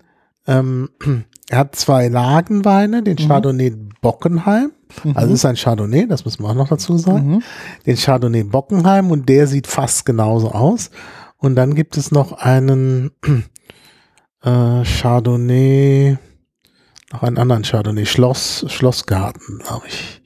ähm, 0.50 0.90
er 1.50 1.60
hat 1.60 1.76
zwei 1.76 2.08
Lagenweine, 2.08 3.04
den 3.04 3.18
Chardonnay 3.18 3.72
Bockenheim. 4.02 4.72
Also 5.14 5.34
es 5.34 5.40
ist 5.40 5.46
ein 5.46 5.56
Chardonnay, 5.56 6.08
das 6.08 6.26
müssen 6.26 6.44
wir 6.44 6.50
auch 6.50 6.56
noch 6.56 6.70
dazu 6.70 6.98
sagen. 6.98 7.36
Mhm. 7.36 7.44
Den 7.86 7.96
Chardonnay 7.96 8.44
Bockenheim 8.44 9.12
und 9.12 9.30
der 9.30 9.46
sieht 9.46 9.68
fast 9.68 10.06
genauso 10.06 10.52
aus. 10.52 10.90
Und 11.38 11.56
dann 11.56 11.76
gibt 11.76 11.96
es 11.96 12.12
noch 12.12 12.34
einen 12.34 13.12
äh, 14.44 14.84
Chardonnay, 14.84 16.18
noch 17.14 17.24
einen 17.24 17.38
anderen 17.38 17.64
Chardonnay, 17.64 18.06
Schloss, 18.06 18.66
Schlossgarten, 18.68 19.60
glaube 19.60 19.86
ich. 19.88 20.22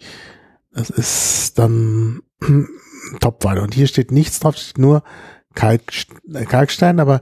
Das 0.71 0.89
ist 0.89 1.59
dann 1.59 2.21
Topwein. 3.19 3.59
Und 3.59 3.73
hier 3.73 3.87
steht 3.87 4.11
nichts 4.11 4.39
drauf, 4.39 4.55
steht 4.55 4.77
nur 4.77 5.03
Kalk, 5.53 5.91
äh, 6.33 6.45
Kalkstein, 6.45 7.01
aber 7.01 7.19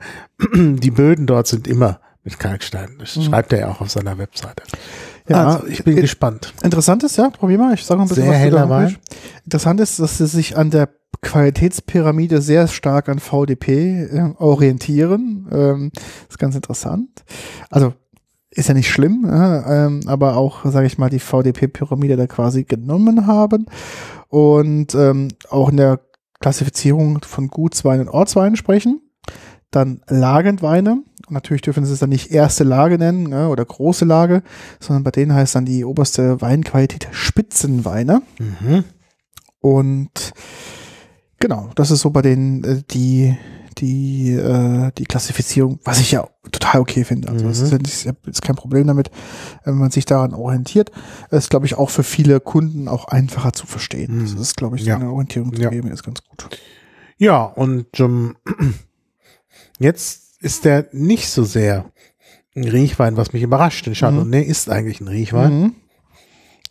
die 0.55 0.91
Böden 0.91 1.25
dort 1.25 1.47
sind 1.47 1.67
immer 1.67 1.99
mit 2.23 2.39
Kalkstein. 2.39 2.97
Das 2.99 3.23
schreibt 3.23 3.53
er 3.53 3.59
ja 3.59 3.69
auch 3.69 3.81
auf 3.81 3.89
seiner 3.89 4.17
Webseite. 4.17 4.63
Ja, 5.27 5.47
also 5.47 5.67
ich 5.67 5.83
bin 5.83 5.97
äh, 5.97 6.01
gespannt. 6.01 6.53
Interessant 6.63 7.03
ist, 7.03 7.17
ja, 7.17 7.29
probier 7.29 7.57
mal, 7.57 7.73
ich 7.73 7.85
sage 7.85 7.99
noch 7.99 8.05
ein 8.05 8.09
bisschen 8.09 8.23
Sehr 8.23 8.33
was 8.33 8.39
heller. 8.39 8.69
Wein. 8.69 8.97
Interessant 9.43 9.79
ist, 9.79 9.99
dass 9.99 10.17
sie 10.17 10.27
sich 10.27 10.57
an 10.57 10.69
der 10.69 10.89
Qualitätspyramide 11.21 12.41
sehr 12.41 12.67
stark 12.67 13.09
an 13.09 13.19
VDP 13.19 14.03
äh, 14.03 14.33
orientieren. 14.37 15.47
Ähm, 15.51 15.91
ist 16.29 16.39
ganz 16.39 16.55
interessant. 16.55 17.23
Also 17.69 17.93
ist 18.49 18.67
ja 18.67 18.73
nicht 18.73 18.89
schlimm, 18.89 19.25
äh, 19.25 19.85
ähm, 19.85 20.01
aber 20.07 20.35
auch, 20.35 20.65
sage 20.65 20.87
ich 20.87 20.97
mal, 20.97 21.09
die 21.09 21.19
VDP-Pyramide 21.19 22.17
da 22.17 22.27
quasi 22.27 22.63
genommen 22.65 23.27
haben 23.27 23.65
und 24.27 24.93
ähm, 24.93 25.29
auch 25.49 25.69
in 25.69 25.77
der 25.77 26.01
Klassifizierung 26.41 27.19
von 27.21 27.47
Gutsweinen 27.47 28.07
und 28.07 28.13
Ortsweinen 28.13 28.57
sprechen. 28.57 29.01
Dann 29.71 30.01
Lagenweine. 30.07 31.01
Und 31.27 31.31
natürlich 31.33 31.61
dürfen 31.61 31.85
sie 31.85 31.93
es 31.93 31.99
dann 31.99 32.09
nicht 32.09 32.29
erste 32.31 32.63
Lage 32.65 32.97
nennen 32.97 33.31
äh, 33.31 33.45
oder 33.45 33.63
große 33.65 34.03
Lage, 34.05 34.43
sondern 34.79 35.03
bei 35.03 35.11
denen 35.11 35.33
heißt 35.33 35.55
dann 35.55 35.65
die 35.65 35.85
oberste 35.85 36.41
Weinqualität 36.41 37.07
Spitzenweine. 37.11 38.21
Mhm. 38.39 38.83
Und 39.61 40.33
genau, 41.39 41.69
das 41.75 41.91
ist 41.91 42.01
so 42.01 42.09
bei 42.09 42.21
denen 42.21 42.63
äh, 42.63 42.81
die 42.91 43.37
die 43.77 44.31
äh, 44.33 44.91
die 44.97 45.05
Klassifizierung, 45.05 45.79
was 45.85 45.99
ich 46.01 46.11
ja 46.11 46.27
total 46.51 46.81
okay 46.81 47.05
finde. 47.05 47.29
Also 47.29 47.45
Mhm. 47.45 47.51
ist, 47.51 47.71
nicht- 47.71 47.87
ist, 48.05 48.13
ist 48.27 48.41
kein 48.41 48.57
Problem 48.57 48.85
damit, 48.87 49.09
wenn 49.63 49.75
man 49.75 49.91
sich 49.91 50.05
daran 50.05 50.33
orientiert. 50.33 50.91
Das 51.29 51.45
ist, 51.45 51.49
glaube 51.49 51.65
ich, 51.65 51.75
auch 51.75 51.89
für 51.89 52.03
viele 52.03 52.41
Kunden 52.41 52.89
auch 52.89 53.05
einfacher 53.05 53.53
zu 53.53 53.65
verstehen. 53.67 54.17
Mhm. 54.17 54.21
Das 54.23 54.33
ist, 54.33 54.57
glaube 54.57 54.75
ich, 54.75 54.83
Ja. 54.83 54.95
eine 54.97 55.09
Orientierung 55.09 55.55
zu 55.55 55.61
Ja. 55.61 55.69
geben, 55.69 55.89
ist 55.89 56.03
ganz 56.03 56.21
gut. 56.27 56.49
Ja, 57.17 57.43
und 57.43 57.87
ähm, 57.99 58.35
jetzt 59.81 60.41
ist 60.41 60.65
der 60.65 60.87
nicht 60.91 61.29
so 61.29 61.43
sehr 61.43 61.91
ein 62.55 62.63
Riechwein, 62.63 63.17
was 63.17 63.33
mich 63.33 63.43
überrascht. 63.43 63.85
Denn 63.85 63.93
Chardonnay 63.93 64.43
ist 64.43 64.69
eigentlich 64.69 65.01
ein 65.01 65.07
Riechwein. 65.07 65.61
Mhm. 65.61 65.75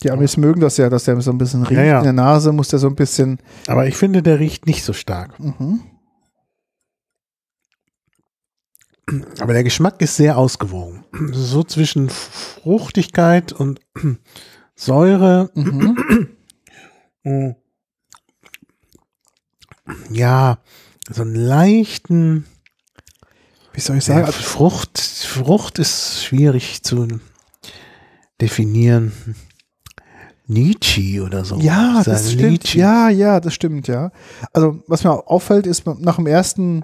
Die 0.02 0.10
Amis 0.10 0.36
mögen 0.36 0.60
das 0.60 0.78
ja, 0.78 0.88
dass 0.88 1.04
der 1.04 1.20
so 1.20 1.30
ein 1.30 1.38
bisschen 1.38 1.62
riecht. 1.62 1.78
Ja, 1.78 1.84
ja. 1.84 1.98
In 1.98 2.04
der 2.04 2.12
Nase 2.12 2.52
muss 2.52 2.68
der 2.68 2.78
so 2.78 2.88
ein 2.88 2.94
bisschen. 2.94 3.38
Aber 3.66 3.86
ich 3.86 3.96
finde, 3.96 4.22
der 4.22 4.38
riecht 4.38 4.66
nicht 4.66 4.82
so 4.82 4.92
stark. 4.92 5.38
Mhm. 5.38 5.80
Aber 9.40 9.52
der 9.52 9.64
Geschmack 9.64 10.00
ist 10.00 10.16
sehr 10.16 10.38
ausgewogen. 10.38 11.04
So 11.32 11.64
zwischen 11.64 12.08
Fruchtigkeit 12.08 13.52
und 13.52 13.80
Säure. 14.74 15.50
Mhm. 15.54 15.96
Ja, 20.10 20.58
so 21.10 21.22
einen 21.22 21.34
leichten 21.34 22.46
Wie 23.72 23.80
soll 23.80 23.98
ich 23.98 24.04
sagen? 24.04 24.24
Also, 24.24 24.40
Frucht. 24.40 24.98
Frucht 25.00 25.78
ist 25.78 26.24
schwierig 26.24 26.82
zu 26.82 27.06
definieren. 28.40 29.12
Nietzsche 30.46 31.22
oder 31.22 31.44
so. 31.44 31.58
Ja, 31.60 32.02
das 32.04 32.24
sage 32.24 32.34
stimmt. 32.34 32.50
Nietzsche. 32.52 32.78
Ja, 32.78 33.08
ja, 33.08 33.38
das 33.40 33.54
stimmt, 33.54 33.86
ja. 33.86 34.10
Also, 34.52 34.82
was 34.88 35.04
mir 35.04 35.12
auffällt, 35.28 35.66
ist, 35.66 35.86
nach 35.86 36.16
dem 36.16 36.26
ersten 36.26 36.82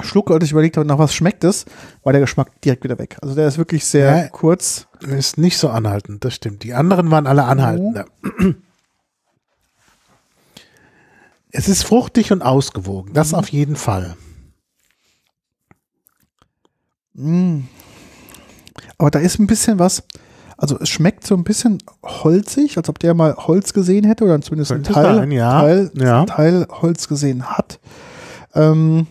Schluck, 0.00 0.30
als 0.30 0.44
ich 0.44 0.52
überlegt 0.52 0.76
habe, 0.76 0.86
nach 0.86 0.98
was 0.98 1.12
schmeckt 1.14 1.42
es, 1.42 1.64
war 2.04 2.12
der 2.12 2.20
Geschmack 2.20 2.60
direkt 2.60 2.84
wieder 2.84 2.98
weg. 2.98 3.16
Also, 3.20 3.34
der 3.34 3.48
ist 3.48 3.58
wirklich 3.58 3.84
sehr 3.84 4.16
Ja. 4.16 4.28
kurz. 4.28 4.86
Ist 5.00 5.38
nicht 5.38 5.58
so 5.58 5.68
anhaltend, 5.70 6.24
das 6.24 6.34
stimmt. 6.34 6.62
Die 6.62 6.74
anderen 6.74 7.10
waren 7.10 7.26
alle 7.26 7.44
anhaltender. 7.44 8.04
Es 11.50 11.68
ist 11.68 11.82
fruchtig 11.84 12.32
und 12.32 12.42
ausgewogen, 12.42 13.12
das 13.14 13.34
auf 13.34 13.48
jeden 13.48 13.76
Fall. 13.76 14.16
Mm. 17.16 17.64
Aber 18.98 19.10
da 19.10 19.18
ist 19.18 19.38
ein 19.38 19.46
bisschen 19.46 19.78
was. 19.78 20.02
Also, 20.58 20.78
es 20.78 20.88
schmeckt 20.88 21.26
so 21.26 21.34
ein 21.34 21.44
bisschen 21.44 21.78
holzig, 22.02 22.78
als 22.78 22.88
ob 22.88 22.98
der 22.98 23.12
mal 23.12 23.34
Holz 23.36 23.74
gesehen 23.74 24.04
hätte 24.04 24.24
oder 24.24 24.40
zumindest 24.40 24.72
ein 24.72 24.84
Teil, 24.84 25.16
sein, 25.16 25.30
ja. 25.30 25.60
Teil, 25.60 25.90
Ja. 25.94 26.24
Teil 26.24 26.66
Holz 26.70 27.08
gesehen 27.08 27.50
hat. 27.50 27.78
Ähm, 28.54 29.06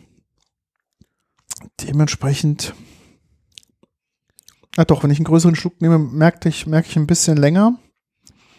dementsprechend. 1.81 2.73
Ja, 4.75 4.85
doch, 4.85 5.03
wenn 5.03 5.11
ich 5.11 5.19
einen 5.19 5.25
größeren 5.25 5.55
Schluck 5.55 5.81
nehme, 5.81 5.99
merke 5.99 6.49
ich, 6.49 6.65
merke 6.65 6.89
ich 6.89 6.95
ein 6.95 7.07
bisschen 7.07 7.37
länger. 7.37 7.77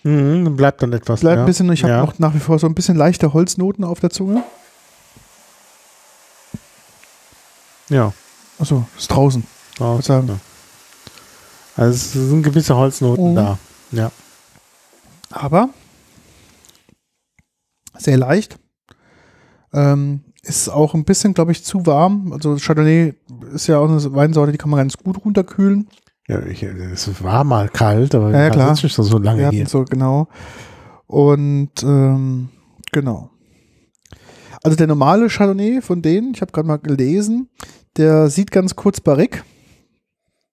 Mhm, 0.04 0.44
dann 0.44 0.56
bleibt 0.56 0.80
dann 0.80 0.92
etwas. 0.92 1.20
Bleibt 1.20 1.36
ja. 1.36 1.42
ein 1.42 1.46
bisschen, 1.46 1.70
ich 1.72 1.82
habe 1.82 2.06
noch 2.06 2.18
nach 2.20 2.34
wie 2.34 2.38
vor 2.38 2.60
so 2.60 2.68
ein 2.68 2.74
bisschen 2.76 2.96
leichte 2.96 3.32
Holznoten 3.32 3.84
auf 3.84 3.98
der 3.98 4.10
Zunge. 4.10 4.44
Ja. 7.88 8.12
Achso, 8.58 8.86
ist 8.96 9.08
draußen. 9.08 9.44
Sagen. 10.00 10.28
Ja. 10.28 10.38
Also 11.76 11.90
es 11.94 12.12
sind 12.12 12.42
gewisse 12.42 12.74
Holznoten 12.76 13.32
Mhm. 13.32 13.36
da. 13.36 13.58
Ja. 13.92 14.10
Aber 15.30 15.68
sehr 17.98 18.16
leicht. 18.16 18.58
Ähm, 19.72 20.20
ist 20.42 20.68
auch 20.68 20.94
ein 20.94 21.04
bisschen, 21.04 21.34
glaube 21.34 21.52
ich, 21.52 21.64
zu 21.64 21.84
warm. 21.86 22.32
Also 22.32 22.56
Chardonnay 22.58 23.14
ist 23.52 23.66
ja 23.66 23.78
auch 23.78 23.88
eine 23.88 24.14
Weinsorte, 24.14 24.52
die 24.52 24.58
kann 24.58 24.70
man 24.70 24.78
ganz 24.78 24.96
gut 24.96 25.22
runterkühlen. 25.24 25.88
Ja, 26.28 26.40
ich, 26.44 26.62
es 26.62 27.22
war 27.22 27.44
mal 27.44 27.68
kalt, 27.68 28.14
aber 28.14 28.30
Ja, 28.32 28.50
klar. 28.50 28.68
sitzt 28.70 28.84
nicht 28.84 28.94
so, 28.94 29.02
so 29.02 29.18
lange 29.18 29.42
Wir 29.42 29.50
hier. 29.50 29.66
so, 29.68 29.84
genau. 29.84 30.28
Und 31.06 31.70
ähm, 31.82 32.48
genau. 32.92 33.30
Also 34.62 34.76
der 34.76 34.86
normale 34.86 35.28
Chardonnay 35.28 35.80
von 35.80 36.02
denen, 36.02 36.32
ich 36.34 36.40
habe 36.40 36.52
gerade 36.52 36.66
mal 36.68 36.76
gelesen, 36.78 37.48
der 37.96 38.28
sieht 38.30 38.50
ganz 38.50 38.76
kurz 38.76 39.00
barrique. 39.00 39.42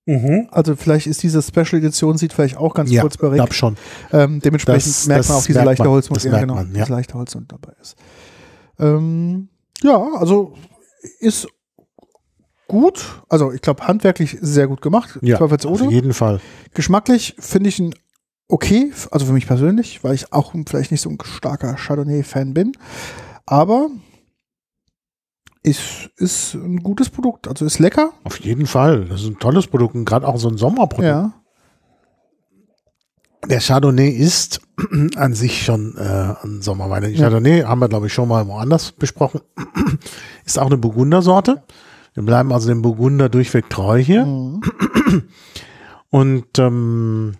Mhm. 0.06 0.48
Also 0.52 0.76
vielleicht 0.76 1.08
ist 1.08 1.24
diese 1.24 1.42
Special 1.42 1.76
Edition 1.82 2.18
sieht 2.18 2.34
vielleicht 2.34 2.58
auch 2.58 2.74
ganz 2.74 2.92
Ja, 2.92 3.02
kurz 3.02 3.18
barrique. 3.18 3.38
glaub 3.38 3.54
schon. 3.54 3.78
Ähm, 4.12 4.40
dementsprechend 4.42 4.86
Das- 4.92 5.08
merkt 5.08 5.20
das 5.22 5.30
man 5.30 5.38
auch 5.38 5.46
diese 5.46 5.64
leichte. 5.64 5.90
Holznote, 5.90 6.22
Das 6.28 6.32
ja, 6.34 6.40
genau, 6.40 6.56
man, 6.56 6.68
ja. 6.76 6.84
diese 6.84 6.92
leichte 6.94 7.14
Holznote 7.14 7.46
dabei 7.48 7.74
ist. 7.82 7.96
Ähm, 8.80 9.48
ja, 9.82 9.98
also 10.16 10.56
ist 11.20 11.48
gut. 12.68 13.24
Also 13.30 13.52
ich 13.54 13.62
glaube 13.62 13.88
handwerklich 13.88 14.38
sehr 14.42 14.68
gut 14.68 14.82
gemacht. 14.82 15.20
Ja, 15.22 15.40
auf 15.40 15.82
jeden 15.92 16.14
Fall. 16.14 16.42
Geschmacklich 16.74 17.36
finde 17.40 17.70
ich 17.70 17.80
ihn 17.80 17.94
okay, 18.50 18.92
also 19.10 19.26
für 19.26 19.34
mich 19.34 19.48
persönlich, 19.48 20.04
weil 20.04 20.16
ich 20.16 20.34
auch 20.34 20.54
vielleicht 20.68 20.92
nicht 20.92 21.02
so 21.02 21.10
ein 21.10 21.18
starker 21.24 21.76
Chardonnay-Fan 21.76 22.54
bin. 22.54 22.74
Aber 23.46 23.90
ist, 25.62 26.10
ist 26.18 26.56
ein 26.56 26.84
gutes 26.84 27.10
Produkt. 27.10 27.48
Also 27.48 27.66
ist 27.66 27.80
lecker. 27.80 28.12
Auf 28.24 28.40
jeden 28.40 28.66
Fall. 28.66 29.06
Das 29.06 29.22
ist 29.22 29.28
ein 29.28 29.40
tolles 29.40 29.68
Produkt 29.68 29.96
und 29.96 30.06
gerade 30.06 30.28
auch 30.28 30.38
so 30.38 30.50
ein 30.50 30.58
Sommerprodukt. 30.58 31.08
Ja. 31.08 31.34
Der 33.48 33.60
Chardonnay 33.60 34.10
ist 34.10 34.62
an 35.16 35.34
sich 35.34 35.64
schon 35.64 35.98
äh, 35.98 36.34
ein 36.44 36.62
Sommerwein. 36.62 37.04
Ja. 37.12 37.24
Chardonnay 37.24 37.64
haben 37.64 37.80
wir, 37.80 37.90
glaube 37.90 38.08
ich, 38.08 38.14
schon 38.14 38.30
mal 38.30 38.48
woanders 38.48 38.92
besprochen. 38.92 39.42
ist 40.46 40.60
auch 40.60 40.68
eine 40.68 40.78
Burgundersorte. 40.78 41.64
Wir 42.14 42.24
bleiben 42.24 42.54
also 42.54 42.70
dem 42.70 42.82
Burgunder 42.82 43.30
durchweg 43.30 43.70
treu 43.70 44.00
hier. 44.00 44.26
Mhm. 44.26 44.62
Und 46.10 46.60
ähm, 46.60 47.34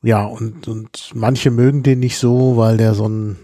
ja, 0.00 0.24
und, 0.24 0.68
und 0.68 1.10
manche 1.14 1.50
mögen 1.50 1.82
den 1.82 1.98
nicht 1.98 2.18
so, 2.18 2.56
weil 2.56 2.76
der 2.76 2.94
so 2.94 3.08
ein, 3.08 3.36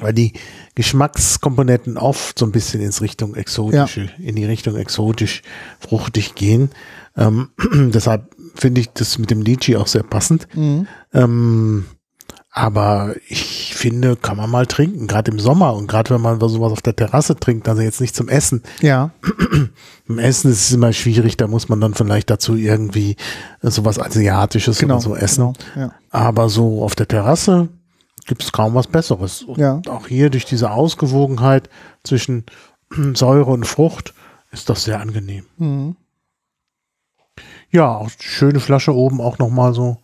weil 0.00 0.12
die 0.12 0.32
Geschmackskomponenten 0.74 1.96
oft 1.96 2.38
so 2.38 2.46
ein 2.46 2.52
bisschen 2.52 2.80
ins 2.80 3.00
Richtung 3.02 3.34
exotische, 3.34 4.08
in 4.18 4.36
die 4.36 4.44
Richtung 4.44 4.76
exotisch 4.76 5.42
fruchtig 5.80 6.34
gehen. 6.34 6.70
Ähm, 7.16 7.48
deshalb 7.94 8.34
finde 8.54 8.80
ich 8.80 8.90
das 8.90 9.18
mit 9.18 9.30
dem 9.30 9.42
Litchi 9.42 9.76
auch 9.76 9.86
sehr 9.86 10.02
passend. 10.02 10.48
Mhm. 10.54 10.86
Ähm, 11.12 11.86
aber 12.50 13.14
ich 13.28 13.74
finde, 13.74 14.16
kann 14.16 14.38
man 14.38 14.48
mal 14.48 14.64
trinken, 14.64 15.06
gerade 15.06 15.30
im 15.30 15.38
Sommer 15.38 15.74
und 15.74 15.88
gerade 15.88 16.14
wenn 16.14 16.22
man 16.22 16.40
sowas 16.40 16.72
auf 16.72 16.80
der 16.80 16.96
Terrasse 16.96 17.36
trinkt, 17.36 17.68
also 17.68 17.82
jetzt 17.82 18.00
nicht 18.00 18.16
zum 18.16 18.30
Essen, 18.30 18.62
Ja. 18.80 19.10
im 20.08 20.18
Essen 20.18 20.50
ist 20.50 20.60
es 20.68 20.72
immer 20.72 20.94
schwierig, 20.94 21.36
da 21.36 21.48
muss 21.48 21.68
man 21.68 21.82
dann 21.82 21.92
vielleicht 21.92 22.30
dazu 22.30 22.56
irgendwie 22.56 23.16
sowas 23.60 23.98
Asiatisches 23.98 24.78
Genau. 24.78 24.94
oder 24.94 25.02
so 25.02 25.14
essen. 25.16 25.52
Genau. 25.74 25.86
Ja. 25.86 25.92
Aber 26.10 26.48
so 26.48 26.82
auf 26.82 26.94
der 26.94 27.06
Terrasse 27.08 27.68
gibt 28.26 28.42
es 28.42 28.52
kaum 28.52 28.74
was 28.74 28.86
Besseres. 28.86 29.42
Und 29.42 29.58
Ja. 29.58 29.80
auch 29.88 30.06
hier 30.08 30.30
durch 30.30 30.44
diese 30.44 30.70
Ausgewogenheit 30.70 31.68
zwischen 32.04 32.44
Säure 33.14 33.50
und 33.50 33.64
Frucht 33.66 34.14
ist 34.52 34.68
das 34.68 34.84
sehr 34.84 35.00
angenehm. 35.00 35.46
Mhm. 35.58 35.96
Ja, 37.70 37.96
auch 37.96 38.10
schöne 38.20 38.60
Flasche 38.60 38.94
oben 38.94 39.20
auch 39.20 39.38
nochmal 39.38 39.74
so 39.74 39.98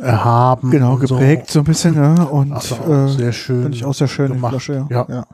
erhaben. 0.00 0.70
Genau, 0.70 0.94
und 0.94 1.06
so. 1.06 1.16
geprägt 1.16 1.50
so 1.50 1.60
ein 1.60 1.64
bisschen, 1.64 1.94
ja. 1.94 2.14
Und 2.24 2.52
Also 2.52 2.76
auch 2.76 2.88
äh, 2.88 3.08
sehr 3.08 3.32
schön. 3.32 3.62
finde 3.62 3.76
ich 3.76 3.84
auch 3.84 3.94
sehr 3.94 4.08
schön, 4.08 4.28
die 4.28 4.32
gemacht. 4.34 4.52
Flasche, 4.52 4.86
Ja. 4.90 5.06
ja. 5.08 5.26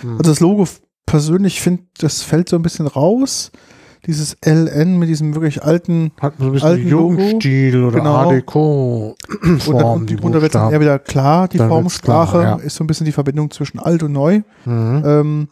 Hm. 0.00 0.12
Also 0.18 0.30
das 0.30 0.40
Logo 0.40 0.66
persönlich 1.04 1.60
finde, 1.60 1.84
das 1.98 2.22
fällt 2.22 2.48
so 2.48 2.56
ein 2.56 2.62
bisschen 2.62 2.86
raus. 2.86 3.52
Dieses 4.06 4.36
LN 4.44 4.98
mit 4.98 5.08
diesem 5.08 5.34
wirklich 5.34 5.64
alten 5.64 6.12
Hat 6.20 6.34
so 6.38 6.44
ein 6.46 6.52
bisschen 6.52 6.68
alten 6.68 6.88
Jugendstil 6.88 7.82
oder 7.84 7.98
Genau. 7.98 8.30
Deco 8.30 9.16
und 9.42 9.62
Form, 9.62 9.78
dann 9.78 10.06
die 10.06 10.14
unten 10.14 10.22
drunter 10.22 10.42
wird 10.42 10.54
dann 10.54 10.72
eher 10.72 10.80
wieder 10.80 10.98
klar, 10.98 11.48
die 11.48 11.58
Dann 11.58 11.68
Formsprache 11.68 12.38
klar, 12.38 12.58
ja. 12.60 12.64
ist 12.64 12.76
so 12.76 12.84
ein 12.84 12.86
bisschen 12.86 13.04
die 13.06 13.12
Verbindung 13.12 13.50
zwischen 13.50 13.78
alt 13.80 14.02
und 14.04 14.12
neu. 14.12 14.42
Mhm. 14.64 15.02
Ähm, 15.04 15.48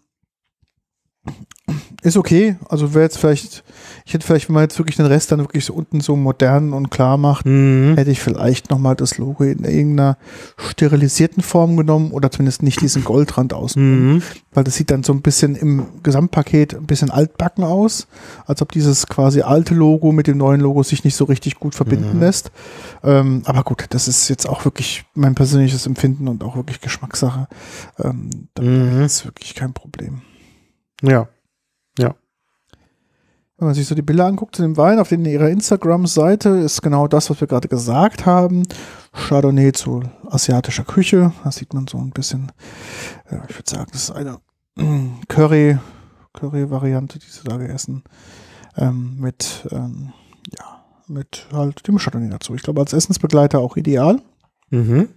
ist 2.03 2.17
okay. 2.17 2.57
Also 2.69 2.95
wäre 2.95 3.05
jetzt 3.05 3.19
vielleicht, 3.19 3.65
ich 4.07 4.13
hätte 4.13 4.27
vielleicht, 4.27 4.49
wenn 4.49 4.55
man 4.55 4.65
jetzt 4.65 4.79
wirklich 4.79 4.97
den 4.97 5.07
Rest 5.07 5.33
dann 5.33 5.39
wirklich 5.41 5.65
so 5.65 5.73
unten 5.73 6.01
so 6.03 6.15
modern 6.15 6.75
und 6.75 6.91
klar 6.91 7.17
macht, 7.17 7.47
Mhm. 7.47 7.95
hätte 7.97 8.11
ich 8.11 8.21
vielleicht 8.21 8.69
nochmal 8.71 8.95
das 8.97 9.17
Logo 9.17 9.45
in 9.45 9.65
irgendeiner 9.65 10.19
sterilisierten 10.59 11.43
Form 11.43 11.77
genommen 11.79 12.11
oder 12.11 12.31
zumindest 12.31 12.63
nicht 12.63 12.83
diesen 12.83 13.03
Goldrand 13.03 13.55
außen. 13.55 14.15
Mhm. 14.17 14.23
Weil 14.53 14.65
das 14.65 14.75
sieht 14.77 14.91
dann 14.91 15.05
so 15.05 15.13
ein 15.15 15.23
bisschen 15.23 15.57
im 15.57 15.87
Gesamtpaket 16.03 16.75
ein 16.75 16.85
bisschen 16.87 17.11
altbacken 17.11 17.65
aus, 17.65 18.07
als 18.47 18.61
ob 18.61 18.73
dieses 18.73 19.07
quasi 19.07 19.41
alte 19.41 19.75
Logo 19.75 20.13
mit 20.13 20.27
dem 20.27 20.37
neuen 20.37 20.61
Logo 20.61 20.83
sich 20.83 21.03
nicht 21.05 21.17
so 21.17 21.25
richtig 21.25 21.55
gut 21.59 21.75
verbinden 21.75 22.15
Mhm. 22.17 22.21
lässt. 22.21 22.51
Ähm, 23.03 23.43
aber 23.47 23.63
gut, 23.65 23.87
das 23.89 24.07
ist 24.07 24.29
jetzt 24.29 24.47
auch 24.47 24.67
wirklich 24.67 25.05
mein 25.15 25.35
persönliches 25.35 25.87
Empfinden 25.87 26.29
und 26.29 26.45
auch 26.45 26.57
wirklich 26.57 26.83
Geschmackssache. 26.83 27.49
Ähm, 27.99 28.49
da 28.55 28.63
Mhm. 28.63 29.03
ist 29.03 29.25
wirklich 29.25 29.55
kein 29.55 29.73
Problem. 29.73 30.21
Ja. 31.03 31.27
Wenn 33.57 33.67
man 33.67 33.75
sich 33.75 33.87
so 33.87 33.95
die 33.95 34.03
Bilder 34.03 34.27
anguckt 34.27 34.57
zu 34.57 34.63
dem 34.63 34.77
Wein, 34.77 34.99
auf 34.99 35.11
den 35.11 35.25
ihrer 35.25 35.49
Instagram-Seite 35.49 36.49
ist 36.49 36.83
genau 36.83 37.07
das, 37.07 37.31
was 37.31 37.41
wir 37.41 37.47
gerade 37.47 37.69
gesagt 37.69 38.27
haben. 38.27 38.65
Chardonnay 39.13 39.73
zu 39.73 40.03
asiatischer 40.29 40.85
Küche. 40.85 41.33
Da 41.45 41.53
sieht 41.53 41.73
man 41.73 41.87
so 41.87 41.99
ein 41.99 42.11
bisschen, 42.11 42.51
ja, 43.31 43.45
ich 43.49 43.57
würde 43.57 43.71
sagen, 43.71 43.87
das 43.93 44.05
ist 44.05 44.11
eine 44.11 44.39
mm, 44.75 45.21
Curry, 45.29 45.79
Curry-Variante, 46.33 47.21
die 47.21 47.27
sie 47.27 47.45
da 47.45 47.57
gegessen. 47.57 48.03
Ähm, 48.77 49.19
mit, 49.21 49.69
ähm, 49.71 50.13
ja, 50.59 50.85
mit 51.07 51.47
halt 51.53 51.87
dem 51.87 51.99
Chardonnay 51.99 52.31
dazu. 52.31 52.57
Ich 52.57 52.63
glaube, 52.63 52.81
als 52.81 52.93
Essensbegleiter 52.93 53.61
auch 53.61 53.77
ideal. 53.77 54.21
Mhm. 54.71 55.11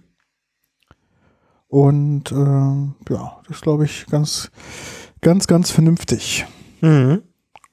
Und 1.66 2.30
ähm, 2.30 2.94
ja, 3.08 3.40
das 3.48 3.60
glaube 3.60 3.84
ich 3.84 4.06
ganz, 4.06 4.52
ganz, 5.20 5.48
ganz 5.48 5.72
vernünftig. 5.72 6.46
Mhm. 6.80 7.22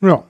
Ja. 0.01 0.23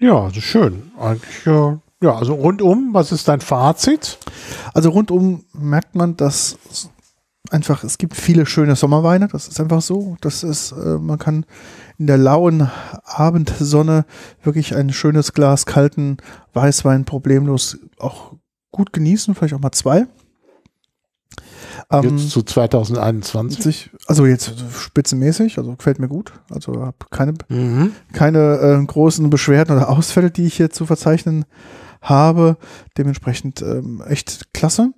Ja, 0.00 0.28
ist 0.28 0.40
schön. 0.40 0.90
Eigentlich, 0.98 1.46
äh, 1.46 1.76
ja, 2.02 2.14
also 2.16 2.32
rundum, 2.32 2.94
was 2.94 3.12
ist 3.12 3.28
dein 3.28 3.42
Fazit? 3.42 4.18
Also 4.72 4.88
rundum 4.88 5.44
merkt 5.52 5.94
man, 5.94 6.16
dass 6.16 6.56
einfach, 7.50 7.84
es 7.84 7.98
gibt 7.98 8.16
viele 8.16 8.46
schöne 8.46 8.76
Sommerweine, 8.76 9.28
das 9.28 9.46
ist 9.46 9.60
einfach 9.60 9.82
so. 9.82 10.16
Das 10.22 10.42
ist, 10.42 10.72
äh, 10.72 10.98
man 10.98 11.18
kann 11.18 11.44
in 11.98 12.06
der 12.06 12.16
lauen 12.16 12.70
Abendsonne 13.04 14.06
wirklich 14.42 14.74
ein 14.74 14.90
schönes 14.90 15.34
Glas 15.34 15.66
kalten 15.66 16.16
Weißwein 16.54 17.04
problemlos 17.04 17.78
auch 17.98 18.32
gut 18.72 18.94
genießen, 18.94 19.34
vielleicht 19.34 19.52
auch 19.52 19.60
mal 19.60 19.72
zwei. 19.72 20.06
Ähm, 21.90 22.16
Jetzt 22.18 22.30
zu 22.30 22.42
2021. 22.42 23.62
sich, 23.62 23.90
also 24.06 24.24
jetzt 24.26 24.54
spitzenmäßig, 24.78 25.58
also 25.58 25.74
gefällt 25.74 25.98
mir 25.98 26.08
gut. 26.08 26.32
Also 26.50 26.80
habe 26.82 26.96
keine, 27.10 27.34
Mhm. 27.48 27.92
keine 28.12 28.58
äh, 28.58 28.84
großen 28.84 29.28
Beschwerden 29.30 29.76
oder 29.76 29.88
Ausfälle, 29.88 30.30
die 30.30 30.46
ich 30.46 30.54
hier 30.54 30.70
zu 30.70 30.86
verzeichnen 30.86 31.44
habe. 32.00 32.56
Dementsprechend 32.96 33.60
ähm, 33.62 34.02
echt 34.06 34.52
klasse. 34.54 34.92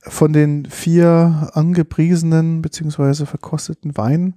Von 0.00 0.32
den 0.32 0.66
vier 0.66 1.50
angepriesenen 1.54 2.62
beziehungsweise 2.62 3.26
verkosteten 3.26 3.96
Weinen 3.96 4.34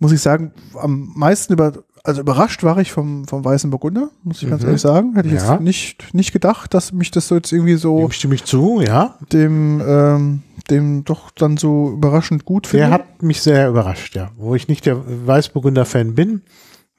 muss 0.00 0.12
ich 0.12 0.20
sagen, 0.20 0.52
am 0.74 1.12
meisten 1.16 1.52
über, 1.52 1.72
also 2.04 2.20
überrascht 2.20 2.62
war 2.62 2.78
ich 2.78 2.92
vom, 2.92 3.26
vom 3.26 3.44
Weißen 3.44 3.70
Burgunder, 3.70 4.10
muss 4.22 4.42
ich 4.42 4.48
ganz 4.48 4.62
Mhm. 4.62 4.68
ehrlich 4.68 4.82
sagen. 4.82 5.14
Hätte 5.14 5.28
ich 5.28 5.34
Ja. 5.34 5.52
jetzt 5.52 5.60
nicht, 5.62 6.14
nicht 6.14 6.32
gedacht, 6.32 6.72
dass 6.74 6.92
mich 6.92 7.10
das 7.10 7.28
so 7.28 7.34
jetzt 7.36 7.52
irgendwie 7.52 7.76
so 7.76 7.98
Dem 8.00 8.10
stimme 8.12 8.34
ich 8.34 8.44
zu, 8.44 8.80
ja. 8.80 9.16
dem, 9.32 9.80
ähm, 9.86 10.42
dem 10.70 11.04
doch 11.04 11.30
dann 11.30 11.56
so 11.56 11.90
überraschend 11.90 12.44
gut 12.44 12.66
finde. 12.66 12.86
Der 12.86 12.94
hat 12.94 13.22
mich 13.22 13.40
sehr 13.42 13.68
überrascht, 13.68 14.14
ja. 14.16 14.30
Wo 14.36 14.54
ich 14.54 14.68
nicht 14.68 14.86
der 14.86 14.96
Weißburgunder-Fan 15.26 16.14
bin, 16.14 16.42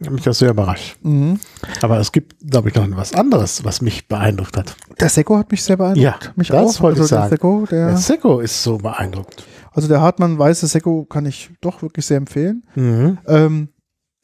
hat 0.04 0.12
mich 0.12 0.24
das 0.24 0.40
sehr 0.40 0.52
überrascht. 0.52 0.98
Mhm. 1.04 1.40
Aber 1.82 2.00
es 2.00 2.12
gibt, 2.12 2.36
glaube 2.50 2.70
ich, 2.70 2.76
noch 2.76 2.88
was 2.96 3.14
anderes, 3.14 3.64
was 3.66 3.82
mich 3.82 4.08
beeindruckt 4.08 4.56
hat. 4.58 4.76
Der 5.00 5.10
Sekko 5.10 5.38
hat 5.38 5.52
mich 5.52 5.64
sehr 5.64 5.76
beeindruckt. 5.78 6.02
Ja, 6.02 6.16
mich 6.36 6.48
das 6.48 6.78
auch. 6.78 6.82
wollte 6.84 7.02
ich 7.02 7.08
der 7.10 7.18
sagen. 7.20 7.30
Sekko, 7.30 7.66
der, 7.70 7.88
Der 7.90 7.98
Secco 7.98 8.40
ist 8.40 8.64
so 8.64 8.78
beeindruckt. 8.78 9.44
also 9.74 9.88
der 9.88 10.00
Hartmann 10.02 10.40
weiße 10.40 10.68
Sekko 10.68 11.04
kann 11.06 11.26
ich 11.26 11.52
doch 11.62 11.82
wirklich 11.82 12.06
sehr 12.06 12.18
empfehlen. 12.18 12.64
Mhm. 12.76 13.18
Ähm, 13.28 13.70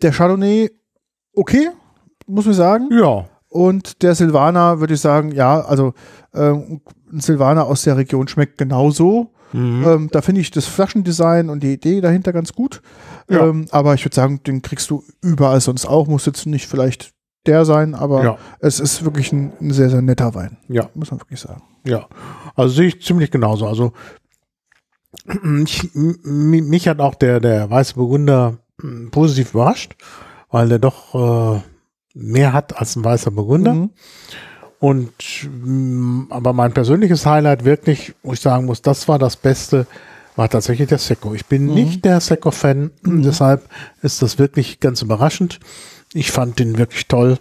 der 0.05 0.13
Chardonnay, 0.13 0.69
okay, 1.33 1.69
muss 2.27 2.47
ich 2.47 2.55
sagen. 2.55 2.87
Ja. 2.91 3.25
Und 3.49 4.01
der 4.03 4.15
Silvaner 4.15 4.79
würde 4.79 4.93
ich 4.93 5.01
sagen, 5.01 5.31
ja, 5.31 5.59
also 5.61 5.93
ähm, 6.33 6.81
ein 7.11 7.19
Silvaner 7.21 7.65
aus 7.65 7.83
der 7.83 7.97
Region 7.97 8.27
schmeckt 8.27 8.57
genauso. 8.57 9.31
Mhm. 9.53 9.83
Ähm, 9.87 10.09
da 10.11 10.21
finde 10.21 10.41
ich 10.41 10.51
das 10.51 10.65
Flaschendesign 10.65 11.49
und 11.49 11.63
die 11.63 11.73
Idee 11.73 12.01
dahinter 12.01 12.33
ganz 12.33 12.51
gut. 12.53 12.81
Ja. 13.29 13.47
Ähm, 13.47 13.65
aber 13.71 13.93
ich 13.93 14.03
würde 14.03 14.15
sagen, 14.15 14.41
den 14.45 14.61
kriegst 14.61 14.89
du 14.89 15.03
überall 15.21 15.61
sonst 15.61 15.85
auch. 15.85 16.07
Muss 16.07 16.25
jetzt 16.25 16.45
nicht 16.45 16.67
vielleicht 16.67 17.11
der 17.45 17.63
sein, 17.63 17.93
aber 17.95 18.23
Ja. 18.23 18.37
es 18.59 18.79
ist 18.79 19.05
wirklich 19.05 19.31
ein, 19.31 19.53
ein 19.61 19.71
sehr, 19.71 19.89
sehr 19.89 20.01
netter 20.01 20.33
Wein. 20.35 20.57
Ja. 20.67 20.89
Muss 20.95 21.11
man 21.11 21.21
wirklich 21.21 21.39
sagen. 21.39 21.61
Ja, 21.85 22.07
also 22.55 22.73
sehe 22.75 22.87
ich 22.87 23.01
ziemlich 23.03 23.31
genauso. 23.31 23.67
Also 23.67 23.93
ich, 25.63 25.95
m- 25.95 26.19
mich 26.69 26.87
hat 26.87 26.99
auch 26.99 27.15
der, 27.15 27.39
der 27.39 27.69
Weiße 27.69 27.93
Burgunder 27.95 28.51
mh, 28.51 28.57
positiv 29.11 29.53
überrascht, 29.53 29.95
weil 30.49 30.69
der 30.69 30.79
doch 30.79 31.15
äh, 31.55 31.61
mehr 32.13 32.53
hat 32.53 32.77
als 32.77 32.95
ein 32.95 33.03
weißer 33.03 33.31
Burgunder. 33.31 33.73
Mhm. 33.73 33.89
Und 34.79 35.13
mh, 35.63 36.27
aber 36.29 36.53
mein 36.53 36.73
persönliches 36.73 37.25
Highlight 37.25 37.65
wirklich, 37.65 38.13
wo 38.23 38.33
ich 38.33 38.39
sagen 38.39 38.65
muss, 38.65 38.81
das 38.81 39.07
war 39.07 39.19
das 39.19 39.37
Beste, 39.37 39.87
war 40.35 40.49
tatsächlich 40.49 40.89
der 40.89 40.97
Secco. 40.97 41.33
Ich 41.33 41.45
bin 41.45 41.73
nicht 41.73 42.03
der 42.03 42.19
Secco-Fan, 42.19 42.91
deshalb 43.03 43.67
ist 44.01 44.21
das 44.21 44.37
wirklich 44.37 44.79
ganz 44.79 45.01
überraschend. 45.01 45.59
Ich 46.13 46.31
fand 46.31 46.59
den 46.59 46.77
wirklich 46.77 47.07
toll. 47.07 47.37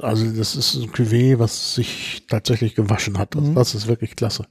Also 0.00 0.24
das 0.30 0.56
ist 0.56 0.74
ein 0.74 0.90
Cuvée, 0.90 1.38
was 1.38 1.74
sich 1.74 2.24
tatsächlich 2.28 2.74
gewaschen 2.74 3.18
hat. 3.18 3.36
Also 3.36 3.52
das 3.52 3.74
ist 3.74 3.86
wirklich 3.86 4.16
klasse. 4.16 4.46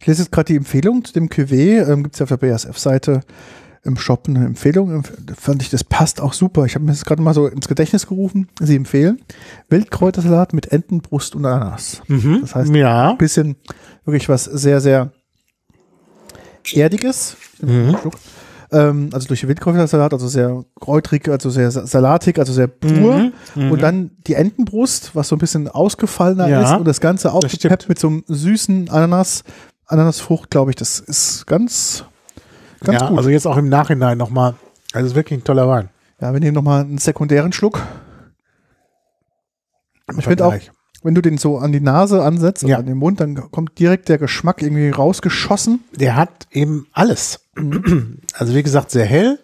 Ich 0.00 0.06
lese 0.06 0.22
jetzt 0.22 0.32
gerade 0.32 0.46
die 0.46 0.56
Empfehlung 0.56 1.04
zu 1.04 1.12
dem 1.12 1.28
Cuvée. 1.28 1.88
Ähm, 1.88 2.02
Gibt 2.02 2.16
es 2.16 2.18
ja 2.18 2.24
auf 2.24 2.30
der 2.30 2.36
BASF-Seite 2.38 3.20
im 3.84 3.96
Shop 3.96 4.24
eine 4.28 4.44
Empfehlung. 4.46 5.02
Fand 5.38 5.62
ich, 5.62 5.70
das 5.70 5.84
passt 5.84 6.20
auch 6.20 6.32
super. 6.32 6.64
Ich 6.64 6.74
habe 6.74 6.84
mir 6.84 6.92
das 6.92 7.04
gerade 7.04 7.22
mal 7.22 7.34
so 7.34 7.46
ins 7.46 7.68
Gedächtnis 7.68 8.06
gerufen. 8.06 8.48
Sie 8.60 8.76
empfehlen 8.76 9.20
Wildkräutersalat 9.68 10.52
mit 10.52 10.72
Entenbrust 10.72 11.34
und 11.36 11.44
Ananas. 11.46 12.02
Das 12.40 12.54
heißt, 12.54 12.74
ja. 12.74 13.10
ein 13.10 13.18
bisschen 13.18 13.56
wirklich 14.04 14.28
was 14.28 14.44
sehr, 14.44 14.80
sehr 14.80 15.12
Erdiges. 16.72 17.36
Schluck. 17.58 18.14
Ähm, 18.72 19.10
also 19.12 19.28
durch 19.28 19.40
den 19.40 19.48
Wildkräutersalat, 19.50 20.12
also 20.14 20.26
sehr 20.28 20.64
kräutrig, 20.80 21.28
also 21.28 21.50
sehr 21.50 21.70
sa- 21.70 21.86
salatig, 21.86 22.38
also 22.38 22.52
sehr 22.52 22.66
pur. 22.68 23.30
Und 23.54 23.82
dann 23.82 24.12
die 24.26 24.34
Entenbrust, 24.34 25.14
was 25.14 25.28
so 25.28 25.36
ein 25.36 25.38
bisschen 25.38 25.68
ausgefallener 25.68 26.48
Ja, 26.48 26.62
ist 26.62 26.78
und 26.78 26.88
das 26.88 27.00
Ganze 27.00 27.32
aufgepeppt 27.32 27.88
mit 27.88 27.98
so 27.98 28.08
einem 28.08 28.24
süßen 28.26 28.88
Ananas, 28.90 29.44
Ananasfrucht, 29.86 30.50
glaube 30.50 30.70
ich, 30.70 30.76
das 30.76 30.98
ist 30.98 31.46
ganz, 31.46 32.04
ganz 32.84 33.00
ja, 33.00 33.08
gut. 33.08 33.18
also 33.18 33.30
jetzt 33.30 33.46
auch 33.46 33.56
im 33.56 33.68
Nachhinein 33.68 34.16
nochmal. 34.18 34.54
Also 34.92 35.06
es 35.06 35.12
ist 35.12 35.16
wirklich 35.16 35.40
ein 35.40 35.44
toller 35.44 35.68
Wein. 35.68 35.88
ja, 36.20 36.32
wir 36.32 36.40
nehmen 36.40 36.54
nochmal 36.54 36.82
einen 36.82 36.98
sekundären 36.98 37.52
Schluck. 37.52 37.80
Ich 40.18 40.24
finde 40.24 40.46
auch, 40.46 40.54
wenn 41.02 41.14
du 41.14 41.20
den 41.22 41.38
so 41.38 41.58
an 41.58 41.72
die 41.72 41.80
Nase 41.80 42.22
ansetzt, 42.22 42.62
also 42.64 42.70
Ja. 42.72 42.78
an 42.78 42.86
den 42.86 42.98
Mund, 42.98 43.20
dann 43.20 43.50
kommt 43.50 43.78
direkt 43.78 44.08
der 44.08 44.18
Geschmack 44.18 44.62
irgendwie 44.62 44.90
rausgeschossen. 44.90 45.80
der 45.92 46.16
hat 46.16 46.46
eben 46.50 46.86
alles. 46.92 47.40
Also 48.34 48.54
wie 48.54 48.62
gesagt, 48.62 48.90
sehr 48.90 49.04
hell 49.06 49.38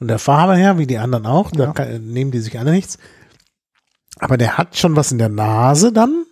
und 0.00 0.08
der 0.08 0.18
Farbe 0.18 0.56
her, 0.56 0.78
wie 0.78 0.86
die 0.86 0.98
anderen 0.98 1.26
auch. 1.26 1.50
Da 1.50 1.64
Ja. 1.64 1.72
kann, 1.72 2.06
nehmen 2.12 2.30
die 2.30 2.40
sich 2.40 2.58
alle 2.58 2.72
nichts. 2.72 2.98
Aber 4.18 4.36
der 4.36 4.58
hat 4.58 4.76
schon 4.76 4.94
was 4.96 5.10
in 5.12 5.18
der 5.18 5.28
Nase 5.30 5.92
dann. 5.92 6.24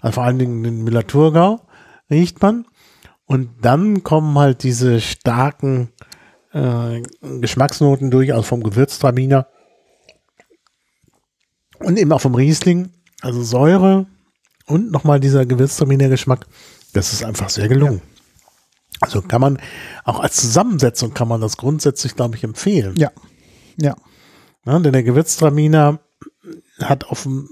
Also 0.00 0.14
vor 0.14 0.24
allen 0.24 0.38
Dingen 0.38 0.62
den 0.62 0.82
Müller-Thurgau 0.82 1.60
riecht 2.10 2.40
man. 2.42 2.64
Und 3.26 3.50
dann 3.62 4.02
kommen 4.02 4.38
halt 4.38 4.62
diese 4.62 5.00
starken 5.00 5.90
äh, 6.52 7.02
Geschmacksnoten 7.40 8.10
durch, 8.10 8.32
also 8.32 8.42
vom 8.42 8.62
Gewürztraminer. 8.62 9.46
Und 11.80 11.98
eben 11.98 12.12
auch 12.12 12.20
vom 12.20 12.34
Riesling. 12.34 12.90
Also 13.20 13.42
Säure 13.42 14.06
und 14.66 14.90
nochmal 14.90 15.20
dieser 15.20 15.46
Gewürztraminer-Geschmack. 15.46 16.46
Das 16.92 17.12
ist 17.12 17.24
einfach 17.24 17.48
sehr 17.48 17.68
gelungen. 17.68 18.02
Also 19.00 19.22
kann 19.22 19.40
man 19.40 19.58
auch 20.04 20.20
als 20.20 20.36
Zusammensetzung 20.36 21.14
kann 21.14 21.28
man 21.28 21.40
das 21.40 21.56
grundsätzlich, 21.56 22.14
glaube 22.14 22.36
ich, 22.36 22.44
empfehlen. 22.44 22.94
Ja, 22.96 23.10
ja. 23.76 23.96
Ja, 24.66 24.78
denn 24.78 24.92
der 24.92 25.02
Gewürztraminer 25.02 26.00
hat 26.80 27.04
offen, 27.04 27.48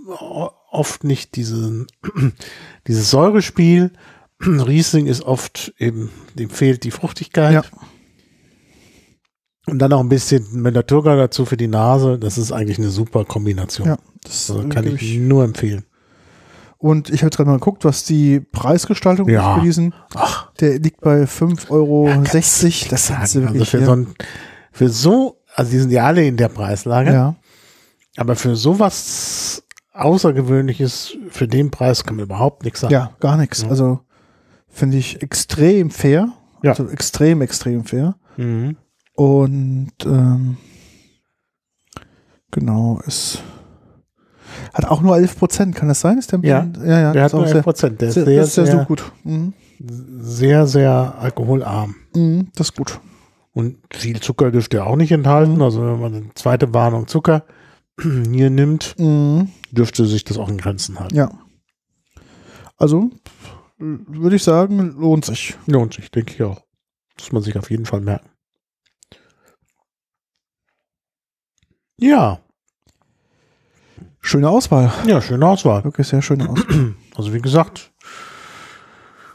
oft 0.70 1.04
nicht 1.04 1.36
diesen, 1.36 1.86
dieses 2.86 3.10
Säurespiel. 3.10 3.92
Riesling 4.66 5.06
ist 5.06 5.22
oft 5.22 5.72
eben, 5.78 6.10
dem 6.34 6.50
fehlt 6.50 6.84
die 6.84 6.90
Fruchtigkeit. 6.90 7.52
Ja. 7.52 7.62
Und 9.66 9.78
dann 9.78 9.90
noch 9.90 10.00
ein 10.00 10.08
bisschen 10.08 10.44
Müller-Thurgau 10.52 11.16
dazu 11.16 11.44
für 11.44 11.56
die 11.56 11.68
Nase. 11.68 12.18
Das 12.18 12.36
ist 12.36 12.50
eigentlich 12.50 12.78
eine 12.78 12.90
super 12.90 13.24
Kombination. 13.24 13.86
Ja, 13.86 13.96
das 14.24 14.50
Also 14.50 14.62
äh, 14.64 14.68
kann 14.68 14.86
ich 14.86 15.18
nur 15.18 15.44
empfehlen. 15.44 15.84
Und 16.78 17.10
ich 17.10 17.20
habe 17.20 17.26
jetzt 17.26 17.36
gerade 17.36 17.48
mal 17.48 17.58
geguckt, 17.58 17.84
was 17.84 18.02
die 18.04 18.40
Preisgestaltung 18.40 19.28
Ja. 19.28 19.52
ist 19.52 19.58
für 19.60 19.64
diesen. 19.66 19.94
Ach, 20.14 20.50
Der 20.54 20.80
liegt 20.80 21.00
bei 21.00 21.22
5,60 21.22 21.70
Euro. 21.70 22.10
das 22.22 22.60
sagen. 23.06 23.22
ist 23.22 23.36
Also 23.36 23.42
wirklich 23.42 23.70
für 23.70 23.78
ja, 23.78 23.86
so, 23.86 23.92
ein, 23.94 24.08
für 24.72 24.88
so, 24.88 25.38
also 25.54 25.70
die 25.70 25.78
sind 25.78 25.90
ja 25.92 26.06
alle 26.06 26.26
in 26.26 26.36
der 26.36 26.48
Preislage. 26.48 27.12
ja, 27.12 27.36
Aber 28.16 28.34
für 28.34 28.56
sowas 28.56 29.62
Außergewöhnliches, 29.92 31.16
für 31.30 31.46
den 31.46 31.70
Preis 31.70 32.02
kann 32.02 32.16
man 32.16 32.24
überhaupt 32.24 32.64
nichts 32.64 32.80
sagen. 32.80 32.92
ja, 32.94 33.12
gar 33.20 33.36
nichts. 33.36 33.62
Ja. 33.62 33.68
Also 33.68 34.00
finde 34.72 34.96
ich 34.96 35.22
extrem 35.22 35.90
fair. 35.90 36.32
Ja. 36.62 36.70
Also 36.70 36.88
extrem, 36.88 37.40
extrem 37.42 37.84
fair. 37.84 38.16
Mhm. 38.36 38.76
Und 39.14 39.92
ähm, 40.04 40.56
genau, 42.50 43.00
ist 43.06 43.42
hat 44.74 44.84
auch 44.86 45.00
nur 45.02 45.16
11 45.16 45.38
Prozent, 45.38 45.74
kann 45.74 45.88
das 45.88 46.00
sein? 46.00 46.18
Ist 46.18 46.32
der 46.32 46.40
Ja. 46.42 46.66
ja, 46.84 47.00
ja, 47.00 47.12
Der 47.12 47.24
hat 47.24 47.32
nur 47.32 47.42
auch 47.42 47.46
11 47.46 47.52
sehr, 47.54 47.62
Prozent. 47.62 48.00
Der 48.00 48.08
ist 48.08 48.14
sehr, 48.14 48.24
sehr, 48.46 48.66
sehr, 48.66 48.84
gut. 48.84 49.12
Mhm. 49.24 49.52
sehr, 49.78 50.66
sehr 50.66 51.14
alkoholarm. 51.18 51.94
Mhm, 52.14 52.48
das 52.54 52.68
ist 52.70 52.76
gut. 52.76 53.00
Und 53.52 53.76
viel 53.92 54.20
Zucker 54.20 54.50
dürfte 54.50 54.78
er 54.78 54.86
auch 54.86 54.96
nicht 54.96 55.12
enthalten. 55.12 55.56
Mhm. 55.56 55.62
Also 55.62 55.82
wenn 55.82 56.00
man 56.00 56.14
eine 56.14 56.34
zweite 56.34 56.72
Warnung 56.72 57.06
Zucker 57.06 57.44
hier 58.00 58.50
nimmt, 58.50 58.94
Mhm. 58.98 59.48
dürfte 59.70 60.06
sich 60.06 60.24
das 60.24 60.38
auch 60.38 60.48
in 60.48 60.56
Grenzen 60.58 60.98
halten. 61.00 61.14
Ja. 61.16 61.30
Also 62.78 63.10
würde 63.82 64.36
ich 64.36 64.42
sagen, 64.44 64.94
lohnt 64.98 65.24
sich. 65.24 65.56
Lohnt 65.66 65.94
sich, 65.94 66.10
denke 66.10 66.32
ich 66.34 66.42
auch. 66.42 66.62
Muss 67.18 67.32
man 67.32 67.42
sich 67.42 67.56
auf 67.58 67.70
jeden 67.70 67.84
Fall 67.86 68.00
merken. 68.00 68.28
Ja, 71.98 72.38
Schöne 74.24 74.48
Auswahl. 74.48 74.92
ja, 75.06 75.20
schöne 75.20 75.44
Auswahl. 75.46 75.82
Wirklich 75.82 76.06
sehr 76.06 76.22
schöne 76.22 76.48
Auswahl. 76.48 76.94
Also 77.16 77.34
wie 77.34 77.40
gesagt, 77.42 77.92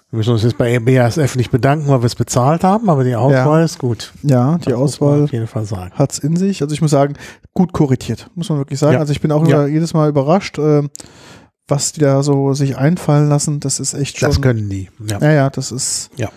wir 0.09 0.17
müssen 0.17 0.31
uns 0.31 0.41
jetzt 0.41 0.57
bei 0.57 0.79
BASF 0.79 1.35
nicht 1.35 1.51
bedanken, 1.51 1.87
weil 1.89 2.01
wir 2.01 2.05
es 2.07 2.15
bezahlt 2.15 2.63
haben, 2.63 2.89
aber 2.89 3.03
die 3.03 3.15
Auswahl 3.15 3.63
ist 3.63 3.77
gut. 3.77 4.13
Ja, 4.23 4.57
die 4.57 4.69
Das 4.71 4.73
Auswahl 4.79 5.25
auf 5.25 5.31
jeden 5.31 5.45
Fall 5.45 5.65
sagen. 5.65 5.91
hat's 5.93 6.17
in 6.17 6.35
sich. 6.37 6.61
Also 6.63 6.73
ich 6.73 6.81
muss 6.81 6.89
sagen, 6.91 7.13
gut 7.53 7.71
korrigiert, 7.73 8.31
muss 8.33 8.49
man 8.49 8.57
wirklich 8.57 8.79
sagen. 8.79 8.93
Ja. 8.93 8.99
Also 8.99 9.11
ich 9.11 9.21
bin 9.21 9.31
auch 9.31 9.45
Ja. 9.47 9.67
jedes 9.67 9.93
Mal 9.93 10.09
überrascht, 10.09 10.57
ähm, 10.57 10.89
was 11.67 11.91
die 11.93 11.99
da 12.01 12.23
so 12.23 12.53
sich 12.53 12.77
einfallen 12.77 13.29
lassen. 13.29 13.59
Das 13.59 13.79
ist 13.79 13.93
echt 13.93 14.17
schon. 14.19 14.29
Das 14.29 14.41
können 14.41 14.69
die. 14.69 14.89
Ja. 15.07 15.19
ja, 15.19 15.31
ja, 15.31 15.49
das 15.49 15.71
ist. 15.71 16.09
Ja. 16.17 16.29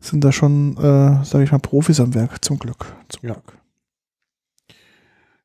Sind 0.00 0.24
da 0.24 0.32
schon, 0.32 0.76
äh, 0.78 1.24
sage 1.24 1.44
ich 1.44 1.52
mal, 1.52 1.58
Profis 1.58 2.00
am 2.00 2.14
Werk, 2.14 2.44
zum 2.44 2.58
Glück. 2.58 2.86
Zum 3.08 3.28
Ja. 3.28 3.34
Glück. 3.34 3.52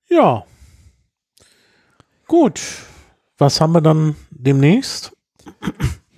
ja. 0.10 0.44
Gut. 2.28 2.62
Was 3.38 3.60
haben 3.62 3.74
wir 3.74 3.82
dann 3.82 4.16
demnächst? 4.32 5.12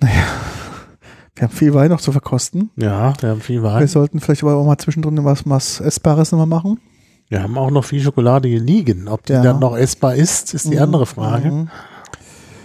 Wir 0.00 1.44
haben 1.44 1.52
viel 1.54 1.72
Wein 1.72 1.90
noch 1.90 2.00
zu 2.00 2.10
verkosten. 2.10 2.70
Ja, 2.74 3.12
wir 3.20 3.28
haben 3.30 3.40
viel 3.40 3.62
Wir 3.62 3.70
Wein. 3.72 3.86
sollten 3.86 4.18
vielleicht 4.18 4.42
aber 4.42 4.56
auch 4.56 4.64
mal 4.66 4.76
zwischendrin 4.76 5.24
was, 5.24 5.42
was 5.48 5.78
Essbares 5.80 6.32
nochmal 6.32 6.48
machen. 6.48 6.80
Wir 7.28 7.42
haben 7.44 7.56
auch 7.56 7.70
noch 7.70 7.84
viel 7.84 8.00
Schokolade 8.02 8.48
hier 8.48 8.58
liegen. 8.58 9.06
Ob 9.06 9.24
die 9.24 9.34
Ja. 9.34 9.42
dann 9.44 9.60
noch 9.60 9.76
essbar 9.76 10.16
ist, 10.16 10.52
ist 10.54 10.64
die 10.66 10.74
Mhm. 10.76 10.82
andere 10.82 11.06
Frage. 11.06 11.50
Mhm. 11.52 11.68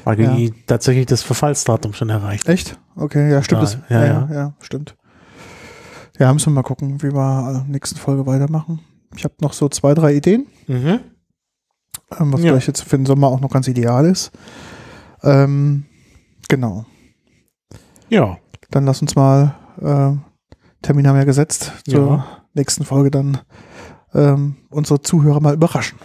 Weil 0.05 0.15
die 0.17 0.53
tatsächlich 0.67 1.05
das 1.05 1.23
Verfallsdatum 1.23 1.93
schon 1.93 2.09
erreicht. 2.09 2.47
Echt? 2.49 2.77
Okay, 2.95 3.31
ja, 3.31 3.41
stimmt. 3.41 3.63
Das, 3.63 3.77
Ja, 3.89 3.99
ja, 3.99 4.05
ja. 4.05 4.27
ja, 4.29 4.33
ja, 4.35 4.53
stimmt. 4.61 4.95
Ja, 6.19 6.31
müssen 6.33 6.47
wir 6.51 6.55
mal 6.55 6.63
gucken, 6.63 7.01
wie 7.01 7.11
wir 7.13 7.47
in 7.47 7.53
der 7.53 7.63
nächsten 7.69 7.97
Folge 7.97 8.25
weitermachen. 8.25 8.79
Ich 9.15 9.23
habe 9.23 9.33
noch 9.41 9.53
so 9.53 9.69
zwei, 9.69 9.93
drei 9.93 10.13
Ideen, 10.13 10.45
Mhm. 10.67 10.99
ähm, 12.19 12.33
was 12.33 12.41
Ja. 12.41 12.47
vielleicht 12.51 12.67
jetzt 12.67 12.83
für 12.83 12.97
den 12.97 13.05
Sommer 13.05 13.27
auch 13.27 13.39
noch 13.39 13.49
ganz 13.51 13.67
ideal 13.67 14.05
ist. 14.05 14.31
Ähm, 15.23 15.85
genau. 16.49 16.85
Ja. 18.09 18.37
Dann 18.71 18.85
lass 18.85 19.01
uns 19.01 19.15
mal, 19.15 19.55
äh, 19.81 20.11
Termin 20.81 21.07
haben 21.07 21.17
wir 21.17 21.25
gesetzt, 21.25 21.71
zur 21.87 22.07
Ja. 22.07 22.25
nächsten 22.53 22.83
Folge 22.83 23.09
dann 23.11 23.39
ähm, 24.13 24.57
unsere 24.69 25.01
Zuhörer 25.01 25.39
mal 25.39 25.53
überraschen. 25.55 25.97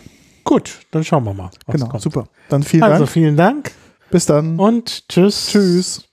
Gut, 0.45 0.81
dann 0.93 1.05
schauen 1.05 1.25
wir 1.25 1.35
mal. 1.35 1.51
genau, 1.67 1.89
kommt. 1.89 2.03
super. 2.03 2.25
Dann 2.49 2.63
vielen 2.63 2.83
Also 2.85 3.01
Dank. 3.01 3.11
vielen 3.11 3.37
Dank 3.37 3.73
Bis 4.11 4.27
dann. 4.27 4.59
und 4.59 5.09
tschüss. 5.09 5.49
Tschüss. 5.49 6.08